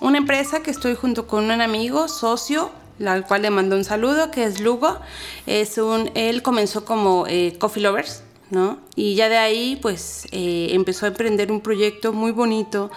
una 0.00 0.18
empresa 0.18 0.62
que 0.62 0.70
estoy 0.70 0.96
junto 0.96 1.26
con 1.26 1.50
un 1.50 1.62
amigo, 1.62 2.08
socio, 2.08 2.70
al 3.02 3.26
cual 3.26 3.40
le 3.40 3.48
mando 3.48 3.74
un 3.74 3.84
saludo, 3.84 4.30
que 4.30 4.44
es 4.44 4.60
Lugo. 4.60 5.00
Es 5.46 5.78
un, 5.78 6.10
él 6.14 6.42
comenzó 6.42 6.84
como 6.84 7.26
eh, 7.26 7.56
Coffee 7.58 7.82
Lovers, 7.82 8.22
¿no? 8.52 8.78
Y 8.94 9.14
ya 9.14 9.30
de 9.30 9.38
ahí, 9.38 9.78
pues, 9.80 10.26
empezó 10.30 11.06
a 11.06 11.08
emprender 11.08 11.50
un 11.50 11.62
proyecto 11.62 12.12
muy 12.12 12.32
bonito 12.32 12.90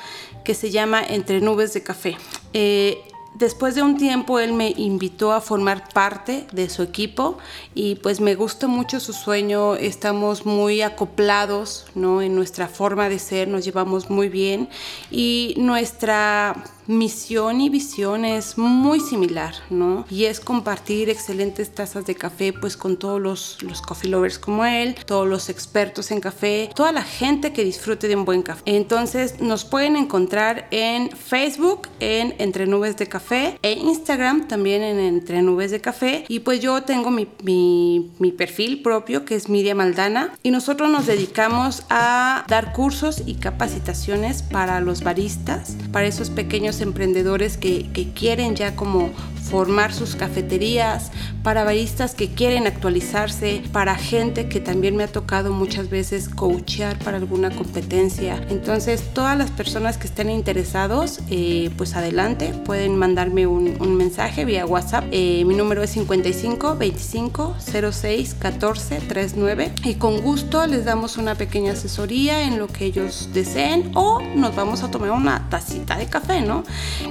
que 0.43 0.53
se 0.53 0.69
llama 0.69 1.01
Entre 1.01 1.39
Nubes 1.39 1.73
de 1.73 1.81
Café. 1.81 2.17
Eh, 2.53 3.01
después 3.35 3.73
de 3.73 3.81
un 3.81 3.97
tiempo 3.97 4.39
él 4.39 4.53
me 4.53 4.73
invitó 4.77 5.31
a 5.31 5.41
formar 5.41 5.89
parte 5.89 6.45
de 6.51 6.69
su 6.69 6.83
equipo 6.83 7.37
y 7.73 7.95
pues 7.95 8.19
me 8.19 8.35
gusta 8.35 8.67
mucho 8.67 8.99
su 8.99 9.13
sueño, 9.13 9.75
estamos 9.75 10.45
muy 10.45 10.81
acoplados 10.81 11.85
¿no? 11.95 12.21
en 12.21 12.35
nuestra 12.35 12.67
forma 12.67 13.09
de 13.09 13.19
ser, 13.19 13.47
nos 13.47 13.65
llevamos 13.65 14.09
muy 14.09 14.29
bien 14.29 14.69
y 15.09 15.55
nuestra 15.57 16.63
misión 16.87 17.61
y 17.61 17.69
visión 17.69 18.25
es 18.25 18.57
muy 18.57 18.99
similar, 18.99 19.53
¿no? 19.69 20.05
Y 20.09 20.25
es 20.25 20.39
compartir 20.39 21.09
excelentes 21.09 21.73
tazas 21.73 22.05
de 22.05 22.15
café 22.15 22.53
pues 22.53 22.77
con 22.77 22.97
todos 22.97 23.21
los, 23.21 23.61
los 23.61 23.81
coffee 23.81 24.09
lovers 24.09 24.39
como 24.39 24.65
él, 24.65 24.95
todos 25.05 25.27
los 25.27 25.49
expertos 25.49 26.11
en 26.11 26.21
café, 26.21 26.69
toda 26.75 26.91
la 26.91 27.03
gente 27.03 27.53
que 27.53 27.63
disfrute 27.63 28.07
de 28.07 28.15
un 28.15 28.25
buen 28.25 28.41
café. 28.41 28.61
Entonces 28.65 29.41
nos 29.41 29.65
pueden 29.65 29.95
encontrar 29.95 30.67
en 30.71 31.09
Facebook 31.11 31.89
en 31.99 32.35
Entre 32.39 32.67
Nubes 32.67 32.97
de 32.97 33.07
Café 33.07 33.57
e 33.61 33.73
Instagram 33.73 34.47
también 34.47 34.81
en 34.83 34.99
Entre 34.99 35.41
Nubes 35.41 35.71
de 35.71 35.81
Café 35.81 36.25
y 36.27 36.39
pues 36.39 36.59
yo 36.59 36.83
tengo 36.83 37.11
mi, 37.11 37.27
mi, 37.43 38.11
mi 38.19 38.31
perfil 38.31 38.81
propio 38.81 39.25
que 39.25 39.35
es 39.35 39.49
Miriam 39.49 39.79
Aldana 39.79 40.33
y 40.43 40.51
nosotros 40.51 40.89
nos 40.89 41.05
dedicamos 41.05 41.83
a 41.89 42.45
dar 42.47 42.73
cursos 42.73 43.23
y 43.25 43.35
capacitaciones 43.35 44.41
para 44.43 44.79
los 44.79 45.03
baristas, 45.03 45.75
para 45.91 46.07
esos 46.07 46.29
pequeños 46.29 46.74
emprendedores 46.81 47.57
que, 47.57 47.89
que 47.93 48.09
quieren 48.11 48.55
ya 48.55 48.75
como 48.75 49.11
formar 49.49 49.93
sus 49.93 50.15
cafeterías, 50.15 51.11
para 51.43 51.63
baristas 51.63 52.15
que 52.15 52.29
quieren 52.29 52.65
actualizarse, 52.65 53.61
para 53.71 53.95
gente 53.95 54.49
que 54.49 54.59
también 54.59 54.95
me 54.95 55.03
ha 55.03 55.07
tocado 55.07 55.51
muchas 55.51 55.89
veces 55.89 56.27
coachear 56.27 56.97
para 56.99 57.17
alguna 57.17 57.51
competencia. 57.51 58.43
Entonces, 58.49 59.13
todas 59.13 59.37
las 59.37 59.51
personas 59.51 59.97
que 59.97 60.07
estén 60.07 60.31
interesados, 60.31 61.19
eh, 61.29 61.69
pues 61.77 61.95
adelante, 61.95 62.53
pueden 62.65 62.97
mandarme 62.97 63.45
un, 63.45 63.95
mensaje 63.95 64.43
vía 64.43 64.65
WhatsApp. 64.65 65.05
Eh, 65.11 65.43
mi 65.45 65.55
número 65.55 65.83
es 65.83 65.91
55 65.91 66.75
25 66.75 67.55
06 67.91 68.35
14 68.39 68.99
39 68.99 69.71
y 69.83 69.95
con 69.95 70.21
gusto 70.21 70.65
les 70.67 70.85
damos 70.85 71.17
una 71.17 71.35
pequeña 71.35 71.73
asesoría 71.73 72.43
en 72.43 72.57
lo 72.59 72.67
que 72.67 72.85
ellos 72.85 73.29
deseen 73.33 73.91
o 73.93 74.21
nos 74.35 74.55
vamos 74.55 74.83
a 74.83 74.91
tomar 74.91 75.11
una 75.11 75.47
tacita 75.49 75.97
de 75.97 76.07
café, 76.07 76.41
¿no? 76.41 76.63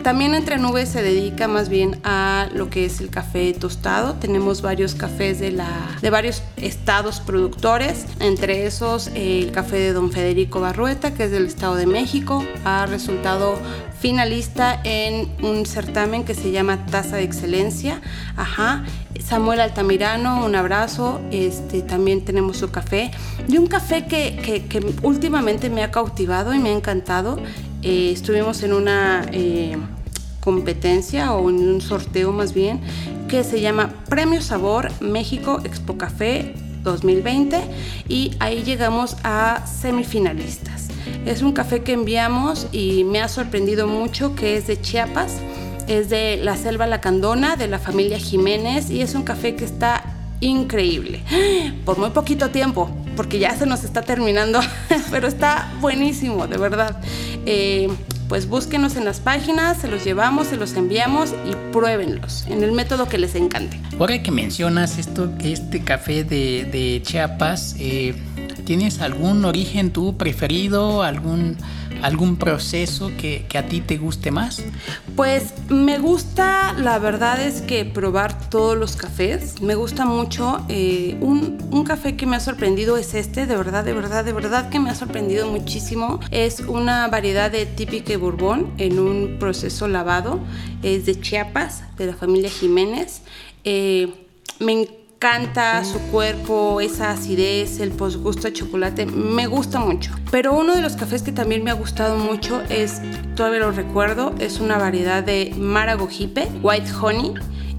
También 0.02 0.34
Entre 0.34 0.58
Nubes 0.58 0.88
se 0.88 1.02
dedica 1.02 1.48
más 1.48 1.68
bien 1.68 2.00
a 2.04 2.23
lo 2.54 2.70
que 2.70 2.84
es 2.84 3.00
el 3.00 3.10
café 3.10 3.52
tostado. 3.52 4.14
Tenemos 4.14 4.62
varios 4.62 4.94
cafés 4.94 5.40
de, 5.40 5.52
la, 5.52 5.68
de 6.00 6.10
varios 6.10 6.42
estados 6.56 7.20
productores, 7.20 8.06
entre 8.20 8.66
esos 8.66 9.10
el 9.14 9.50
café 9.52 9.76
de 9.78 9.92
Don 9.92 10.10
Federico 10.10 10.60
Barrueta, 10.60 11.14
que 11.14 11.24
es 11.24 11.30
del 11.30 11.46
Estado 11.46 11.76
de 11.76 11.86
México, 11.86 12.44
ha 12.64 12.86
resultado 12.86 13.58
finalista 13.98 14.80
en 14.84 15.30
un 15.42 15.64
certamen 15.64 16.24
que 16.24 16.34
se 16.34 16.50
llama 16.50 16.86
Taza 16.86 17.16
de 17.16 17.22
Excelencia. 17.22 18.02
Ajá. 18.36 18.84
Samuel 19.24 19.60
Altamirano, 19.60 20.44
un 20.44 20.54
abrazo. 20.54 21.20
Este, 21.30 21.80
también 21.80 22.24
tenemos 22.24 22.58
su 22.58 22.70
café. 22.70 23.10
Y 23.48 23.56
un 23.56 23.66
café 23.66 24.06
que, 24.06 24.66
que, 24.68 24.94
últimamente 25.02 25.70
me 25.70 25.82
ha 25.82 25.90
cautivado 25.90 26.52
y 26.52 26.58
me 26.58 26.70
ha 26.70 26.72
encantado. 26.72 27.38
Eh, 27.82 28.10
estuvimos 28.12 28.62
en 28.62 28.74
una... 28.74 29.24
Eh, 29.32 29.76
competencia 30.44 31.32
o 31.32 31.40
un 31.40 31.80
sorteo 31.80 32.30
más 32.30 32.52
bien 32.52 32.80
que 33.28 33.42
se 33.44 33.62
llama 33.62 33.94
Premio 34.10 34.42
Sabor 34.42 34.92
México 35.00 35.60
Expo 35.64 35.96
Café 35.96 36.54
2020 36.82 37.58
y 38.08 38.32
ahí 38.40 38.62
llegamos 38.62 39.16
a 39.24 39.66
semifinalistas. 39.66 40.88
Es 41.24 41.40
un 41.40 41.52
café 41.52 41.82
que 41.82 41.94
enviamos 41.94 42.66
y 42.72 43.04
me 43.04 43.22
ha 43.22 43.28
sorprendido 43.28 43.86
mucho 43.86 44.34
que 44.34 44.58
es 44.58 44.66
de 44.66 44.78
Chiapas, 44.78 45.38
es 45.88 46.10
de 46.10 46.36
la 46.36 46.56
selva 46.56 46.86
lacandona 46.86 47.56
de 47.56 47.66
la 47.66 47.78
familia 47.78 48.18
Jiménez 48.18 48.90
y 48.90 49.00
es 49.00 49.14
un 49.14 49.22
café 49.22 49.56
que 49.56 49.64
está 49.64 50.04
increíble 50.40 51.22
por 51.86 51.96
muy 51.96 52.10
poquito 52.10 52.50
tiempo 52.50 52.90
porque 53.16 53.38
ya 53.38 53.56
se 53.56 53.64
nos 53.64 53.82
está 53.82 54.02
terminando 54.02 54.60
pero 55.10 55.26
está 55.26 55.72
buenísimo 55.80 56.46
de 56.46 56.58
verdad 56.58 57.00
eh, 57.46 57.88
pues 58.28 58.48
búsquenos 58.48 58.96
en 58.96 59.04
las 59.04 59.20
páginas, 59.20 59.78
se 59.78 59.88
los 59.88 60.04
llevamos, 60.04 60.48
se 60.48 60.56
los 60.56 60.74
enviamos 60.74 61.34
y 61.50 61.54
pruébenlos 61.72 62.46
en 62.46 62.62
el 62.62 62.72
método 62.72 63.08
que 63.08 63.18
les 63.18 63.34
encante. 63.34 63.80
Ahora 63.98 64.22
que 64.22 64.30
mencionas 64.30 64.98
esto, 64.98 65.30
este 65.40 65.82
café 65.82 66.24
de, 66.24 66.64
de 66.64 67.00
Chiapas, 67.02 67.76
eh, 67.78 68.14
¿tienes 68.64 69.00
algún 69.00 69.44
origen 69.44 69.92
tú 69.92 70.16
preferido? 70.16 71.02
¿Algún 71.02 71.56
algún 72.04 72.36
proceso 72.36 73.10
que, 73.16 73.46
a 73.54 73.62
ti 73.62 73.80
te 73.80 73.96
guste 73.96 74.30
más? 74.30 74.62
Pues 75.16 75.54
me 75.70 75.98
gusta, 75.98 76.74
la 76.74 76.98
verdad 76.98 77.40
es 77.40 77.62
que 77.62 77.86
probar 77.86 78.50
todos 78.50 78.76
los 78.76 78.94
cafés. 78.96 79.62
Me 79.62 79.74
gusta 79.74 80.04
mucho. 80.04 80.64
Eh, 80.68 81.16
un, 81.20 81.84
café 81.84 82.16
que 82.16 82.26
me 82.26 82.36
ha 82.36 82.40
sorprendido 82.40 82.96
es 82.96 83.14
este, 83.14 83.46
de 83.46 83.56
verdad, 83.56 83.84
de 83.84 83.92
verdad, 83.92 84.24
de 84.24 84.32
verdad 84.32 84.68
que 84.70 84.80
me 84.80 84.90
ha 84.90 84.94
sorprendido 84.94 85.50
muchísimo. 85.50 86.20
Es 86.30 86.60
una 86.60 87.08
variedad 87.08 87.50
de 87.50 87.64
típica 87.66 88.16
bourbon 88.18 88.72
en 88.78 88.98
un 88.98 89.38
proceso 89.38 89.88
lavado. 89.88 90.40
Es 90.82 91.06
de 91.06 91.18
Chiapas, 91.18 91.84
de 91.96 92.06
la 92.06 92.14
familia 92.14 92.50
Jiménez. 92.50 93.22
Eh, 93.64 94.12
me 94.60 94.72
encanta 94.72 95.03
canta 95.24 95.82
su 95.86 95.98
cuerpo, 96.10 96.82
esa 96.82 97.12
acidez, 97.12 97.80
el 97.80 97.92
posgusto 97.92 98.42
de 98.42 98.52
chocolate, 98.52 99.06
me 99.06 99.46
gusta 99.46 99.80
mucho. 99.80 100.12
Pero 100.30 100.52
uno 100.52 100.74
de 100.74 100.82
los 100.82 100.96
cafés 100.96 101.22
que 101.22 101.32
también 101.32 101.64
me 101.64 101.70
ha 101.70 101.74
gustado 101.74 102.18
mucho 102.18 102.60
es, 102.68 103.00
todavía 103.34 103.60
lo 103.60 103.72
recuerdo, 103.72 104.34
es 104.38 104.60
una 104.60 104.76
variedad 104.76 105.24
de 105.24 105.54
Maragogipe, 105.56 106.46
White 106.62 106.90
Honey, 107.00 107.32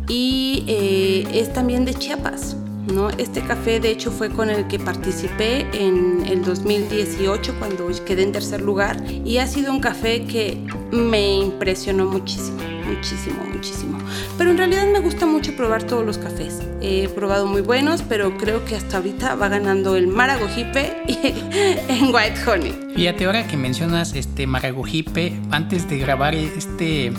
y 0.07 0.63
eh, 0.67 1.39
es 1.39 1.53
también 1.53 1.85
de 1.85 1.93
Chiapas. 1.93 2.55
¿no? 2.91 3.11
Este 3.11 3.41
café 3.41 3.79
de 3.79 3.91
hecho 3.91 4.09
fue 4.09 4.31
con 4.31 4.49
el 4.49 4.65
que 4.65 4.79
participé 4.79 5.67
en 5.71 6.25
el 6.25 6.43
2018 6.43 7.59
cuando 7.59 7.87
quedé 8.07 8.23
en 8.23 8.31
tercer 8.31 8.61
lugar 8.61 9.03
y 9.07 9.37
ha 9.37 9.45
sido 9.45 9.71
un 9.71 9.81
café 9.81 10.25
que 10.25 10.65
me 10.91 11.37
impresionó 11.37 12.05
muchísimo 12.05 12.74
muchísimo, 12.85 13.43
muchísimo. 13.53 13.97
Pero 14.37 14.51
en 14.51 14.57
realidad 14.57 14.87
me 14.91 14.99
gusta 14.99 15.25
mucho 15.25 15.55
probar 15.55 15.83
todos 15.83 16.05
los 16.05 16.17
cafés. 16.17 16.61
He 16.81 17.09
probado 17.09 17.47
muy 17.47 17.61
buenos, 17.61 18.01
pero 18.01 18.37
creo 18.37 18.63
que 18.65 18.75
hasta 18.75 18.97
ahorita 18.97 19.35
va 19.35 19.49
ganando 19.49 19.95
el 19.95 20.07
Maragogipe 20.07 20.93
en 21.07 22.13
White 22.13 22.39
Honey. 22.47 22.75
Fíjate, 22.95 23.25
ahora 23.25 23.47
que 23.47 23.57
mencionas 23.57 24.13
este 24.13 24.47
Maragogipe, 24.47 25.33
antes 25.51 25.89
de 25.89 25.97
grabar 25.97 26.35
este, 26.35 27.11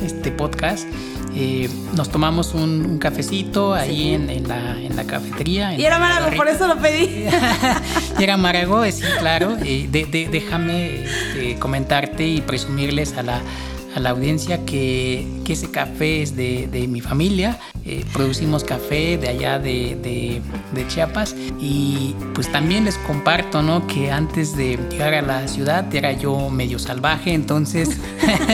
este 0.00 0.30
podcast, 0.30 0.86
eh, 1.34 1.68
nos 1.94 2.10
tomamos 2.10 2.52
un, 2.52 2.98
cafecito 2.98 3.72
ahí 3.72 4.12
en, 4.14 4.26
la, 4.46 4.78
en, 4.78 4.94
la, 4.94 5.04
cafetería. 5.04 5.74
y 5.74 5.84
era 5.84 5.98
Marago, 5.98 6.36
por 6.36 6.46
eso 6.46 6.66
lo 6.66 6.76
pedí. 6.76 7.26
y 8.18 8.22
era 8.22 8.36
Marago, 8.36 8.84
sí, 8.90 9.02
claro. 9.18 9.56
Eh, 9.64 9.88
déjame 10.30 11.04
este, 11.04 11.58
comentarte 11.58 12.26
y 12.26 12.42
presumirles 12.42 13.16
a 13.16 13.22
la 13.22 13.40
a 13.94 14.00
la 14.00 14.10
audiencia 14.10 14.64
que, 14.64 15.26
ese 15.48 15.70
café 15.70 16.22
es 16.22 16.34
de, 16.36 16.86
mi 16.88 17.00
familia. 17.00 17.58
Eh, 17.84 18.04
producimos 18.12 18.62
café 18.62 19.18
de 19.18 19.28
allá 19.28 19.58
de, 19.58 20.40
Chiapas 20.88 21.34
y 21.60 22.14
pues 22.34 22.50
también 22.50 22.84
les 22.84 22.98
comparto, 22.98 23.62
¿no? 23.62 23.86
Que 23.86 24.10
antes 24.10 24.56
de 24.56 24.78
llegar 24.90 25.14
a 25.14 25.22
la 25.22 25.48
ciudad 25.48 25.92
era 25.94 26.12
yo 26.12 26.50
medio 26.50 26.78
salvaje, 26.78 27.32
entonces 27.32 27.98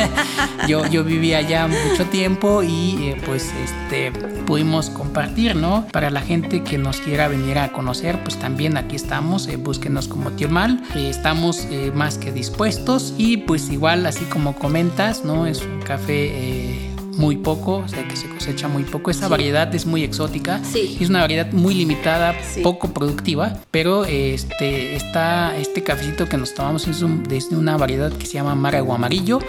yo, 0.68 0.86
yo 0.86 1.04
vivía 1.04 1.38
allá 1.38 1.66
mucho 1.66 2.04
tiempo 2.06 2.62
y 2.62 3.08
eh, 3.08 3.22
pues 3.24 3.50
este, 3.64 4.12
pudimos 4.46 4.90
compartir, 4.90 5.56
¿no? 5.56 5.86
Para 5.90 6.10
la 6.10 6.20
gente 6.20 6.62
que 6.62 6.76
nos 6.76 7.00
quiera 7.00 7.28
venir 7.28 7.58
a 7.58 7.72
conocer, 7.72 8.22
pues 8.22 8.36
también 8.36 8.76
aquí 8.76 8.96
estamos, 8.96 9.48
eh, 9.48 9.56
búsquenos 9.56 10.06
como 10.06 10.30
Tío 10.32 10.48
Mal, 10.48 10.82
estamos 10.94 11.66
más 11.94 12.18
que 12.18 12.30
dispuestos 12.30 13.14
y 13.16 13.38
pues 13.38 13.70
igual 13.70 14.06
así 14.06 14.24
como 14.26 14.54
comentas, 14.54 15.24
¿no? 15.24 15.46
Es 15.46 15.62
un 15.62 15.80
café 15.80 16.87
muy 17.18 17.36
poco, 17.36 17.78
o 17.78 17.88
sea 17.88 18.06
que 18.06 18.16
se 18.16 18.28
cosecha 18.28 18.68
muy 18.68 18.84
poco. 18.84 19.10
Esta 19.10 19.28
variedad 19.28 19.72
es 19.74 19.84
muy 19.84 20.04
exótica, 20.04 20.62
sí. 20.64 20.96
es 21.00 21.10
una 21.10 21.20
variedad 21.20 21.52
muy 21.52 21.74
limitada, 21.74 22.34
poco 22.62 22.88
productiva, 22.94 23.58
pero 23.70 24.04
este, 24.04 24.96
está, 24.96 25.56
este 25.56 25.82
cafecito 25.82 26.28
que 26.28 26.36
nos 26.36 26.54
tomamos 26.54 26.88
es, 26.88 27.00
de 27.00 27.56
una 27.56 27.76
variedad 27.76 28.12
que 28.12 28.26
se 28.26 28.34
llama 28.34 28.54
Marago 28.54 28.94
Amarillo 28.94 29.40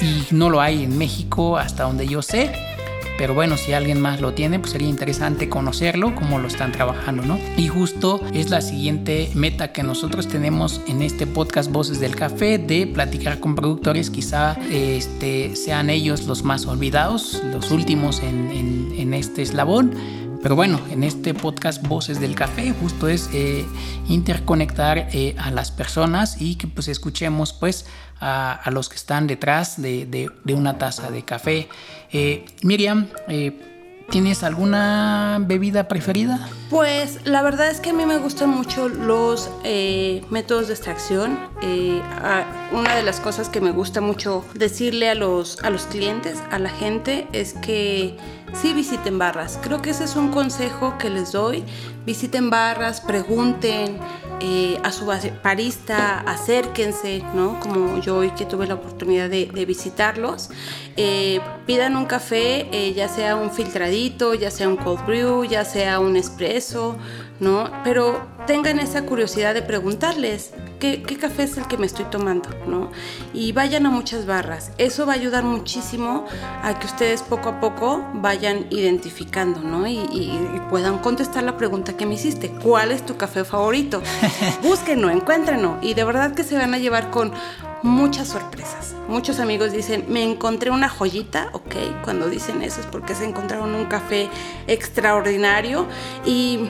y, 0.00 0.04
y 0.04 0.26
no 0.30 0.50
lo 0.50 0.60
hay 0.60 0.84
en 0.84 0.98
México 0.98 1.56
hasta 1.56 1.84
donde 1.84 2.08
yo 2.08 2.22
sé. 2.22 2.77
Pero 3.18 3.34
bueno, 3.34 3.56
si 3.56 3.72
alguien 3.72 4.00
más 4.00 4.20
lo 4.20 4.32
tiene, 4.32 4.60
pues 4.60 4.70
sería 4.70 4.88
interesante 4.88 5.48
conocerlo, 5.48 6.14
cómo 6.14 6.38
lo 6.38 6.46
están 6.46 6.70
trabajando, 6.70 7.24
¿no? 7.24 7.38
Y 7.56 7.66
justo 7.66 8.22
es 8.32 8.48
la 8.48 8.60
siguiente 8.60 9.28
meta 9.34 9.72
que 9.72 9.82
nosotros 9.82 10.28
tenemos 10.28 10.80
en 10.86 11.02
este 11.02 11.26
podcast 11.26 11.70
Voces 11.72 11.98
del 11.98 12.14
Café, 12.14 12.58
de 12.58 12.86
platicar 12.86 13.40
con 13.40 13.56
productores, 13.56 14.08
quizá 14.08 14.56
este, 14.70 15.56
sean 15.56 15.90
ellos 15.90 16.26
los 16.26 16.44
más 16.44 16.66
olvidados, 16.66 17.42
los 17.52 17.72
últimos 17.72 18.22
en, 18.22 18.50
en, 18.52 18.94
en 18.96 19.14
este 19.14 19.42
eslabón 19.42 19.92
pero 20.42 20.54
bueno, 20.54 20.80
en 20.90 21.04
este 21.04 21.34
podcast 21.34 21.86
Voces 21.86 22.20
del 22.20 22.34
Café 22.34 22.72
justo 22.80 23.08
es 23.08 23.28
eh, 23.32 23.64
interconectar 24.08 25.08
eh, 25.12 25.34
a 25.38 25.50
las 25.50 25.70
personas 25.70 26.40
y 26.40 26.56
que 26.56 26.66
pues 26.66 26.88
escuchemos 26.88 27.52
pues 27.52 27.86
a, 28.20 28.68
los 28.72 28.88
que 28.88 28.96
están 28.96 29.26
detrás 29.26 29.80
de, 29.80 30.06
de, 30.06 30.54
una 30.54 30.78
taza 30.78 31.10
de 31.10 31.24
café. 31.24 31.68
Eh, 32.12 32.44
Miriam, 32.62 33.08
¿Tienes 34.10 34.42
alguna 34.42 35.38
bebida 35.40 35.86
preferida? 35.86 36.48
Pues 36.70 37.26
la 37.26 37.42
verdad 37.42 37.70
es 37.70 37.80
que 37.80 37.90
a 37.90 37.92
mí 37.92 38.06
me 38.06 38.16
gustan 38.16 38.48
mucho 38.48 38.88
los 38.88 39.50
métodos 40.30 40.68
de 40.68 40.74
extracción. 40.74 41.38
una 42.72 42.94
de 42.94 43.02
las 43.02 43.20
cosas 43.20 43.50
que 43.50 43.60
me 43.60 43.70
gusta 43.70 44.00
mucho 44.00 44.44
decirle 44.54 45.10
a 45.10 45.14
los, 45.14 45.62
a 45.62 45.68
los 45.68 45.82
clientes, 45.84 46.42
a 46.50 46.58
la 46.58 46.70
gente, 46.70 47.26
es 47.32 47.52
que 47.52 48.16
sí 48.54 48.72
visiten 48.72 49.18
barras. 49.18 49.58
Creo 49.62 49.82
que 49.82 49.90
ese 49.90 50.04
es 50.04 50.16
un 50.16 50.30
consejo 50.30 50.96
que 50.98 51.10
les 51.10 51.32
doy. 51.32 51.62
Visiten 52.06 52.48
barras, 52.48 53.02
pregunten 53.02 53.98
eh, 54.40 54.78
a 54.84 54.92
su 54.92 55.06
parista, 55.42 56.20
acérquense, 56.20 57.22
¿no? 57.34 57.58
Como 57.60 58.00
yo 58.00 58.18
hoy 58.18 58.30
que 58.30 58.44
tuve 58.44 58.66
la 58.66 58.74
oportunidad 58.74 59.28
de, 59.28 59.46
visitarlos. 59.66 60.50
Eh, 60.96 61.40
pidan 61.66 61.96
un 61.96 62.06
café, 62.06 62.68
eh, 62.72 62.92
ya 62.94 63.08
sea 63.08 63.36
un 63.36 63.50
filtradito, 63.50 64.34
ya 64.34 64.50
sea 64.50 64.68
un 64.68 64.76
cold 64.76 65.04
brew, 65.06 65.44
ya 65.44 65.64
sea 65.64 65.98
un 66.00 66.16
espresso, 66.16 66.96
¿no? 67.40 67.70
Pero 67.84 68.20
tengan 68.46 68.78
esa 68.78 69.02
curiosidad 69.02 69.54
de 69.54 69.62
preguntarles 69.62 70.52
qué, 70.80 71.02
café 71.20 71.44
es 71.44 71.56
el 71.56 71.66
que 71.66 71.76
me 71.76 71.86
estoy 71.86 72.04
tomando, 72.06 72.48
¿no? 72.66 72.90
Y 73.32 73.52
vayan 73.52 73.86
a 73.86 73.90
muchas 73.90 74.26
barras. 74.26 74.72
Eso 74.78 75.06
va 75.06 75.12
a 75.12 75.16
ayudar 75.16 75.44
muchísimo 75.44 76.26
a 76.62 76.78
que 76.78 76.86
ustedes 76.86 77.22
poco 77.22 77.50
a 77.50 77.60
poco 77.60 78.04
vayan 78.14 78.66
identificando, 78.70 79.60
¿no? 79.60 79.86
Y, 79.86 80.00
puedan 80.70 80.98
contestar 80.98 81.44
la 81.44 81.56
pregunta 81.56 81.96
que 81.96 82.04
me 82.04 82.14
hiciste. 82.14 82.50
¿Cuál 82.50 82.92
es 82.92 83.04
tu 83.06 83.16
café 83.16 83.44
favorito? 83.44 84.02
Búsquenlo, 84.62 85.08
encuéntrenlo. 85.08 85.78
Y 85.80 85.94
de 85.94 86.04
verdad 86.04 86.34
que 86.34 86.44
se 86.44 86.56
van 86.56 86.74
a 86.74 86.78
llevar 86.78 87.10
con 87.10 87.32
muchas 87.82 88.28
sorpresas. 88.28 88.94
Muchos 89.08 89.40
amigos 89.40 89.72
dicen, 89.72 90.04
me 90.08 90.22
encontré 90.22 90.70
una 90.70 90.88
joyita, 90.88 91.48
ok, 91.52 91.74
cuando 92.04 92.28
dicen 92.28 92.62
eso 92.62 92.80
es 92.80 92.86
porque 92.86 93.14
se 93.14 93.24
encontraron 93.24 93.74
un 93.74 93.86
café 93.86 94.28
extraordinario 94.66 95.86
y 96.26 96.68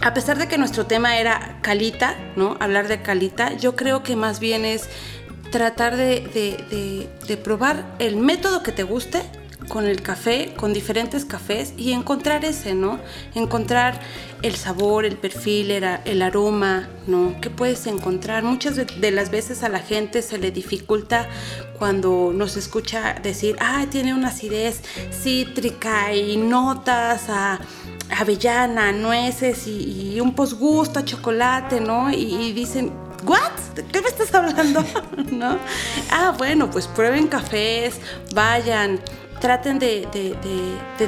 a 0.00 0.14
pesar 0.14 0.38
de 0.38 0.48
que 0.48 0.58
nuestro 0.58 0.86
tema 0.86 1.18
era 1.18 1.58
calita, 1.62 2.16
¿no? 2.36 2.56
Hablar 2.60 2.88
de 2.88 3.02
calita, 3.02 3.54
yo 3.54 3.76
creo 3.76 4.02
que 4.02 4.16
más 4.16 4.40
bien 4.40 4.64
es 4.64 4.88
tratar 5.50 5.96
de, 5.96 7.08
probar 7.42 7.96
el 7.98 8.16
método 8.16 8.62
que 8.62 8.72
te 8.72 8.82
guste 8.82 9.22
con 9.68 9.86
el 9.86 10.00
café, 10.00 10.54
con 10.56 10.72
diferentes 10.72 11.24
cafés 11.24 11.72
y 11.76 11.92
encontrar 11.92 12.44
ese, 12.44 12.74
¿no? 12.74 13.00
Encontrar 13.34 14.00
el 14.42 14.54
sabor, 14.54 15.04
el 15.04 15.16
perfil, 15.16 15.70
el, 15.72 16.22
aroma, 16.22 16.88
¿no? 17.06 17.34
¿Qué 17.40 17.50
puedes 17.50 17.86
encontrar? 17.86 18.44
Muchas 18.44 18.76
de, 18.76 19.10
las 19.10 19.30
veces 19.30 19.64
a 19.64 19.68
la 19.68 19.80
gente 19.80 20.22
se 20.22 20.38
le 20.38 20.50
dificulta 20.50 21.28
cuando 21.78 22.32
nos 22.34 22.56
escucha 22.56 23.14
decir, 23.14 23.56
ah, 23.58 23.86
tiene 23.90 24.14
una 24.14 24.28
acidez 24.28 24.82
cítrica 25.10 26.14
y 26.14 26.36
notas 26.36 27.24
a 27.28 27.60
avellana, 28.10 28.92
nueces 28.92 29.66
y, 29.66 30.18
un 30.20 30.34
posgusto 30.34 31.00
a 31.00 31.04
chocolate, 31.04 31.80
¿no? 31.80 32.10
Y, 32.10 32.52
dicen, 32.52 32.92
¿what? 33.24 33.52
¿De 33.74 33.84
qué 33.84 34.00
me 34.00 34.08
estás 34.08 34.34
hablando? 34.34 34.84
¿No? 35.30 35.58
Ah, 36.10 36.34
bueno, 36.36 36.70
pues 36.70 36.86
prueben 36.86 37.28
cafés, 37.28 38.00
vayan, 38.34 39.00
traten 39.40 39.78
de, 39.78 40.08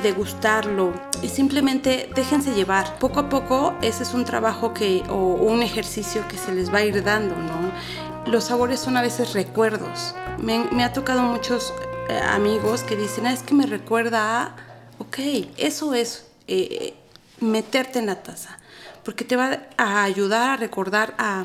degustarlo 0.03 0.93
y 1.23 1.29
simplemente 1.29 2.11
déjense 2.15 2.55
llevar. 2.55 2.99
Poco 2.99 3.21
a 3.21 3.29
poco 3.29 3.75
ese 3.83 4.03
es 4.03 4.15
un 4.15 4.25
trabajo 4.25 4.75
que, 4.75 5.03
o 5.09 5.35
un 5.35 5.63
ejercicio 5.63 6.27
que 6.29 6.37
se 6.37 6.53
les 6.53 6.73
va 6.73 6.79
a 6.79 6.85
ir 6.85 7.03
dando, 7.03 7.35
¿no? 7.35 8.31
Los 8.31 8.45
sabores 8.45 8.81
son 8.81 8.97
a 8.97 9.03
veces 9.03 9.33
recuerdos. 9.33 10.15
Me, 10.39 10.85
ha 10.85 10.93
tocado 10.93 11.23
muchos 11.23 11.73
eh, 12.11 12.21
amigos 12.29 12.83
que 12.83 12.95
dicen, 12.95 13.27
ah, 13.27 13.33
es 13.33 13.43
que 13.43 13.55
me 13.55 13.67
recuerda 13.67 14.43
a, 14.43 14.57
ok, 14.99 15.19
eso 15.57 15.95
es 15.95 16.28
eh, 16.49 16.95
meterte 17.41 17.99
en 17.99 18.07
la 18.07 18.17
taza, 18.23 18.59
porque 19.05 19.25
te 19.25 19.37
va 19.37 19.61
a 19.77 20.03
ayudar 20.03 20.51
a 20.51 20.57
recordar 20.57 21.15
a, 21.19 21.45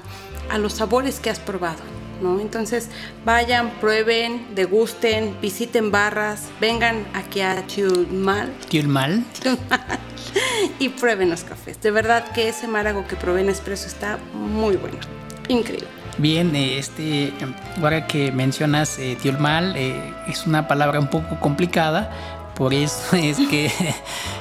los 0.58 0.74
sabores 0.74 1.20
que 1.20 1.30
has 1.30 1.40
probado. 1.40 1.82
¿no? 2.22 2.40
Entonces 2.40 2.90
vayan, 3.26 3.72
prueben, 3.82 4.56
degusten, 4.56 5.36
visiten 5.42 5.92
barras, 5.92 6.48
vengan 6.62 7.06
aquí 7.14 7.42
a 7.42 7.66
Tiulmal. 7.68 8.54
Tiulmal. 8.70 9.24
y 10.80 10.90
prueben 10.90 11.30
los 11.30 11.44
cafés. 11.44 11.82
De 11.82 11.92
verdad 11.92 12.32
que 12.32 12.50
ese 12.50 12.68
márago 12.68 13.06
que 13.08 13.16
probé 13.16 13.42
en 13.42 13.50
Espresso 13.50 13.88
está 13.88 14.20
muy 14.34 14.78
bueno. 14.78 14.98
Increíble. 15.50 15.88
Bien, 16.18 16.56
eh, 16.56 16.78
este, 16.78 17.34
ahora 17.82 18.08
que 18.08 18.32
mencionas 18.32 19.00
eh, 19.00 19.18
Tiulmal, 19.22 19.76
es 19.76 20.46
una 20.46 20.68
palabra 20.68 21.00
un 21.00 21.10
poco 21.10 21.40
complicada, 21.40 22.12
por 22.56 22.74
eso 22.74 23.16
es 23.16 23.38
que, 23.38 23.72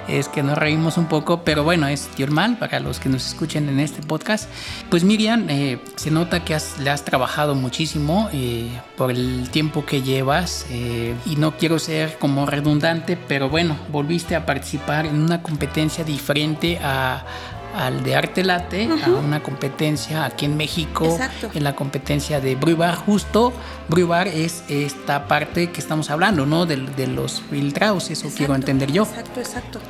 es 0.08 0.28
que 0.28 0.42
nos 0.42 0.58
reímos 0.58 0.96
un 0.96 1.06
poco, 1.06 1.42
pero 1.44 1.64
bueno, 1.64 1.86
es 1.86 2.08
normal 2.18 2.58
para 2.58 2.80
los 2.80 3.00
que 3.00 3.08
nos 3.08 3.26
escuchen 3.26 3.68
en 3.68 3.80
este 3.80 4.02
podcast. 4.02 4.48
Pues 4.90 5.04
Miriam, 5.04 5.46
eh, 5.48 5.78
se 5.96 6.10
nota 6.10 6.44
que 6.44 6.54
has, 6.54 6.78
le 6.78 6.90
has 6.90 7.04
trabajado 7.04 7.54
muchísimo 7.54 8.28
eh, 8.32 8.68
por 8.96 9.10
el 9.10 9.48
tiempo 9.50 9.84
que 9.84 10.02
llevas 10.02 10.66
eh, 10.70 11.14
y 11.26 11.36
no 11.36 11.56
quiero 11.56 11.78
ser 11.78 12.18
como 12.18 12.46
redundante, 12.46 13.16
pero 13.16 13.48
bueno, 13.48 13.76
volviste 13.90 14.36
a 14.36 14.46
participar 14.46 15.06
en 15.06 15.20
una 15.20 15.42
competencia 15.42 16.04
diferente 16.04 16.78
a, 16.82 17.24
al 17.74 18.02
de 18.02 18.16
arte 18.16 18.44
late 18.44 18.88
a 19.04 19.08
una 19.10 19.42
competencia 19.42 20.24
aquí 20.24 20.44
en 20.44 20.56
México, 20.56 21.18
en 21.54 21.64
la 21.64 21.74
competencia 21.74 22.40
de 22.40 22.54
Brubar. 22.54 22.94
Justo 22.96 23.52
Brubar 23.88 24.28
es 24.28 24.64
esta 24.68 25.26
parte 25.26 25.70
que 25.70 25.80
estamos 25.80 26.10
hablando, 26.10 26.46
¿no? 26.46 26.66
De, 26.66 26.76
de 26.76 27.06
los 27.06 27.42
filtrados, 27.50 28.10
eso 28.10 28.28
quiero 28.36 28.54
entender 28.54 28.92
yo. 28.92 29.04
Exacto, 29.04 29.40
exacto. 29.40 29.80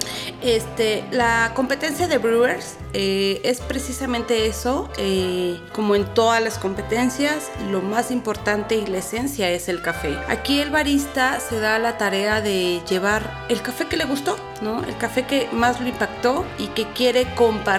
Este, 0.42 1.04
la 1.10 1.52
competencia 1.54 2.08
de 2.08 2.18
Brewers 2.18 2.76
eh, 2.92 3.40
es 3.44 3.60
precisamente 3.60 4.46
eso, 4.46 4.90
eh, 4.98 5.60
como 5.72 5.94
en 5.94 6.04
todas 6.14 6.42
las 6.42 6.58
competencias, 6.58 7.50
lo 7.70 7.80
más 7.80 8.10
importante 8.10 8.76
y 8.76 8.86
la 8.86 8.98
esencia 8.98 9.50
es 9.50 9.68
el 9.68 9.82
café. 9.82 10.16
Aquí 10.28 10.60
el 10.60 10.70
barista 10.70 11.40
se 11.40 11.58
da 11.60 11.78
la 11.78 11.98
tarea 11.98 12.40
de 12.40 12.80
llevar 12.88 13.46
el 13.48 13.62
café 13.62 13.86
que 13.86 13.96
le 13.96 14.04
gustó, 14.04 14.36
¿no? 14.60 14.84
El 14.84 14.96
café 14.96 15.24
que 15.24 15.48
más 15.52 15.80
lo 15.80 15.88
impactó 15.88 16.44
y 16.58 16.66
que 16.68 16.84
quiere 16.92 17.26
compartir 17.34 17.71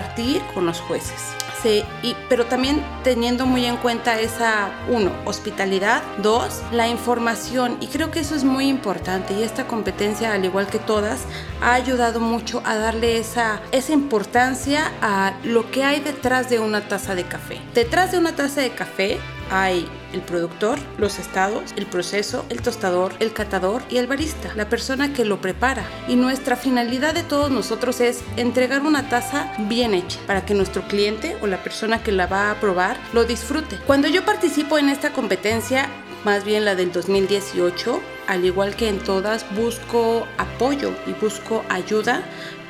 con 0.54 0.66
los 0.66 0.80
jueces 0.82 1.36
y, 1.66 2.16
pero 2.30 2.46
también 2.46 2.84
teniendo 3.04 3.46
muy 3.46 3.66
en 3.66 3.78
cuenta 3.78 4.20
esa, 4.20 4.72
uno, 4.90 5.12
hospitalidad, 5.26 6.04
dos, 6.22 6.62
la 6.72 6.88
información. 6.88 7.78
Y 7.80 7.88
creo 7.88 8.12
que 8.12 8.20
eso 8.20 8.36
es 8.36 8.44
muy 8.44 8.68
importante 8.68 9.34
y 9.34 9.44
esta 9.44 9.66
competencia, 9.66 10.34
al 10.34 10.44
igual 10.46 10.68
que 10.68 10.80
todas, 10.80 11.22
ha 11.62 11.74
ayudado 11.74 12.20
mucho 12.20 12.62
a 12.66 12.76
darle 12.76 13.18
esa, 13.18 13.62
esa 13.72 13.94
importancia 13.94 14.92
a 15.02 15.34
lo 15.44 15.70
que 15.72 15.84
hay 15.84 16.02
detrás 16.02 16.50
de 16.50 16.60
una 16.60 16.88
taza 16.88 17.16
de 17.16 17.24
café. 17.24 17.62
Detrás 17.74 18.12
de 18.12 18.18
una 18.18 18.36
taza 18.36 18.62
de 18.62 18.72
café 18.72 19.20
hay 19.54 19.88
el 20.14 20.22
productor, 20.22 20.80
los 20.98 21.20
estados, 21.20 21.74
el 21.78 21.86
proceso, 21.86 22.44
el 22.50 22.62
tostador, 22.64 23.14
el 23.20 23.34
catador 23.34 23.84
y 23.88 23.98
el 23.98 24.08
barista, 24.08 24.52
la 24.56 24.68
persona 24.68 25.14
que 25.14 25.26
lo 25.26 25.42
prepara. 25.42 25.86
Y 26.08 26.16
nuestra 26.16 26.56
finalidad 26.56 27.14
de 27.14 27.22
todos 27.22 27.52
nosotros 27.52 28.02
es 28.02 28.24
entregar 28.36 28.82
una 28.82 29.10
taza 29.10 29.54
bien 29.70 29.94
hecha 29.94 30.20
para 30.26 30.44
que 30.44 30.56
nuestro 30.56 30.82
cliente 30.88 31.38
o 31.42 31.48
la 31.48 31.62
persona 31.62 32.02
que 32.02 32.12
la 32.12 32.26
va 32.26 32.50
a 32.50 32.60
probar 32.60 32.98
lo 33.14 33.26
disfrute. 33.26 33.78
Cuando 33.86 34.08
yo 34.08 34.26
participo 34.26 34.80
en 34.80 34.90
esta 34.90 35.14
competencia, 35.14 35.88
más 36.26 36.44
bien 36.44 36.66
la 36.66 36.74
del 36.74 36.92
2018, 36.92 38.02
al 38.28 38.46
igual 38.46 38.76
que 38.76 38.90
en 38.90 38.98
todas, 39.00 39.46
busco 39.56 40.26
apoyo 40.40 40.94
y 41.06 41.14
busco 41.14 41.64
ayuda 41.70 42.24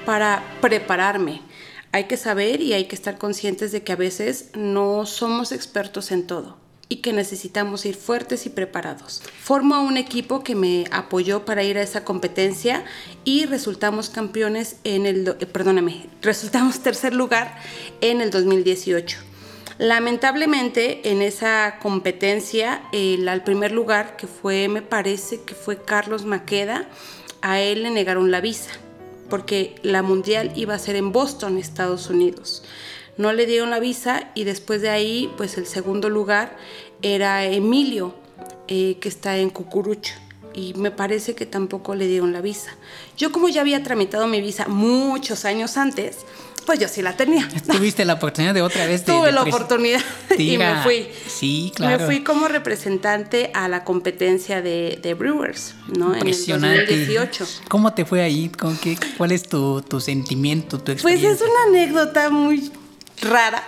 para 0.06 0.44
prepararme 0.60 1.42
hay 1.96 2.06
que 2.06 2.18
saber 2.18 2.60
y 2.60 2.74
hay 2.74 2.86
que 2.86 2.96
estar 2.96 3.20
conscientes 3.20 3.72
de 3.72 3.84
que 3.84 3.92
a 3.92 3.96
veces 3.96 4.50
no 4.56 5.06
somos 5.06 5.52
expertos 5.52 6.12
en 6.12 6.26
todo 6.26 6.63
y 6.90 6.98
que 6.98 7.14
necesitamos 7.14 7.86
ir 7.86 7.96
fuertes 7.96 8.46
y 8.46 8.50
preparados. 8.50 9.22
Formo 9.42 9.82
un 9.82 9.98
equipo 9.98 10.44
que 10.44 10.56
me 10.56 10.86
apoyó 10.92 11.46
para 11.46 11.64
ir 11.64 11.78
a 11.78 11.82
esa 11.82 12.04
competencia 12.04 12.84
y 13.24 13.46
resultamos 13.46 14.10
campeones 14.10 14.78
en 14.84 15.06
el, 15.06 15.28
eh, 15.28 15.46
perdóname, 15.46 16.08
resultamos 16.22 16.80
tercer 16.80 17.14
lugar 17.14 17.58
en 18.02 18.22
el 18.22 18.30
2018. 18.30 19.20
Lamentablemente 19.80 21.10
en 21.10 21.22
esa 21.22 21.80
competencia, 21.82 22.84
el, 22.92 23.28
al 23.28 23.44
primer 23.44 23.72
lugar, 23.72 24.18
que 24.18 24.28
fue, 24.28 24.68
me 24.68 24.84
parece 24.84 25.42
que 25.42 25.56
fue 25.56 25.82
Carlos 25.82 26.26
Maqueda, 26.26 26.88
a 27.42 27.60
él 27.60 27.84
le 27.84 27.90
negaron 27.90 28.30
la 28.30 28.40
visa 28.40 28.72
porque 29.34 29.76
la 29.82 30.04
mundial 30.04 30.52
iba 30.56 30.76
a 30.76 30.80
ser 30.80 30.96
en 30.96 31.12
Boston, 31.12 31.58
Estados 31.58 32.10
Unidos. 32.12 32.64
No 33.18 33.32
le 33.34 33.46
dieron 33.46 33.70
la 33.70 33.80
visa 33.80 34.32
y 34.34 34.44
después 34.44 34.82
de 34.82 34.90
ahí, 34.90 35.32
pues 35.38 35.58
el 35.58 35.68
segundo 35.68 36.10
lugar 36.10 36.58
era 37.02 37.46
Emilio, 37.46 38.16
eh, 38.68 38.98
que 39.00 39.10
está 39.10 39.38
en 39.38 39.50
Cucurucho. 39.50 40.14
Y 40.56 40.74
me 40.76 40.92
parece 40.92 41.34
que 41.34 41.46
tampoco 41.46 41.96
le 41.96 42.08
dieron 42.08 42.32
la 42.32 42.42
visa. 42.42 42.72
Yo 43.18 43.32
como 43.32 43.50
ya 43.50 43.62
había 43.62 43.82
tramitado 43.84 44.28
mi 44.28 44.40
visa 44.40 44.68
muchos 44.68 45.46
años 45.46 45.78
antes, 45.78 46.18
pues 46.66 46.80
yo 46.80 46.88
sí 46.88 47.02
la 47.02 47.16
tenía. 47.16 47.48
¿Tuviste 47.72 48.06
la 48.06 48.14
oportunidad 48.14 48.54
de 48.54 48.62
otra 48.62 48.86
vez? 48.86 49.04
Tuve 49.04 49.32
la 49.32 49.44
oportunidad 49.44 50.02
y 50.38 50.58
me 50.58 50.82
fui. 50.84 51.08
Sí, 51.28 51.72
claro. 51.76 52.00
Me 52.00 52.06
fui 52.06 52.24
como 52.24 52.48
representante 52.48 53.52
a 53.54 53.68
la 53.68 53.84
competencia 53.84 54.62
de, 54.62 55.00
de 55.02 55.14
Brewers, 55.14 55.76
¿no? 55.98 56.16
En 56.16 56.28
el 56.28 56.48
2018. 56.48 57.48
¿Cómo 57.68 57.94
te 57.94 58.06
fue 58.06 58.22
ahí? 58.22 58.50
¿Con 58.50 58.78
qué, 58.78 58.98
¿Cuál 59.18 59.32
es 59.32 59.44
tu, 59.44 59.82
tu 59.82 60.00
sentimiento, 60.00 60.80
tu 60.80 60.92
experiencia? 60.92 61.30
Pues 61.30 61.42
es 61.42 61.48
una 61.48 61.80
anécdota 61.80 62.30
muy 62.30 62.72
rara. 63.24 63.64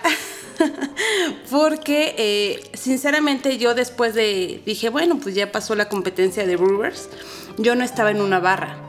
Porque 1.51 2.15
eh, 2.17 2.71
sinceramente 2.73 3.57
yo 3.57 3.75
después 3.75 4.13
de 4.13 4.61
dije, 4.65 4.89
bueno, 4.89 5.19
pues 5.21 5.35
ya 5.35 5.51
pasó 5.51 5.75
la 5.75 5.89
competencia 5.89 6.45
de 6.45 6.55
Brewers, 6.55 7.09
yo 7.57 7.75
no 7.75 7.83
estaba 7.83 8.11
en 8.11 8.21
una 8.21 8.39
barra 8.39 8.85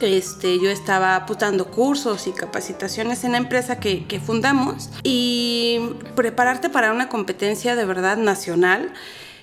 este, 0.00 0.60
yo 0.60 0.70
estaba 0.70 1.16
apuntando 1.16 1.70
cursos 1.70 2.26
y 2.26 2.32
capacitaciones 2.32 3.24
en 3.24 3.32
la 3.32 3.38
empresa 3.38 3.80
que, 3.80 4.06
que 4.06 4.20
fundamos 4.20 4.90
y 5.02 5.80
prepararte 6.14 6.68
para 6.68 6.92
una 6.92 7.08
competencia 7.08 7.74
de 7.74 7.84
verdad 7.84 8.16
nacional 8.16 8.92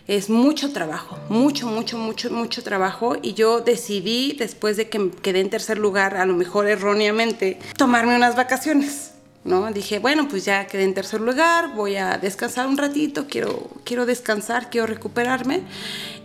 es 0.07 0.30
mucho 0.30 0.71
trabajo, 0.71 1.17
mucho, 1.30 1.67
mucho, 1.67 1.97
mucho, 1.97 2.30
mucho 2.30 2.63
trabajo. 2.63 3.17
Y 3.23 3.34
yo 3.34 3.61
decidí, 3.61 4.34
después 4.34 4.78
de 4.78 4.88
que 4.88 5.09
quedé 5.09 5.39
en 5.39 5.49
tercer 5.49 5.80
lugar, 5.80 6.15
a 6.17 6.28
lo 6.28 6.36
mejor 6.36 6.67
erróneamente, 6.67 7.57
tomarme 7.76 8.15
unas 8.15 8.36
vacaciones. 8.36 9.14
¿No? 9.45 9.71
Dije, 9.71 9.99
bueno, 9.99 10.27
pues 10.27 10.43
ya 10.43 10.67
quedé 10.67 10.83
en 10.83 10.93
tercer 10.93 11.21
lugar, 11.21 11.73
voy 11.75 11.95
a 11.95 12.17
descansar 12.17 12.67
un 12.67 12.77
ratito, 12.77 13.27
quiero, 13.29 13.69
quiero 13.85 14.05
descansar, 14.05 14.69
quiero 14.69 14.87
recuperarme. 14.87 15.61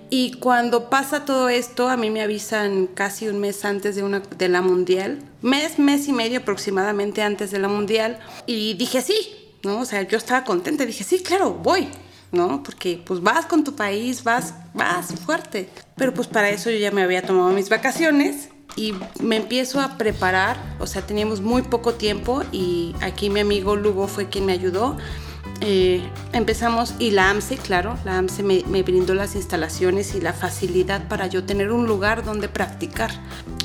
Y 0.08 0.32
cuando 0.32 0.90
pasa 0.90 1.24
todo 1.24 1.48
esto, 1.48 1.88
a 1.88 1.96
mí 1.96 2.10
me 2.10 2.22
avisan 2.22 2.88
casi 2.88 3.28
un 3.28 3.38
mes 3.38 3.64
antes 3.64 3.94
de, 3.94 4.02
una, 4.02 4.20
de 4.20 4.48
la 4.48 4.62
mundial, 4.62 5.22
mes, 5.42 5.78
mes 5.78 6.08
y 6.08 6.12
medio 6.12 6.40
aproximadamente 6.40 7.22
antes 7.22 7.52
de 7.52 7.60
la 7.60 7.68
mundial, 7.68 8.18
y 8.46 8.74
dije 8.74 9.02
sí, 9.02 9.14
¿no? 9.62 9.80
O 9.80 9.84
sea, 9.84 10.02
yo 10.02 10.16
estaba 10.18 10.42
contenta, 10.44 10.84
dije 10.84 11.04
sí, 11.04 11.22
claro, 11.22 11.52
voy, 11.52 11.88
¿no? 12.32 12.62
Porque 12.62 13.00
pues 13.04 13.20
vas 13.22 13.46
con 13.46 13.62
tu 13.62 13.76
país, 13.76 14.24
vas, 14.24 14.54
vas 14.74 15.14
fuerte. 15.26 15.68
Pero 15.94 16.12
pues 16.14 16.26
para 16.26 16.48
eso 16.48 16.70
yo 16.70 16.78
ya 16.78 16.90
me 16.90 17.02
había 17.02 17.22
tomado 17.22 17.50
mis 17.50 17.68
vacaciones 17.68 18.48
y 18.76 18.94
me 19.20 19.36
empiezo 19.36 19.80
a 19.80 19.96
preparar, 19.96 20.56
o 20.78 20.86
sea, 20.86 21.02
teníamos 21.02 21.40
muy 21.40 21.62
poco 21.62 21.94
tiempo 21.94 22.42
y 22.52 22.94
aquí 23.00 23.30
mi 23.30 23.40
amigo 23.40 23.76
Lugo 23.76 24.08
fue 24.08 24.28
quien 24.28 24.46
me 24.46 24.52
ayudó 24.52 24.96
eh, 25.62 26.00
empezamos 26.32 26.94
y 26.98 27.10
la 27.10 27.28
AMSE, 27.28 27.58
claro, 27.58 27.98
la 28.04 28.16
AMSE 28.16 28.42
me, 28.42 28.82
brindó 28.82 29.12
las 29.12 29.34
instalaciones 29.34 30.14
y 30.14 30.20
la 30.20 30.32
facilidad 30.32 31.06
para 31.06 31.26
yo 31.26 31.44
tener 31.44 31.70
un 31.70 31.86
lugar 31.86 32.24
donde 32.24 32.48
practicar. 32.48 33.10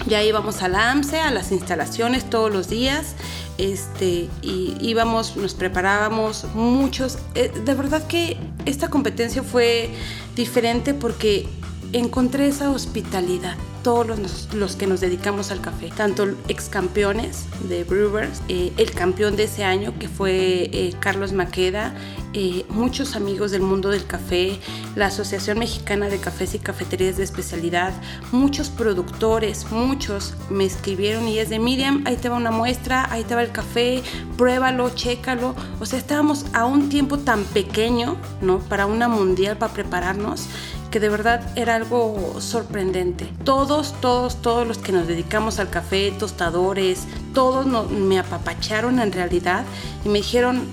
Ya 0.06 0.22
íbamos 0.22 0.62
a 0.62 0.68
la 0.68 0.92
AMSE, 0.92 1.22
a 1.22 1.32
las 1.32 1.54
instalaciones 1.54 2.30
todos 2.30 2.52
los 2.52 2.68
días, 2.68 3.16
este, 3.58 4.30
y 4.42 4.76
íbamos, 4.82 5.38
nos 5.38 5.54
preparábamos 5.54 6.46
muchos. 6.54 7.18
Eh, 7.34 7.52
de 7.64 7.74
verdad 7.74 8.06
que 8.08 8.38
esta 8.66 8.90
competencia 8.90 9.42
fue 9.42 9.90
diferente 10.36 10.94
porque 10.94 11.48
encontré 11.96 12.48
esa 12.48 12.72
hospitalidad 12.72 13.56
todos 13.86 14.18
los, 14.56 14.76
que 14.78 14.88
nos 14.88 15.00
dedicamos 15.00 15.52
al 15.52 15.62
café, 15.62 15.92
tanto 15.96 16.26
ex 16.48 16.70
campeones 16.70 17.46
de 17.70 17.84
Brewers, 17.84 18.42
eh, 18.48 18.74
el 18.78 18.90
campeón 18.90 19.36
de 19.36 19.44
ese 19.44 19.64
año 19.64 19.94
que 20.00 20.08
fue 20.08 20.72
eh, 20.74 20.96
Carlos 21.00 21.34
Maqueda, 21.34 21.94
eh, 22.34 22.66
muchos 22.70 23.16
amigos 23.16 23.52
del 23.52 23.62
mundo 23.62 23.92
del 23.92 24.08
café, 24.08 24.60
la 24.96 25.06
Asociación 25.06 25.60
Mexicana 25.60 26.10
de 26.10 26.18
Cafés 26.18 26.56
y 26.56 26.60
Cafeterías 26.60 27.18
de 27.18 27.24
Especialidad, 27.26 27.94
muchos 28.32 28.72
productores, 28.72 29.72
muchos 29.72 30.34
me 30.50 30.66
escribieron 30.66 31.28
y 31.28 31.38
es 31.38 31.50
de 31.50 31.60
Miriam, 31.60 32.02
ahí 32.08 32.18
te 32.18 32.28
va 32.28 32.38
una 32.38 32.50
muestra, 32.50 33.08
ahí 33.12 33.24
te 33.24 33.36
va 33.36 33.44
el 33.44 33.52
café, 33.52 34.02
pruébalo, 34.36 34.90
chécalo. 34.96 35.54
O 35.80 35.86
sea, 35.86 36.00
estábamos 36.00 36.48
a 36.54 36.66
un 36.66 36.90
tiempo 36.90 37.20
tan 37.20 37.44
pequeño, 37.44 38.18
¿no? 38.42 38.58
Para 38.60 38.88
una 38.88 39.08
mundial, 39.08 39.58
para 39.58 39.74
prepararnos 39.74 40.48
que 40.96 41.02
de 41.02 41.10
verdad 41.10 41.42
era 41.58 41.76
algo 41.76 42.40
sorprendente. 42.40 43.28
Todos, 43.44 44.00
todos, 44.00 44.42
todos 44.42 44.66
los 44.66 44.78
que 44.78 44.94
nos 44.94 45.08
dedicamos 45.10 45.60
al 45.60 45.70
café, 45.70 46.14
tostadores, 46.18 47.04
todos 47.34 47.92
me 47.92 48.18
apapacharon 48.18 49.02
en 49.02 49.12
realidad 49.12 49.66
y 50.06 50.08
me 50.08 50.20
dijeron, 50.20 50.64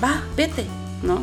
va, 0.00 0.22
vete, 0.36 0.66
¿no? 1.02 1.18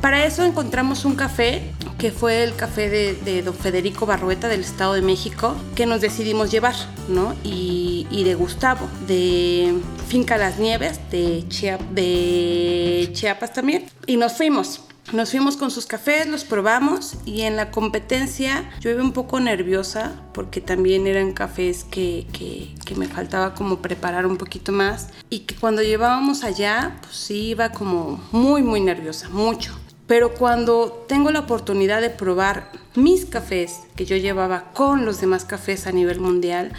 Para 0.00 0.24
eso 0.24 0.42
encontramos 0.42 1.04
un 1.04 1.16
café 1.16 1.70
que 1.98 2.10
fue 2.10 2.44
el 2.44 2.56
café 2.56 2.88
de, 2.88 3.42
don 3.42 3.52
Federico 3.52 4.06
Barrueta 4.06 4.48
del 4.48 4.60
Estado 4.60 4.94
de 4.94 5.02
México, 5.02 5.54
que 5.74 5.84
nos 5.84 6.00
decidimos 6.00 6.50
llevar, 6.50 6.76
¿no? 7.08 7.36
Y, 7.44 8.06
de 8.24 8.34
Gustavo, 8.34 8.88
de 9.06 9.74
Finca 10.08 10.38
Las 10.38 10.58
Nieves, 10.58 10.98
de, 11.10 11.44
de 11.92 13.10
Chiapas 13.12 13.52
también. 13.52 13.84
Y 14.06 14.16
nos 14.16 14.32
fuimos. 14.32 14.87
Nos 15.12 15.30
fuimos 15.30 15.56
con 15.56 15.70
sus 15.70 15.86
cafés, 15.86 16.26
los 16.26 16.44
probamos 16.44 17.14
y 17.24 17.40
en 17.40 17.56
la 17.56 17.70
competencia 17.70 18.68
yo 18.78 18.90
iba 18.90 19.02
un 19.02 19.12
poco 19.12 19.40
nerviosa 19.40 20.20
porque 20.34 20.60
también 20.60 21.06
eran 21.06 21.32
cafés 21.32 21.84
que, 21.84 22.26
que, 22.32 22.94
me 22.94 23.06
faltaba 23.06 23.54
como 23.54 23.78
preparar 23.78 24.26
un 24.26 24.36
poquito 24.36 24.70
más 24.70 25.08
y 25.30 25.40
que 25.40 25.54
cuando 25.54 25.82
llevábamos 25.82 26.44
allá 26.44 26.98
pues 27.00 27.16
sí 27.16 27.48
iba 27.48 27.70
como 27.70 28.22
muy 28.32 28.62
muy 28.62 28.80
nerviosa, 28.80 29.30
mucho. 29.30 29.78
Pero 30.06 30.34
cuando 30.34 31.04
tengo 31.08 31.30
la 31.30 31.40
oportunidad 31.40 32.02
de 32.02 32.10
probar 32.10 32.70
mis 32.94 33.24
cafés 33.24 33.80
que 33.96 34.04
yo 34.04 34.16
llevaba 34.16 34.72
con 34.72 35.06
los 35.06 35.20
demás 35.22 35.46
cafés 35.46 35.86
a 35.86 35.92
nivel 35.92 36.20
mundial, 36.20 36.72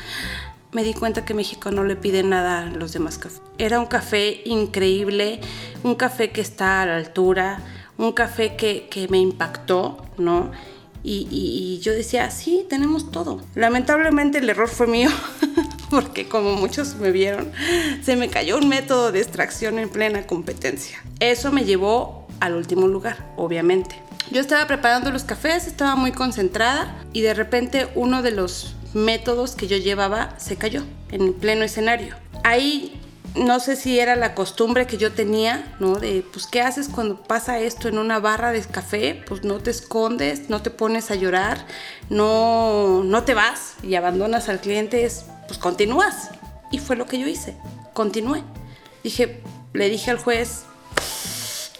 me 0.71 0.83
di 0.83 0.93
cuenta 0.93 1.25
que 1.25 1.33
México 1.33 1.71
no 1.71 1.83
le 1.83 1.95
pide 1.95 2.21
nada 2.21 2.59
a 2.59 2.65
los 2.65 2.93
demás 2.93 3.17
cafés. 3.17 3.41
Era 3.57 3.79
un 3.79 3.87
café 3.87 4.41
increíble, 4.45 5.41
un 5.83 5.95
café 5.95 6.31
que 6.31 6.41
está 6.41 6.83
a 6.83 6.85
la 6.85 6.97
altura, 6.97 7.59
un 7.99 8.13
café 8.13 8.55
que, 8.55 8.87
que 8.89 9.07
me 9.09 9.19
impactó, 9.19 9.97
¿no? 10.17 10.51
Y, 11.03 11.27
y, 11.31 11.79
yo 11.79 11.93
decía, 11.93 12.29
sí, 12.31 12.65
tenemos 12.69 13.11
todo. 13.11 13.41
Lamentablemente 13.55 14.39
el 14.39 14.49
error 14.49 14.67
fue 14.67 14.87
mío, 14.87 15.09
porque 15.89 16.27
como 16.27 16.55
muchos 16.55 16.95
me 16.95 17.11
vieron, 17.11 17.51
se 18.01 18.15
me 18.15 18.29
cayó 18.29 18.57
un 18.57 18.67
método 18.67 19.11
de 19.11 19.19
extracción 19.19 19.79
en 19.79 19.89
plena 19.89 20.25
competencia. 20.25 21.01
Eso 21.19 21.51
me 21.51 21.63
llevó 21.65 22.27
al 22.39 22.55
último 22.55 22.87
lugar, 22.87 23.33
obviamente. 23.37 23.95
Yo 24.31 24.41
estaba 24.41 24.65
preparando 24.67 25.11
los 25.11 25.23
cafés, 25.23 25.67
estaba 25.67 25.95
muy 25.95 26.11
concentrada 26.11 27.03
y 27.13 27.21
de 27.21 27.33
repente 27.33 27.87
uno 27.95 28.21
de 28.21 28.31
los 28.31 28.75
métodos 28.93 29.55
que 29.55 29.67
yo 29.67 29.77
llevaba 29.77 30.35
se 30.37 30.55
cayó 30.55 30.83
en 31.11 31.33
pleno 31.33 31.63
escenario. 31.63 32.15
Ahí 32.43 32.99
no 33.35 33.59
sé 33.59 33.75
si 33.75 33.99
era 33.99 34.15
la 34.15 34.33
costumbre 34.33 34.87
que 34.87 34.97
yo 34.97 35.11
tenía, 35.11 35.75
¿no? 35.79 35.95
De, 35.95 36.25
pues, 36.31 36.47
¿qué 36.47 36.61
haces 36.61 36.89
cuando 36.89 37.21
pasa 37.21 37.59
esto 37.59 37.87
en 37.87 37.97
una 37.97 38.19
barra 38.19 38.51
de 38.51 38.61
café? 38.61 39.23
Pues 39.27 39.43
no 39.43 39.59
te 39.59 39.71
escondes, 39.71 40.49
no 40.49 40.61
te 40.61 40.69
pones 40.71 41.11
a 41.11 41.15
llorar, 41.15 41.65
no, 42.09 43.03
no 43.03 43.23
te 43.23 43.33
vas 43.33 43.75
y 43.83 43.95
abandonas 43.95 44.49
al 44.49 44.59
cliente, 44.59 45.09
pues 45.47 45.59
continúas. 45.59 46.31
Y 46.71 46.79
fue 46.79 46.95
lo 46.95 47.05
que 47.05 47.19
yo 47.19 47.27
hice, 47.27 47.55
continué. 47.93 48.43
Dije, 49.03 49.41
le 49.73 49.89
dije 49.89 50.11
al 50.11 50.17
juez, 50.17 50.63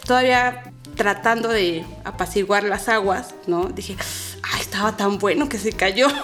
todavía 0.06 0.72
tratando 0.96 1.48
de 1.48 1.84
apaciguar 2.04 2.64
las 2.64 2.88
aguas, 2.88 3.34
¿no? 3.46 3.66
Dije, 3.66 3.96
ay, 4.42 4.60
estaba 4.60 4.96
tan 4.96 5.18
bueno 5.18 5.48
que 5.48 5.58
se 5.58 5.72
cayó. 5.72 6.08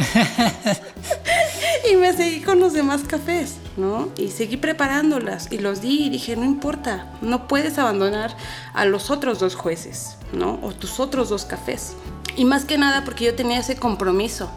y 1.92 1.96
me 1.96 2.12
seguí 2.12 2.40
con 2.42 2.60
los 2.60 2.72
demás 2.72 3.02
cafés, 3.06 3.54
¿no? 3.76 4.08
Y 4.16 4.28
seguí 4.28 4.56
preparándolas 4.56 5.52
y 5.52 5.58
los 5.58 5.80
di 5.80 6.06
y 6.06 6.10
dije, 6.10 6.36
no 6.36 6.44
importa, 6.44 7.12
no 7.20 7.46
puedes 7.48 7.78
abandonar 7.78 8.36
a 8.74 8.84
los 8.84 9.10
otros 9.10 9.38
dos 9.38 9.54
jueces, 9.54 10.16
¿no? 10.32 10.58
O 10.62 10.72
tus 10.72 11.00
otros 11.00 11.28
dos 11.28 11.44
cafés. 11.44 11.94
Y 12.36 12.44
más 12.44 12.64
que 12.64 12.78
nada 12.78 13.04
porque 13.04 13.24
yo 13.24 13.34
tenía 13.34 13.60
ese 13.60 13.76
compromiso 13.76 14.50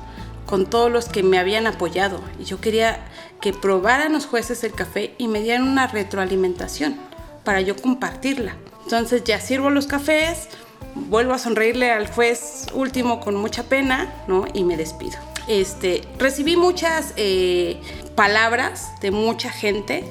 con 0.45 0.65
todos 0.65 0.91
los 0.91 1.09
que 1.09 1.23
me 1.23 1.37
habían 1.37 1.67
apoyado 1.67 2.19
y 2.39 2.43
yo 2.43 2.59
quería 2.59 3.05
que 3.39 3.53
probaran 3.53 4.13
los 4.13 4.25
jueces 4.25 4.63
el 4.63 4.73
café 4.73 5.13
y 5.17 5.27
me 5.27 5.41
dieran 5.41 5.63
una 5.63 5.87
retroalimentación 5.87 6.97
para 7.43 7.61
yo 7.61 7.75
compartirla. 7.75 8.55
Entonces 8.83 9.23
ya 9.23 9.39
sirvo 9.39 9.69
los 9.69 9.87
cafés, 9.87 10.49
vuelvo 10.95 11.33
a 11.33 11.37
sonreírle 11.37 11.91
al 11.91 12.07
juez 12.07 12.65
último 12.73 13.19
con 13.19 13.35
mucha 13.35 13.63
pena, 13.63 14.13
¿no? 14.27 14.45
Y 14.53 14.63
me 14.63 14.75
despido. 14.75 15.17
Este, 15.47 16.01
recibí 16.17 16.55
muchas 16.55 17.13
eh, 17.15 17.81
palabras 18.19 18.91
de 18.99 19.11
mucha 19.11 19.49
gente 19.49 20.03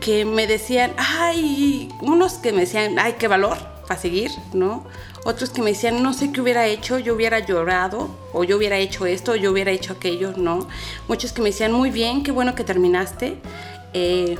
que 0.00 0.24
me 0.24 0.46
decían, 0.46 0.94
ay, 0.96 1.90
unos 2.00 2.38
que 2.38 2.50
me 2.50 2.60
decían, 2.60 2.98
ay, 2.98 3.16
qué 3.18 3.28
valor 3.28 3.58
para 3.86 4.00
seguir, 4.00 4.30
¿no? 4.54 4.86
Otros 5.26 5.50
que 5.50 5.60
me 5.60 5.72
decían, 5.72 6.02
no 6.02 6.14
sé 6.14 6.32
qué 6.32 6.40
hubiera 6.40 6.66
hecho, 6.66 6.98
yo 6.98 7.14
hubiera 7.14 7.40
llorado, 7.40 8.08
o 8.32 8.42
yo 8.42 8.56
hubiera 8.56 8.78
hecho 8.78 9.04
esto, 9.04 9.32
o 9.32 9.36
yo 9.36 9.50
hubiera 9.52 9.70
hecho 9.70 9.92
aquello, 9.92 10.32
¿no? 10.38 10.66
Muchos 11.08 11.34
que 11.34 11.42
me 11.42 11.50
decían, 11.50 11.72
muy 11.72 11.90
bien, 11.90 12.22
qué 12.22 12.32
bueno 12.32 12.54
que 12.54 12.64
terminaste. 12.64 13.36
Eh, 13.92 14.38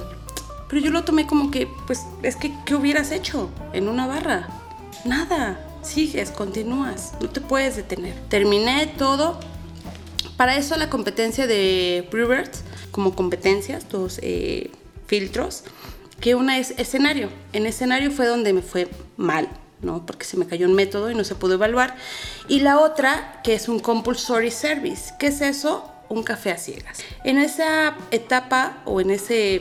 pero 0.66 0.80
yo 0.80 0.90
lo 0.90 1.04
tomé 1.04 1.26
como 1.26 1.50
que, 1.50 1.68
pues, 1.86 2.06
es 2.22 2.36
que, 2.36 2.50
¿qué 2.64 2.74
hubieras 2.74 3.12
hecho 3.12 3.50
en 3.74 3.90
una 3.90 4.06
barra? 4.06 4.48
Nada, 5.04 5.68
sigues, 5.82 6.30
continúas, 6.30 7.12
no 7.20 7.28
te 7.28 7.42
puedes 7.42 7.76
detener. 7.76 8.14
Terminé 8.30 8.86
todo. 8.86 9.38
Para 10.40 10.56
eso 10.56 10.74
la 10.78 10.88
competencia 10.88 11.46
de 11.46 12.08
Brewers, 12.10 12.62
como 12.92 13.14
competencias, 13.14 13.86
dos 13.90 14.18
eh, 14.22 14.70
filtros, 15.06 15.64
que 16.18 16.34
una 16.34 16.56
es 16.56 16.70
escenario. 16.78 17.28
En 17.52 17.66
escenario 17.66 18.10
fue 18.10 18.24
donde 18.24 18.54
me 18.54 18.62
fue 18.62 18.88
mal, 19.18 19.50
¿no? 19.82 20.06
Porque 20.06 20.24
se 20.24 20.38
me 20.38 20.46
cayó 20.46 20.66
un 20.66 20.72
método 20.72 21.10
y 21.10 21.14
no 21.14 21.24
se 21.24 21.34
pudo 21.34 21.52
evaluar. 21.56 21.94
Y 22.48 22.60
la 22.60 22.78
otra, 22.78 23.42
que 23.44 23.52
es 23.52 23.68
un 23.68 23.80
compulsory 23.80 24.50
service. 24.50 25.12
¿Qué 25.18 25.26
es 25.26 25.42
eso? 25.42 25.84
Un 26.08 26.22
café 26.22 26.52
a 26.52 26.56
ciegas. 26.56 27.00
En 27.22 27.36
esa 27.36 27.94
etapa 28.10 28.78
o 28.86 29.02
en 29.02 29.10
ese 29.10 29.60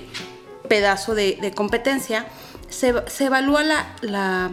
pedazo 0.69 1.13
de, 1.13 1.51
competencia, 1.57 2.25
se, 2.69 2.93
evalúa 3.19 3.63
la, 3.63 3.95
la 3.99 4.49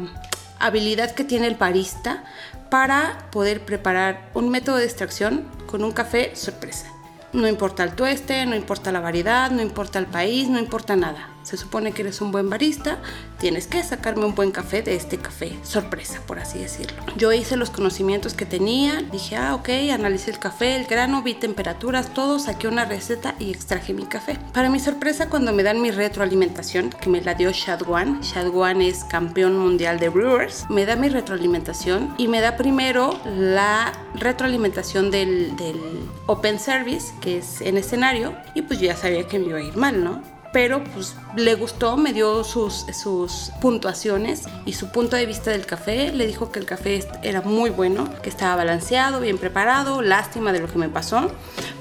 habilidad 0.59 1.15
que 1.15 1.23
tiene 1.23 1.47
el 1.47 1.55
barista 1.55 2.25
para 2.77 3.31
poder 3.31 3.65
preparar 3.65 4.29
un 4.35 4.51
método 4.51 4.77
de 4.77 4.85
extracción 4.85 5.47
con 5.67 5.83
un 5.83 5.93
café 5.93 6.37
sorpresa. 6.37 6.93
No 7.33 7.49
importa 7.49 7.83
el 7.85 7.95
tueste, 7.95 8.45
no 8.45 8.55
importa 8.55 8.93
la 8.93 9.01
variedad, 9.01 9.51
no 9.51 9.63
importa 9.63 9.99
el 9.99 10.05
país, 10.05 10.51
no 10.51 10.59
importa 10.59 10.95
nada. 10.95 11.31
Se 11.47 11.57
supone 11.57 11.93
que 11.93 12.03
eres 12.03 12.21
un 12.21 12.33
buen 12.33 12.51
barista, 12.51 12.99
tienes 13.39 13.69
que 13.69 13.81
sacarme 13.85 14.25
un 14.25 14.35
buen 14.35 14.51
café 14.51 14.83
de 14.83 14.97
este 14.97 15.17
café, 15.17 15.57
sorpresa, 15.63 16.21
por 16.27 16.41
así 16.41 16.59
decirlo. 16.59 17.01
Yo 17.17 17.33
hice 17.33 17.57
los 17.57 17.71
conocimientos 17.71 18.35
que 18.35 18.47
tenía, 18.47 19.01
dije, 19.13 19.37
ah, 19.37 19.55
ok, 19.55 19.69
analicé 19.93 20.33
el 20.33 20.41
café, 20.41 20.75
el 20.75 20.87
grano, 20.87 21.23
vi 21.23 21.35
temperaturas, 21.35 22.13
todo, 22.13 22.41
saqué 22.41 22.67
una 22.67 22.85
receta 22.85 23.37
y 23.39 23.53
extraje 23.53 23.95
mi 23.95 24.07
café. 24.07 24.41
Para 24.53 24.71
mi 24.71 24.81
sorpresa, 24.81 25.31
cuando 25.31 25.53
me 25.53 25.63
dan 25.63 25.81
mi 25.81 25.93
retroalimentación, 25.93 26.91
que 26.91 27.09
me 27.09 27.21
la 27.21 27.35
dio 27.35 27.53
Shadwan, 27.53 28.23
Shadwan 28.23 28.83
es 28.83 29.05
campeón 29.05 29.57
mundial 29.57 30.01
de 30.01 30.09
Brewers, 30.09 30.69
me 30.69 30.85
da 30.85 30.97
mi 30.97 31.09
retroalimentación 31.09 32.13
y 32.19 32.27
me 32.27 32.41
da 32.41 32.57
primero 32.57 33.21
la 33.25 33.93
retroalimentación 34.17 35.13
del, 35.13 35.55
del 35.55 35.79
Open 36.27 36.59
Service, 36.59 37.15
que 37.21 37.39
es 37.39 37.61
en 37.61 37.77
escenario, 37.77 38.35
y 38.57 38.63
pues 38.63 38.81
yo 38.81 38.87
ya 38.87 38.97
sabía 38.97 39.29
que 39.29 39.39
me 39.39 39.47
iba 39.47 39.59
a 39.59 39.63
ir 39.63 39.77
mal, 39.77 40.03
¿no? 40.03 40.36
Pero 40.53 40.83
pues 40.85 41.15
le 41.37 41.55
gustó, 41.55 41.97
me 41.97 42.13
dio 42.13 42.45
sus, 42.45 42.87
sus 42.93 43.51
puntuaciones 43.61 44.45
y 44.65 44.73
su 44.73 44.89
punto 44.91 45.17
de 45.17 45.27
vista 45.27 45.51
del 45.51 45.67
café. 45.67 46.13
Le 46.13 46.27
dijo 46.27 46.51
que 46.51 46.59
el 46.59 46.67
café 46.67 47.07
era 47.23 47.43
muy 47.43 47.71
bueno, 47.71 48.09
que 48.23 48.29
estaba 48.29 48.57
balanceado, 48.57 49.21
bien 49.21 49.39
preparado, 49.39 50.03
lástima 50.03 50.53
de 50.53 50.61
lo 50.61 50.69
que 50.69 50.79
me 50.79 50.89
pasó, 50.89 51.31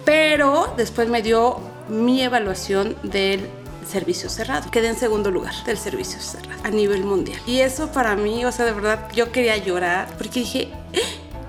pero 0.04 0.74
después 0.78 1.08
me 1.10 1.22
dio 1.22 1.60
mi 1.90 2.22
evaluación 2.22 2.96
del 3.04 3.48
servicio 3.88 4.30
cerrado. 4.30 4.70
Quedé 4.72 4.90
en 4.90 4.98
segundo 4.98 5.32
lugar 5.32 5.54
del 5.66 5.78
servicio 5.78 6.20
cerrado 6.20 6.62
a 6.64 6.70
nivel 6.70 7.04
mundial. 7.04 7.40
Y 7.46 7.60
eso 7.60 7.92
para 7.92 8.16
mí, 8.16 8.44
o 8.46 8.52
sea, 8.52 8.66
de 8.66 8.72
verdad, 8.72 9.08
yo 9.14 9.32
quería 9.32 9.58
llorar 9.58 10.08
porque 10.18 10.40
dije, 10.42 10.70
¡Eh, 10.92 11.02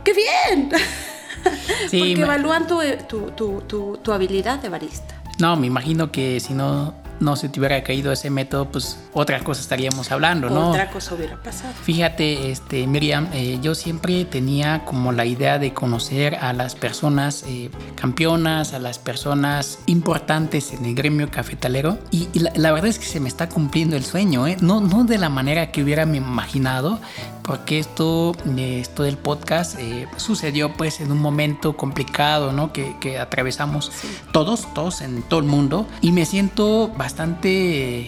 ¡qué 0.05 0.13
bien! 0.13 0.71
porque 1.85 2.21
evalúan 2.21 2.67
tu, 2.67 2.81
tu, 3.09 3.63
tu, 3.63 3.99
tu 4.03 4.13
habilidad 4.13 4.59
de 4.59 4.69
barista. 4.69 5.15
No, 5.39 5.57
me 5.57 5.67
imagino 5.67 6.11
que 6.11 6.41
si 6.41 6.55
no 6.55 6.95
no 7.21 7.37
se 7.37 7.49
te 7.49 7.61
hubiera 7.61 7.83
caído 7.83 8.13
ese 8.13 8.31
método, 8.31 8.71
pues 8.71 8.99
otra 9.13 9.41
cosa 9.41 9.61
estaríamos 9.61 10.13
hablando, 10.13 10.51
¿no? 10.51 10.71
Otra 10.71 10.91
cosa 10.91 11.15
hubiera 11.15 11.37
pasado. 11.43 11.73
Fíjate, 11.83 12.51
este, 12.51 12.87
Miriam, 12.87 13.29
eh, 13.33 13.59
yo 13.63 13.75
siempre 13.75 14.25
tenía 14.25 14.85
como 14.85 15.13
la 15.13 15.25
idea 15.25 15.59
de 15.59 15.73
conocer 15.73 16.37
a 16.37 16.53
las 16.53 16.75
personas 16.75 17.45
eh, 17.47 17.71
campeonas, 17.95 18.75
a 18.75 18.79
las 18.79 18.99
personas 18.99 19.79
importantes 19.87 20.73
en 20.73 20.85
el 20.85 20.95
gremio 20.95 21.31
cafetalero 21.31 21.99
y, 22.11 22.29
la, 22.39 22.73
verdad 22.73 22.89
es 22.89 22.99
que 22.99 23.07
se 23.07 23.21
me 23.21 23.29
está 23.29 23.49
cumpliendo 23.49 23.97
el 23.97 24.05
sueño, 24.05 24.47
¿eh? 24.47 24.57
No, 24.61 24.81
no 24.81 25.05
de 25.05 25.19
la 25.19 25.29
manera 25.29 25.73
que 25.73 25.83
hubiera 25.83 26.03
imaginado, 26.03 27.01
porque 27.43 27.79
esto, 27.79 28.35
esto 28.57 29.05
del 29.05 29.17
podcast 29.17 29.79
sucedió 30.17 30.75
pues 30.75 31.01
en 31.01 31.13
un 31.13 31.19
momento 31.19 31.77
complicado, 31.77 32.53
¿no? 32.53 32.73
Que, 32.73 32.97
que 33.01 33.19
atravesamos 33.19 33.93
todos, 34.33 34.73
todos 34.75 35.01
en 35.01 35.23
todo 35.23 35.41
el 35.41 35.47
mundo 35.47 35.87
y 36.01 36.13
me 36.13 36.27
siento 36.27 36.89
bastante 36.89 37.06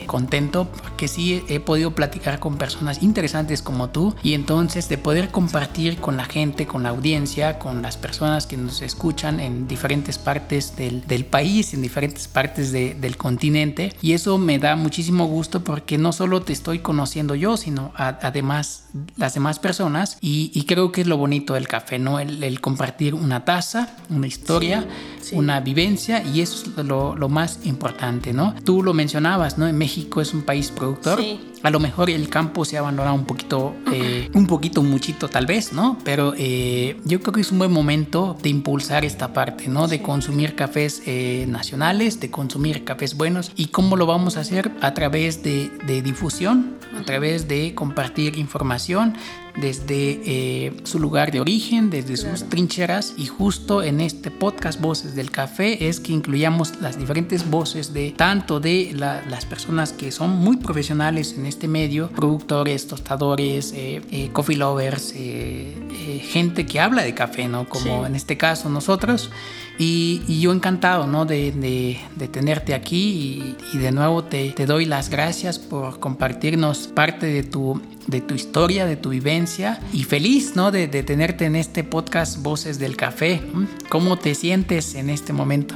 contento 0.07 0.69
porque 0.69 1.09
sí 1.09 1.45
he 1.49 1.61
podido 1.61 1.93
platicar 1.93 2.39
con 2.39 2.57
personas 2.57 3.03
interesantes 3.03 3.63
como 3.63 3.91
tú 3.91 4.15
y 4.23 4.35
entonces 4.35 4.89
de 4.89 4.99
poder 4.99 5.31
compartir 5.31 5.99
con 5.99 6.17
la 6.17 6.25
gente, 6.25 6.67
con 6.67 6.83
la 6.83 6.91
audiencia, 6.91 7.59
con 7.59 7.83
las 7.83 7.97
personas 7.97 8.47
que 8.47 8.57
nos 8.57 8.83
escuchan 8.83 9.41
en 9.41 9.69
diferentes 9.69 10.19
partes 10.19 10.77
del, 10.77 11.07
del 11.07 11.25
país, 11.25 11.75
en 11.75 11.83
diferentes 11.83 12.29
partes 12.29 12.73
del 12.73 13.17
continente. 13.17 13.95
Y 14.03 14.13
eso 14.13 14.39
me 14.39 14.59
da 14.59 14.77
muchísimo 14.77 15.27
gusto 15.27 15.63
porque 15.63 15.99
no 15.99 16.13
solo 16.13 16.43
te 16.43 16.53
estoy 16.53 16.81
conociendo 16.81 17.35
yo, 17.35 17.57
sino 17.57 17.93
además 17.97 18.88
las 19.17 19.35
demás 19.35 19.59
personas 19.59 20.19
y, 20.21 20.65
creo 20.69 20.93
que 20.93 21.01
es 21.01 21.07
lo 21.07 21.17
bonito 21.17 21.55
del 21.55 21.67
café, 21.67 21.99
¿no? 21.99 22.21
El, 22.21 22.61
compartir 22.61 23.15
una 23.15 23.45
taza, 23.45 23.97
una 24.11 24.27
historia, 24.27 24.87
una 25.33 25.61
vivencia 25.61 26.23
y 26.23 26.41
eso 26.41 26.67
es 26.77 26.85
lo, 26.85 27.15
lo 27.15 27.29
más 27.29 27.61
importante, 27.65 28.33
¿no? 28.33 28.55
Tú 28.65 28.83
lo 28.83 28.95
mencionabas, 28.95 29.59
¿no? 29.59 29.73
México 29.73 30.21
es 30.21 30.35
un 30.35 30.43
país 30.43 30.71
productor. 30.71 31.21
A 31.63 31.71
lo 31.71 31.81
mejor 31.81 32.09
el 32.09 32.29
campo 32.29 32.65
se 32.65 32.77
ha 32.77 32.81
abandonado 32.81 33.15
un 33.17 33.25
poquito, 33.25 33.75
eh, 33.93 34.31
un 34.35 34.47
poquito, 34.47 34.83
muchito 34.83 35.29
tal 35.29 35.47
vez, 35.47 35.73
¿no? 35.73 35.99
Pero 36.05 36.35
eh, 36.37 36.97
yo 37.05 37.21
creo 37.21 37.33
que 37.33 37.41
es 37.41 37.51
un 37.51 37.59
buen 37.59 37.73
momento 37.73 38.37
de 38.43 38.49
impulsar 38.49 39.05
esta 39.05 39.33
parte, 39.33 39.69
¿no? 39.69 39.89
De 39.89 40.01
consumir 40.01 40.55
cafés 40.55 41.03
eh, 41.07 41.47
nacionales, 41.49 42.21
de 42.21 42.31
consumir 42.31 42.85
cafés 42.85 43.17
buenos. 43.17 43.53
¿Y 43.57 43.67
cómo 43.67 43.97
lo 43.97 44.07
vamos 44.07 44.37
a 44.37 44.41
hacer? 44.41 44.71
A 44.81 44.95
través 44.95 45.43
de, 45.43 45.71
de 45.87 46.01
difusión, 46.01 46.77
a 46.97 47.05
través 47.05 47.49
de 47.49 47.75
compartir 47.75 48.39
información, 48.39 49.15
desde 49.57 50.21
eh, 50.25 50.73
su 50.85 50.99
lugar 50.99 51.33
de 51.33 51.41
origen, 51.41 51.91
desde 51.91 52.17
sus 52.17 52.49
trincheras 52.49 53.15
y 53.17 53.27
justo 53.27 53.83
en 53.83 54.01
este 54.01 54.31
podcast 54.31 54.81
Voces 54.81 55.15
del 55.15 55.31
Café 55.31 55.89
es 55.89 56.01
que 56.01 56.13
incluyamos 56.13 56.81
las 56.81 56.99
diferentes 56.99 57.49
voces 57.51 57.93
de 57.93 58.13
tanto 58.13 58.61
de 58.61 58.93
las 58.95 59.47
personas 59.47 59.93
que 59.93 60.13
son 60.13 60.31
muy 60.37 60.57
profesionales 60.57 61.35
en 61.37 61.47
este 61.47 61.69
medio, 61.69 62.09
productores, 62.11 62.87
tostadores, 62.87 63.73
eh, 63.73 64.03
eh, 64.11 64.31
coffee 64.33 64.57
lovers, 64.57 65.13
gente 65.13 66.67
que 66.67 66.81
habla 66.81 67.03
de 67.03 67.15
café, 67.15 67.49
¿no? 67.49 67.69
Como 67.69 68.07
en 68.07 68.15
este 68.15 68.37
caso 68.37 68.69
nosotros. 68.69 69.31
Y, 69.79 70.41
yo 70.41 70.53
encantado 70.53 71.07
¿no? 71.07 71.25
de, 71.25 71.53
de, 71.53 72.29
tenerte 72.29 72.75
aquí 72.75 73.57
y, 73.73 73.79
de 73.79 73.93
nuevo 73.93 74.25
te, 74.25 74.51
te, 74.51 74.67
doy 74.67 74.85
las 74.85 75.09
gracias 75.09 75.59
por 75.59 76.01
compartirnos 76.01 76.89
parte 76.89 77.27
de 77.27 77.43
tu 77.45 77.81
de 78.09 78.23
tu 78.23 78.35
historia, 78.35 78.87
de 78.87 78.97
tu 78.97 79.11
vivencia 79.11 79.81
y 79.93 80.03
feliz, 80.03 80.57
¿no? 80.57 80.71
De, 80.71 80.89
de 80.89 81.03
tenerte 81.03 81.45
en 81.45 81.55
este 81.55 81.85
podcast 81.85 82.43
Voces 82.43 82.79
del 82.79 82.97
Café. 82.97 83.43
¿Cómo 83.91 84.19
te 84.19 84.35
sientes 84.35 84.95
en 84.95 85.11
este 85.11 85.35
momento? 85.35 85.75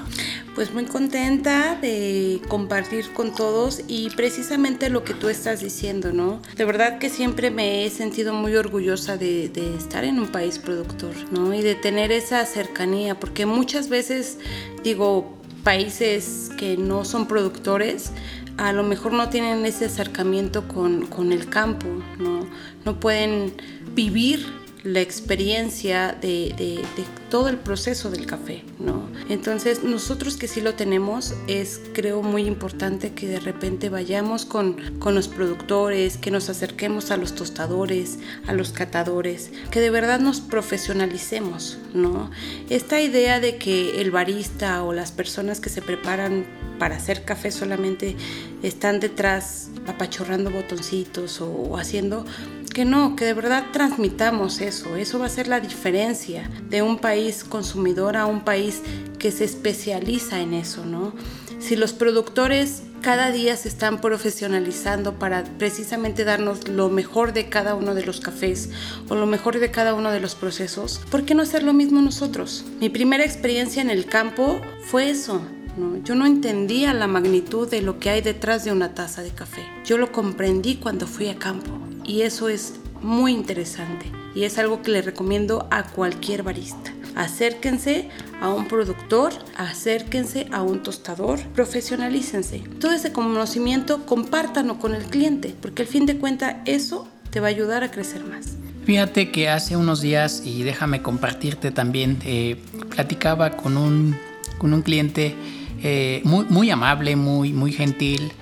Pues 0.55 0.74
muy 0.74 0.84
contenta 0.84 1.78
de 1.80 2.40
compartir 2.48 3.12
con 3.14 3.34
todos 3.34 3.82
y 3.88 4.11
precisamente 4.11 4.90
lo 4.90 5.03
que 5.03 5.14
tú 5.14 5.28
estás 5.28 5.61
diciendo, 5.61 6.12
¿no? 6.12 6.42
De 6.57 6.64
verdad 6.66 6.98
que 6.98 7.09
siempre 7.09 7.50
me 7.50 7.86
he 7.86 7.90
sentido 7.90 8.34
muy 8.34 8.55
orgullosa 8.57 9.16
de, 9.16 9.48
de, 9.48 9.74
estar 9.76 10.05
en 10.05 10.18
un 10.18 10.28
país 10.28 10.59
productor, 10.59 11.14
¿no? 11.30 11.55
Y 11.55 11.62
de 11.62 11.74
tener 11.74 12.12
esa 12.12 12.44
cercanía, 12.44 13.18
porque 13.18 13.46
muchas 13.46 13.88
veces 13.88 14.38
digo, 14.84 15.38
países 15.64 16.50
que 16.59 16.76
no 16.76 17.05
son 17.05 17.26
productores, 17.26 18.12
a 18.59 18.72
lo 18.72 18.82
mejor 18.82 19.12
no 19.12 19.28
tienen 19.28 19.64
ese 19.64 19.86
acercamiento 19.86 20.68
con, 20.68 21.07
con 21.07 21.32
el 21.32 21.48
campo, 21.48 21.86
¿no? 22.18 22.46
no 22.84 23.00
pueden 23.00 23.53
vivir 23.94 24.46
la 24.85 25.01
experiencia 25.01 26.16
de, 26.20 26.83
todo 27.30 27.49
el 27.49 27.57
proceso 27.57 28.11
del 28.11 28.26
café, 28.26 28.62
¿no? 28.78 29.09
Entonces, 29.28 29.85
nosotros 29.85 30.37
que 30.37 30.49
sí 30.49 30.61
lo 30.61 30.74
tenemos, 30.74 31.35
es 31.47 31.80
creo 31.95 32.22
muy 32.22 32.43
importante 32.43 33.12
que 33.12 33.26
de 33.26 33.41
repente 33.41 33.89
vayamos 33.89 34.45
con, 34.45 34.99
con 34.99 35.14
los 35.14 35.28
productores, 35.28 36.18
que 36.18 36.30
nos 36.30 36.51
acerquemos 36.51 37.11
a 37.11 37.16
los 37.16 37.35
tostadores, 37.35 38.18
a 38.47 38.53
los 38.53 38.72
catadores, 38.72 39.51
que 39.70 39.80
de 39.80 39.91
verdad 39.91 40.20
nos 40.20 40.41
profesionalicemos, 40.41 41.78
¿no? 41.95 42.30
Esta 42.68 43.01
idea 43.01 43.41
de 43.41 43.57
que 43.57 44.01
el 44.01 44.11
barista 44.11 44.83
o 44.83 44.93
las 44.93 45.12
personas 45.12 45.61
que 45.61 45.70
se 45.70 45.80
preparan 45.80 46.45
para 46.78 46.97
hacer 46.97 47.24
café 47.24 47.53
solamente 47.53 48.16
están 48.62 48.99
detrás 48.99 49.70
apachorrando 49.87 50.51
botoncitos 50.51 51.41
o 51.41 51.76
haciendo 51.76 52.24
que 52.73 52.85
no, 52.85 53.16
que 53.16 53.25
de 53.25 53.35
verdad 53.35 53.66
transmitamos 53.73 54.61
eso. 54.61 54.97
Eso 54.97 55.18
va 55.18 55.27
a 55.27 55.31
ser 55.31 55.49
la 55.49 55.61
diferencia 55.61 56.51
de 56.68 56.83
un 56.83 56.99
país 56.99 57.45
consumidor 57.45 58.16
a 58.16 58.27
un 58.27 58.43
país 58.43 58.83
que 59.18 59.31
se 59.31 59.45
especializa 59.45 60.41
en 60.41 60.55
eso, 60.55 60.85
¿no? 60.85 61.12
Si 61.59 61.77
los 61.77 61.93
productores 61.93 62.83
cada 63.03 63.31
día 63.33 63.57
se 63.57 63.68
están 63.68 64.01
profesionalizando 64.01 65.18
para 65.18 65.45
precisamente 65.59 66.25
darnos 66.25 66.68
lo 66.68 66.89
mejor 66.89 67.33
de 67.33 67.49
cada 67.49 67.75
uno 67.75 67.95
de 67.95 68.05
los 68.05 68.20
cafés 68.20 68.70
o 69.09 69.16
lo 69.16 69.27
mejor 69.27 69.59
de 69.59 69.70
cada 69.70 69.95
uno 69.95 70.11
de 70.11 70.20
los 70.20 70.35
procesos, 70.35 71.01
¿por 71.11 71.25
qué 71.25 71.35
no 71.35 71.43
hacer 71.43 71.64
lo 71.64 71.73
mismo 71.73 72.01
nosotros? 72.01 72.64
Mi 72.81 72.89
primera 72.89 73.25
experiencia 73.25 73.83
en 73.83 73.91
el 73.91 74.07
campo 74.07 74.61
fue 74.85 75.11
eso. 75.11 75.43
¿no? 75.77 76.03
Yo 76.05 76.14
no 76.14 76.27
entendía 76.27 76.95
la 76.95 77.07
magnitud 77.07 77.68
de 77.68 77.83
lo 77.83 77.99
que 77.99 78.11
hay 78.11 78.20
detrás 78.20 78.64
de 78.64 78.73
una 78.73 78.95
taza 78.95 79.23
de 79.23 79.31
café. 79.31 79.62
Yo 79.85 79.99
lo 79.99 80.12
comprendí 80.12 80.77
cuando 80.77 81.07
fui 81.07 81.29
a 81.29 81.39
campo 81.39 81.79
y 82.12 82.22
eso 82.22 82.50
es 82.50 82.74
muy 83.00 83.32
interesante 83.32 84.04
y 84.34 84.44
es 84.44 84.58
algo 84.58 84.82
que 84.82 84.90
le 84.90 85.00
recomiendo 85.00 85.66
a 85.70 85.84
cualquier 85.84 86.42
barista. 86.42 86.92
Acérquense 87.14 88.10
a 88.40 88.50
un 88.50 88.68
productor, 88.68 89.32
acérquense 89.56 90.46
a 90.52 90.60
un 90.62 90.82
tostador, 90.82 91.40
profesionalícense. 91.54 92.62
Todo 92.80 92.92
ese 92.92 93.12
conocimiento 93.12 94.04
compártanlo 94.04 94.78
con 94.78 94.94
el 94.94 95.04
cliente, 95.04 95.54
porque 95.60 95.82
al 95.82 95.88
fin 95.88 96.04
de 96.04 96.18
cuentas 96.18 96.56
eso 96.66 97.08
te 97.30 97.40
va 97.40 97.46
a 97.46 97.50
ayudar 97.50 97.82
a 97.82 97.90
crecer 97.90 98.24
más. 98.24 98.56
Fíjate 98.84 99.30
que 99.30 99.48
hace 99.48 99.76
unos 99.76 100.02
días, 100.02 100.42
y 100.44 100.64
déjame 100.64 101.00
compartirte 101.00 101.70
también, 101.70 102.18
eh, 102.24 102.56
platicaba 102.90 103.56
con 103.56 103.78
un, 103.78 104.16
con 104.58 104.74
un 104.74 104.82
cliente 104.82 105.34
eh, 105.82 106.20
muy, 106.24 106.44
muy 106.50 106.70
amable, 106.70 107.16
muy, 107.16 107.52
muy 107.52 107.72
gentil, 107.72 108.32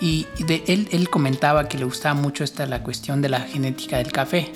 y 0.00 0.26
de, 0.46 0.64
él, 0.66 0.88
él 0.92 1.10
comentaba 1.10 1.68
que 1.68 1.78
le 1.78 1.84
gustaba 1.84 2.14
mucho 2.14 2.42
esta 2.42 2.66
la 2.66 2.82
cuestión 2.82 3.20
de 3.20 3.28
la 3.28 3.40
genética 3.40 3.98
del 3.98 4.12
café. 4.12 4.50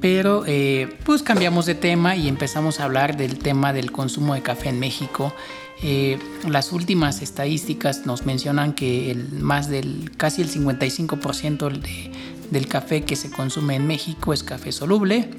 Pero 0.00 0.44
eh, 0.46 0.94
pues 1.04 1.22
cambiamos 1.22 1.66
de 1.66 1.74
tema 1.74 2.16
y 2.16 2.28
empezamos 2.28 2.80
a 2.80 2.84
hablar 2.84 3.16
del 3.16 3.38
tema 3.38 3.72
del 3.72 3.92
consumo 3.92 4.34
de 4.34 4.42
café 4.42 4.68
en 4.68 4.80
México. 4.80 5.32
Eh, 5.82 6.18
las 6.48 6.72
últimas 6.72 7.22
estadísticas 7.22 8.06
nos 8.06 8.24
mencionan 8.24 8.72
que 8.72 9.10
el, 9.10 9.30
más 9.32 9.68
del 9.68 10.10
casi 10.16 10.42
el 10.42 10.50
55% 10.50 11.80
de, 11.80 12.10
del 12.50 12.68
café 12.68 13.02
que 13.02 13.16
se 13.16 13.30
consume 13.30 13.76
en 13.76 13.86
México 13.86 14.32
es 14.32 14.42
café 14.42 14.72
soluble. 14.72 15.30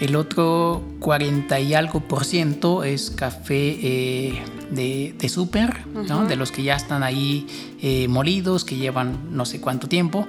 El 0.00 0.16
otro 0.16 0.82
40 1.00 1.60
y 1.60 1.74
algo 1.74 2.00
por 2.00 2.24
ciento 2.24 2.84
es 2.84 3.10
café 3.10 3.78
eh, 3.82 4.42
de, 4.70 5.14
de 5.18 5.28
súper, 5.28 5.84
de 6.28 6.36
los 6.36 6.52
que 6.52 6.62
ya 6.62 6.76
están 6.76 7.02
ahí 7.02 7.46
eh, 7.82 8.08
molidos, 8.08 8.64
que 8.64 8.76
llevan 8.76 9.36
no 9.36 9.44
sé 9.44 9.60
cuánto 9.60 9.88
tiempo 9.88 10.26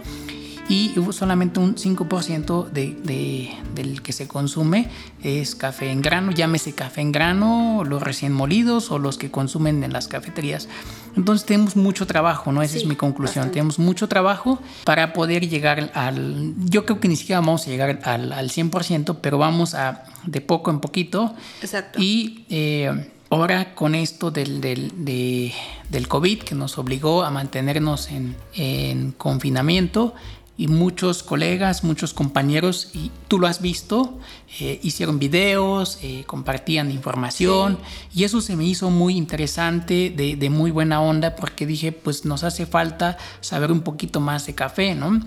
y 0.69 0.93
solamente 1.11 1.59
un 1.59 1.75
5% 1.75 2.69
de, 2.69 3.57
del 3.73 4.01
que 4.03 4.13
se 4.13 4.27
consume 4.27 4.87
es 5.23 5.55
café 5.55 5.91
en 5.91 6.03
grano, 6.03 6.31
llámese 6.31 6.73
café 6.73 7.01
en 7.01 7.11
grano, 7.11 7.83
los 7.83 8.03
recién 8.03 8.31
molidos 8.33 8.91
o 8.91 8.99
los 8.99 9.17
que 9.17 9.31
consumen 9.31 9.83
en 9.83 9.91
las 9.91 10.07
cafeterías. 10.07 10.69
Entonces 11.15 11.47
tenemos 11.47 11.75
mucho 11.75 12.05
trabajo, 12.05 12.51
¿no? 12.51 12.61
Esa 12.61 12.77
es 12.77 12.85
mi 12.85 12.95
conclusión. 12.95 13.49
Tenemos 13.49 13.79
mucho 13.79 14.07
trabajo 14.07 14.59
para 14.83 15.11
poder 15.11 15.49
llegar 15.49 15.91
al... 15.95 16.53
Yo 16.65 16.85
creo 16.85 16.99
que 16.99 17.07
ni 17.07 17.15
siquiera 17.15 17.39
vamos 17.39 17.65
a 17.65 17.71
llegar 17.71 17.99
al, 18.03 18.31
al 18.31 18.49
100%, 18.49 19.17
pero 19.21 19.39
vamos 19.39 19.73
a 19.73 20.03
de 20.25 20.39
poco 20.39 20.69
en 20.69 20.79
poquito. 20.79 21.33
Exacto. 21.61 21.99
Y... 21.99 22.45
Eh, 22.49 23.11
ahora 23.31 23.75
con 23.75 23.93
esto 23.95 24.31
del, 24.31 24.59
del, 24.59 24.91
del, 24.95 26.07
COVID 26.07 26.39
que 26.39 26.55
nos 26.55 26.77
obligó 26.77 27.23
a 27.23 27.29
mantenernos 27.29 28.09
en, 28.09 28.35
en 28.55 29.11
confinamiento, 29.11 30.15
y 30.59 30.67
muchos 30.67 31.23
colegas, 31.23 31.85
muchos 31.85 32.13
compañeros, 32.13 32.89
y 32.93 33.11
tú 33.29 33.39
lo 33.39 33.47
has 33.47 33.61
visto, 33.61 34.19
eh, 34.59 34.77
hicieron 34.83 35.17
videos, 35.17 35.99
eh, 36.01 36.25
compartían 36.27 36.91
información 36.91 37.79
y 38.13 38.25
eso 38.25 38.41
se 38.41 38.57
me 38.57 38.65
hizo 38.65 38.89
muy 38.89 39.15
interesante, 39.15 40.13
de, 40.13 40.35
de, 40.35 40.49
muy 40.49 40.71
buena 40.71 40.99
onda, 40.99 41.37
porque 41.37 41.65
dije, 41.65 41.93
pues 41.93 42.25
nos 42.25 42.43
hace 42.43 42.65
falta 42.65 43.17
saber 43.39 43.71
un 43.71 43.79
poquito 43.79 44.19
más 44.19 44.47
de 44.47 44.53
café, 44.53 44.95
¿no? 44.95 45.21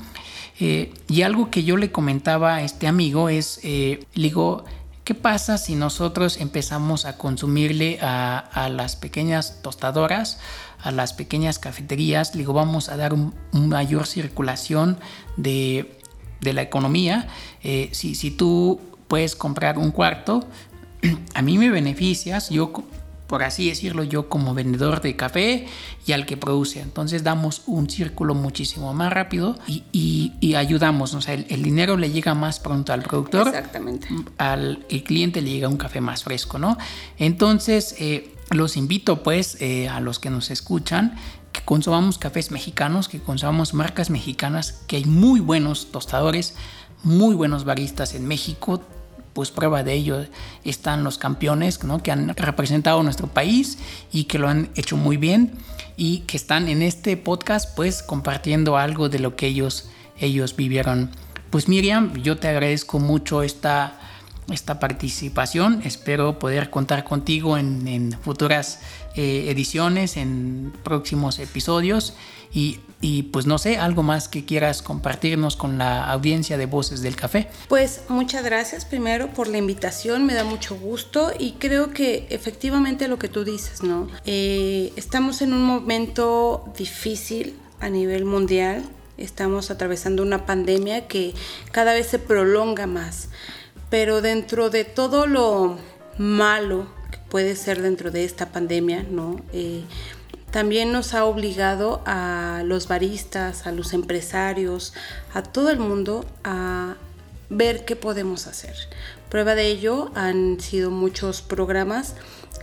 Eh, 0.60 0.92
y 1.08 1.22
algo 1.22 1.50
que 1.50 1.64
yo 1.64 1.78
le 1.78 1.90
comentaba 1.90 2.56
a 2.56 2.62
este 2.62 2.86
amigo 2.86 3.30
es, 3.30 3.58
le 3.64 4.04
digo, 4.12 4.66
¿Qué 5.04 5.16
pasa 5.16 5.58
si 5.58 5.74
nosotros 5.74 6.36
empezamos 6.36 7.06
a 7.06 7.18
consumirle 7.18 7.98
a, 8.00 8.38
a 8.38 8.68
las 8.68 8.94
pequeñas 8.94 9.60
tostadoras, 9.60 10.38
a 10.82 10.90
las 10.90 11.12
pequeñas 11.12 11.58
cafeterías, 11.58 12.32
digo, 12.32 12.52
vamos 12.52 12.88
a 12.88 12.96
dar 12.96 13.12
una 13.14 13.32
mayor 13.52 14.06
circulación 14.06 14.98
de, 15.36 15.98
de 16.40 16.52
la 16.52 16.62
economía. 16.62 17.28
Eh, 17.62 17.88
si, 17.92 18.14
si 18.14 18.30
tú 18.30 18.80
puedes 19.08 19.36
comprar 19.36 19.78
un 19.78 19.90
cuarto, 19.90 20.46
a 21.34 21.42
mí 21.42 21.58
me 21.58 21.70
beneficias, 21.70 22.50
yo 22.50 22.72
por 23.32 23.44
así 23.44 23.66
decirlo, 23.66 24.04
yo 24.04 24.28
como 24.28 24.52
vendedor 24.52 25.00
de 25.00 25.16
café 25.16 25.66
y 26.04 26.12
al 26.12 26.26
que 26.26 26.36
produce. 26.36 26.80
Entonces 26.80 27.24
damos 27.24 27.62
un 27.64 27.88
círculo 27.88 28.34
muchísimo 28.34 28.92
más 28.92 29.10
rápido 29.10 29.58
y, 29.66 30.34
y, 30.38 30.54
ayudamos. 30.54 31.14
O 31.14 31.22
sea, 31.22 31.32
el, 31.32 31.62
dinero 31.62 31.96
le 31.96 32.10
llega 32.10 32.34
más 32.34 32.60
pronto 32.60 32.92
al 32.92 33.00
productor. 33.00 33.48
Exactamente. 33.48 34.06
Al 34.36 34.84
el 34.90 35.02
cliente 35.02 35.40
le 35.40 35.48
llega 35.48 35.68
un 35.68 35.78
café 35.78 36.02
más 36.02 36.24
fresco, 36.24 36.58
¿no? 36.58 36.76
Entonces, 37.18 37.96
eh, 37.98 38.34
los 38.52 38.76
invito 38.76 39.22
pues 39.22 39.60
eh, 39.60 39.88
a 39.88 40.00
los 40.00 40.18
que 40.18 40.30
nos 40.30 40.50
escuchan 40.50 41.16
que 41.52 41.60
consumamos 41.62 42.18
cafés 42.18 42.50
mexicanos, 42.50 43.08
que 43.08 43.20
consumamos 43.20 43.74
marcas 43.74 44.10
mexicanas, 44.10 44.82
que 44.86 44.96
hay 44.96 45.04
muy 45.04 45.40
buenos 45.40 45.92
tostadores, 45.92 46.54
muy 47.02 47.34
buenos 47.34 47.64
baristas 47.64 48.14
en 48.14 48.26
México. 48.26 48.82
Pues 49.34 49.50
prueba 49.50 49.82
de 49.82 49.94
ello 49.94 50.26
están 50.64 51.04
los 51.04 51.16
campeones 51.16 51.82
¿no? 51.84 52.02
que 52.02 52.12
han 52.12 52.28
representado 52.36 53.02
nuestro 53.02 53.28
país 53.28 53.78
y 54.12 54.24
que 54.24 54.38
lo 54.38 54.48
han 54.48 54.70
hecho 54.74 54.96
muy 54.96 55.16
bien 55.16 55.52
y 55.96 56.20
que 56.20 56.36
están 56.36 56.68
en 56.68 56.82
este 56.82 57.16
podcast 57.16 57.74
pues 57.74 58.02
compartiendo 58.02 58.76
algo 58.76 59.08
de 59.08 59.20
lo 59.20 59.34
que 59.36 59.46
ellos, 59.46 59.88
ellos 60.18 60.54
vivieron. 60.54 61.10
Pues 61.48 61.66
Miriam, 61.68 62.14
yo 62.22 62.36
te 62.36 62.48
agradezco 62.48 62.98
mucho 62.98 63.42
esta 63.42 63.98
esta 64.50 64.78
participación. 64.78 65.82
Espero 65.84 66.38
poder 66.38 66.70
contar 66.70 67.04
contigo 67.04 67.56
en, 67.56 68.16
futuras 68.22 68.80
eh, 69.14 69.46
ediciones, 69.48 70.16
en 70.16 70.72
próximos 70.82 71.38
episodios. 71.38 72.14
Y, 72.54 73.22
pues 73.32 73.46
no 73.46 73.56
sé, 73.56 73.78
algo 73.78 74.02
más 74.02 74.28
que 74.28 74.44
quieras 74.44 74.82
compartirnos 74.82 75.56
con 75.56 75.78
la 75.78 76.04
audiencia 76.10 76.58
de 76.58 76.66
Voces 76.66 77.00
del 77.00 77.16
Café. 77.16 77.48
Pues 77.68 78.02
muchas 78.08 78.44
gracias 78.44 78.84
primero 78.84 79.28
por 79.28 79.48
la 79.48 79.56
invitación, 79.56 80.26
me 80.26 80.34
da 80.34 80.44
mucho 80.44 80.76
gusto 80.76 81.32
y 81.36 81.52
creo 81.52 81.92
que 81.92 82.26
efectivamente 82.28 83.08
lo 83.08 83.18
que 83.18 83.28
tú 83.28 83.44
dices, 83.44 83.82
¿no? 83.82 84.06
Eh, 84.26 84.92
estamos 84.96 85.40
en 85.40 85.54
un 85.54 85.64
momento 85.64 86.70
difícil 86.76 87.56
a 87.80 87.88
nivel 87.88 88.26
mundial, 88.26 88.84
estamos 89.16 89.70
atravesando 89.70 90.22
una 90.22 90.44
pandemia 90.44 91.08
que 91.08 91.34
cada 91.70 91.94
vez 91.94 92.08
se 92.08 92.18
prolonga 92.18 92.86
más 92.86 93.30
pero 93.92 94.22
dentro 94.22 94.70
de 94.70 94.84
todo 94.84 95.26
lo 95.26 95.76
malo 96.16 96.86
que 97.10 97.18
puede 97.28 97.56
ser 97.56 97.82
dentro 97.82 98.10
de 98.10 98.24
esta 98.24 98.50
pandemia, 98.50 99.02
¿no? 99.02 99.42
Eh, 99.52 99.82
también 100.50 100.92
nos 100.92 101.12
ha 101.12 101.26
obligado 101.26 102.00
a 102.06 102.62
los 102.64 102.88
baristas, 102.88 103.66
a 103.66 103.70
los 103.70 103.92
empresarios, 103.92 104.94
a 105.34 105.42
todo 105.42 105.68
el 105.68 105.78
mundo 105.78 106.24
a 106.42 106.94
ver 107.50 107.84
qué 107.84 107.94
podemos 107.94 108.46
hacer. 108.46 108.74
Prueba 109.28 109.54
de 109.54 109.66
ello 109.66 110.10
han 110.14 110.58
sido 110.58 110.90
muchos 110.90 111.42
programas 111.42 112.14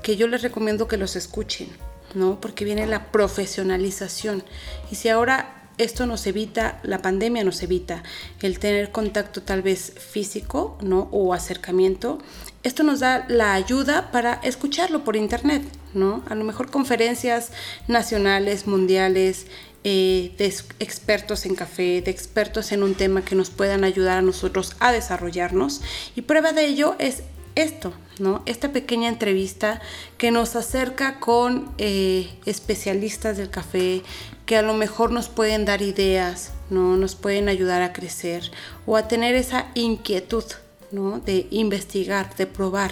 que 0.01 0.17
yo 0.17 0.27
les 0.27 0.41
recomiendo 0.41 0.87
que 0.87 0.97
los 0.97 1.15
escuchen, 1.15 1.69
¿no? 2.15 2.41
Porque 2.41 2.65
viene 2.65 2.87
la 2.87 3.11
profesionalización. 3.11 4.43
Y 4.89 4.95
si 4.95 5.09
ahora 5.09 5.58
Esto 5.79 6.05
nos 6.05 6.27
evita, 6.27 6.81
la 6.83 7.01
pandemia 7.01 7.45
nos 7.45 7.63
evita 7.63 8.03
el 8.41 8.59
tener 8.59 8.91
contacto 8.91 9.41
tal 9.41 9.61
vez 9.61 9.93
físico, 9.97 10.77
¿no? 10.81 11.07
O 11.11 11.33
acercamiento. 11.33 12.19
Esto 12.63 12.83
nos 12.83 12.99
da 12.99 13.25
la 13.29 13.53
ayuda 13.53 14.11
para 14.11 14.33
escucharlo 14.43 15.05
por 15.05 15.15
internet, 15.15 15.63
¿no? 15.93 16.21
A 16.27 16.35
lo 16.35 16.43
mejor 16.43 16.69
conferencias 16.69 17.53
nacionales, 17.87 18.67
mundiales, 18.67 19.47
eh, 19.85 20.35
de 20.37 20.53
expertos 20.79 21.45
en 21.45 21.55
café, 21.55 22.01
de 22.01 22.11
expertos 22.11 22.73
en 22.73 22.83
un 22.83 22.95
tema 22.95 23.23
que 23.23 23.35
nos 23.35 23.49
puedan 23.49 23.85
ayudar 23.85 24.17
a 24.17 24.21
nosotros 24.21 24.75
a 24.81 24.91
desarrollarnos. 24.91 25.81
Y 26.13 26.23
prueba 26.23 26.51
de 26.51 26.65
ello 26.65 26.97
es 26.99 27.23
esto, 27.55 27.93
¿no? 28.19 28.43
Esta 28.45 28.73
pequeña 28.73 29.07
entrevista 29.07 29.81
que 30.17 30.31
nos 30.31 30.57
acerca 30.57 31.19
con 31.21 31.71
eh, 31.77 32.29
especialistas 32.45 33.37
del 33.37 33.49
café 33.49 34.03
que 34.49 34.57
a 34.57 34.63
lo 34.63 34.73
mejor 34.73 35.11
nos 35.11 35.29
pueden 35.29 35.63
dar 35.63 35.83
ideas, 35.83 36.53
¿no? 36.71 36.97
Nos 36.97 37.13
pueden 37.13 37.49
ayudar 37.49 37.83
a 37.83 37.93
crecer 37.93 38.49
o 38.87 38.97
a 38.97 39.07
tener 39.07 39.35
esa 39.35 39.67
inquietud, 39.75 40.43
¿no? 40.89 41.19
De 41.19 41.45
investigar, 41.51 42.35
de 42.35 42.47
probar 42.47 42.91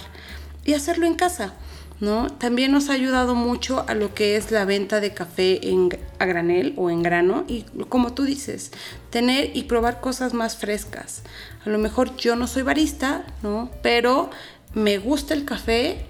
y 0.64 0.74
hacerlo 0.74 1.04
en 1.04 1.16
casa. 1.16 1.54
¿no? 1.98 2.28
También 2.28 2.70
nos 2.70 2.90
ha 2.90 2.92
ayudado 2.92 3.34
mucho 3.34 3.84
a 3.88 3.94
lo 3.94 4.14
que 4.14 4.36
es 4.36 4.52
la 4.52 4.64
venta 4.64 5.00
de 5.00 5.14
café 5.14 5.68
en, 5.68 5.88
a 6.20 6.26
granel 6.26 6.74
o 6.76 6.90
en 6.90 7.02
grano 7.02 7.44
y 7.48 7.64
como 7.88 8.12
tú 8.12 8.22
dices, 8.22 8.70
tener 9.10 9.56
y 9.56 9.64
probar 9.64 10.00
cosas 10.00 10.34
más 10.34 10.56
frescas. 10.56 11.24
A 11.66 11.70
lo 11.70 11.78
mejor 11.78 12.14
yo 12.14 12.36
no 12.36 12.46
soy 12.46 12.62
barista, 12.62 13.24
¿no? 13.42 13.68
Pero 13.82 14.30
me 14.74 14.98
gusta 14.98 15.34
el 15.34 15.44
café. 15.44 16.06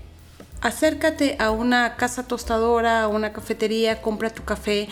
Acércate 0.61 1.37
a 1.39 1.51
una 1.51 1.97
casa 1.97 2.27
tostadora, 2.27 3.03
a 3.03 3.09
una 3.09 3.33
cafetería, 3.33 4.03
compra 4.03 4.31
tu 4.31 4.45
café, 4.45 4.89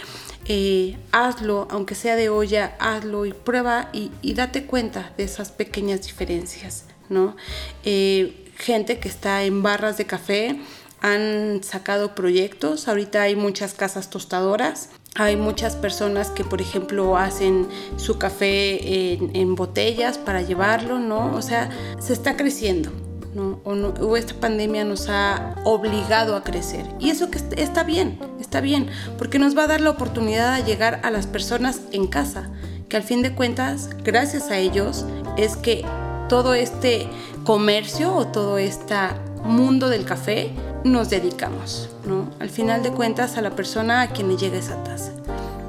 eh, 0.46 0.96
hazlo, 1.10 1.66
aunque 1.70 1.96
sea 1.96 2.14
de 2.14 2.28
olla, 2.28 2.76
hazlo 2.78 3.26
y 3.26 3.32
prueba 3.32 3.88
y, 3.92 4.10
date 4.34 4.66
cuenta 4.66 5.12
de 5.16 5.24
esas 5.24 5.50
pequeñas 5.50 6.02
diferencias, 6.02 6.84
¿no? 7.08 7.36
Eh, 7.84 8.52
gente 8.56 9.00
que 9.00 9.08
está 9.08 9.42
en 9.42 9.62
barras 9.62 9.96
de 9.96 10.06
café, 10.06 10.60
han 11.00 11.62
sacado 11.62 12.14
proyectos. 12.14 12.88
Ahorita 12.88 13.22
hay 13.22 13.36
muchas 13.36 13.74
casas 13.74 14.10
tostadoras. 14.10 14.90
Hay 15.14 15.36
muchas 15.36 15.76
personas 15.76 16.30
que, 16.30 16.44
por 16.44 16.60
ejemplo, 16.60 17.16
hacen 17.16 17.68
su 17.96 18.18
café 18.18 19.14
en, 19.14 19.54
botellas 19.54 20.18
para 20.18 20.42
llevarlo, 20.42 20.98
¿no? 20.98 21.34
O 21.34 21.40
sea, 21.40 21.70
se 21.98 22.12
está 22.12 22.36
creciendo, 22.36 22.90
O, 23.38 24.16
esta 24.16 24.34
pandemia 24.34 24.84
nos 24.84 25.08
ha 25.08 25.54
obligado 25.64 26.36
a 26.36 26.42
crecer. 26.42 26.86
Y 26.98 27.10
eso 27.10 27.30
que 27.30 27.38
está 27.56 27.82
bien, 27.82 28.18
está 28.40 28.60
bien, 28.60 28.88
porque 29.18 29.38
nos 29.38 29.56
va 29.56 29.64
a 29.64 29.66
dar 29.66 29.80
la 29.80 29.90
oportunidad 29.90 30.56
de 30.56 30.64
llegar 30.64 31.00
a 31.02 31.10
las 31.10 31.26
personas 31.26 31.80
en 31.92 32.06
casa, 32.06 32.50
que 32.88 32.96
al 32.96 33.02
fin 33.02 33.22
de 33.22 33.34
cuentas, 33.34 33.90
gracias 34.04 34.50
a 34.50 34.58
ellos, 34.58 35.04
es 35.36 35.56
que 35.56 35.84
todo 36.28 36.54
este 36.54 37.08
comercio 37.44 38.14
o 38.14 38.26
todo 38.26 38.58
este 38.58 38.96
mundo 39.44 39.88
del 39.88 40.04
café 40.04 40.50
nos 40.84 41.10
dedicamos, 41.10 41.90
¿no? 42.04 42.30
Al 42.40 42.50
final 42.50 42.82
de 42.82 42.90
cuentas 42.90 43.36
a 43.36 43.42
la 43.42 43.50
persona 43.50 44.02
a 44.02 44.08
quien 44.08 44.28
le 44.28 44.36
llega 44.36 44.58
esa 44.58 44.82
taza. 44.82 45.12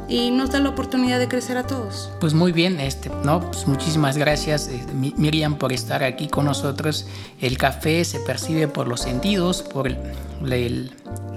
Y 0.08 0.32
nos 0.32 0.52
da 0.52 0.60
la 0.60 0.70
oportunidad 0.70 1.20
de 1.20 1.28
crecer 1.28 1.58
a 1.58 1.68
todos. 1.68 2.12
Pues 2.20 2.34
muy 2.34 2.52
bien, 2.52 2.80
este, 2.80 3.10
¿no? 3.24 3.42
Pues 3.42 3.68
muchísimas 3.68 4.18
gracias 4.18 4.68
eh, 4.70 4.86
Miriam 4.94 5.56
por 5.56 5.74
estar 5.74 6.04
aquí 6.04 6.28
con 6.28 6.46
nosotros. 6.46 7.08
El 7.42 7.58
café 7.58 8.06
se 8.06 8.20
percibe 8.22 8.68
por 8.68 8.88
los 8.88 9.02
sentidos, 9.02 9.62
por 9.64 9.88
el, 9.88 9.98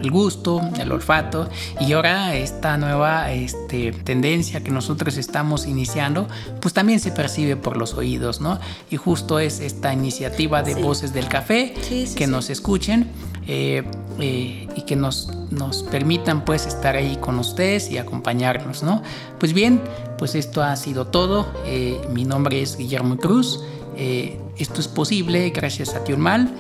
el 0.00 0.10
gusto, 0.10 0.60
el 0.78 0.92
olfato 0.92 1.48
y 1.78 1.92
ahora 1.92 2.34
esta 2.34 2.76
nueva 2.76 3.32
este, 3.32 3.92
tendencia 3.92 4.62
que 4.62 4.70
nosotros 4.70 5.16
estamos 5.16 5.66
iniciando, 5.66 6.26
pues 6.60 6.74
también 6.74 7.00
se 7.00 7.12
percibe 7.12 7.56
por 7.56 7.76
los 7.76 7.94
oídos, 7.94 8.40
¿no? 8.40 8.58
Y 8.90 8.96
justo 8.96 9.38
es 9.38 9.60
esta 9.60 9.92
iniciativa 9.92 10.62
de 10.62 10.74
Voces 10.74 11.12
del 11.12 11.28
Café, 11.28 11.74
que 12.16 12.26
nos 12.26 12.50
escuchen 12.50 13.08
eh, 13.47 13.82
eh, 14.18 14.68
y 14.76 14.82
que 14.82 14.97
nos, 14.97 15.30
nos 15.51 15.82
permitan 15.82 16.45
pues 16.45 16.66
estar 16.66 16.97
ahí 16.97 17.16
con 17.16 17.38
ustedes 17.38 17.91
y 17.91 17.99
acompañarnos, 17.99 18.82
¿no? 18.82 19.03
Pues 19.38 19.53
bien, 19.53 19.80
pues 20.18 20.34
esto 20.34 20.62
ha 20.62 20.76
sido 20.76 21.07
todo. 21.07 21.47
Eh, 21.66 22.01
mi 22.12 22.24
nombre 22.24 22.62
es 22.62 22.76
Guillermo 22.76 23.16
Cruz. 23.16 23.61
esto 23.97 24.80
es 24.80 24.88
posible 24.88 25.51
gracias 25.51 25.95
a 25.95 26.05
Tiurmal. 26.05 26.51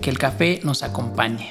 Que 0.00 0.10
el 0.10 0.18
café 0.18 0.60
nos 0.64 0.82
acompañe. 0.82 1.50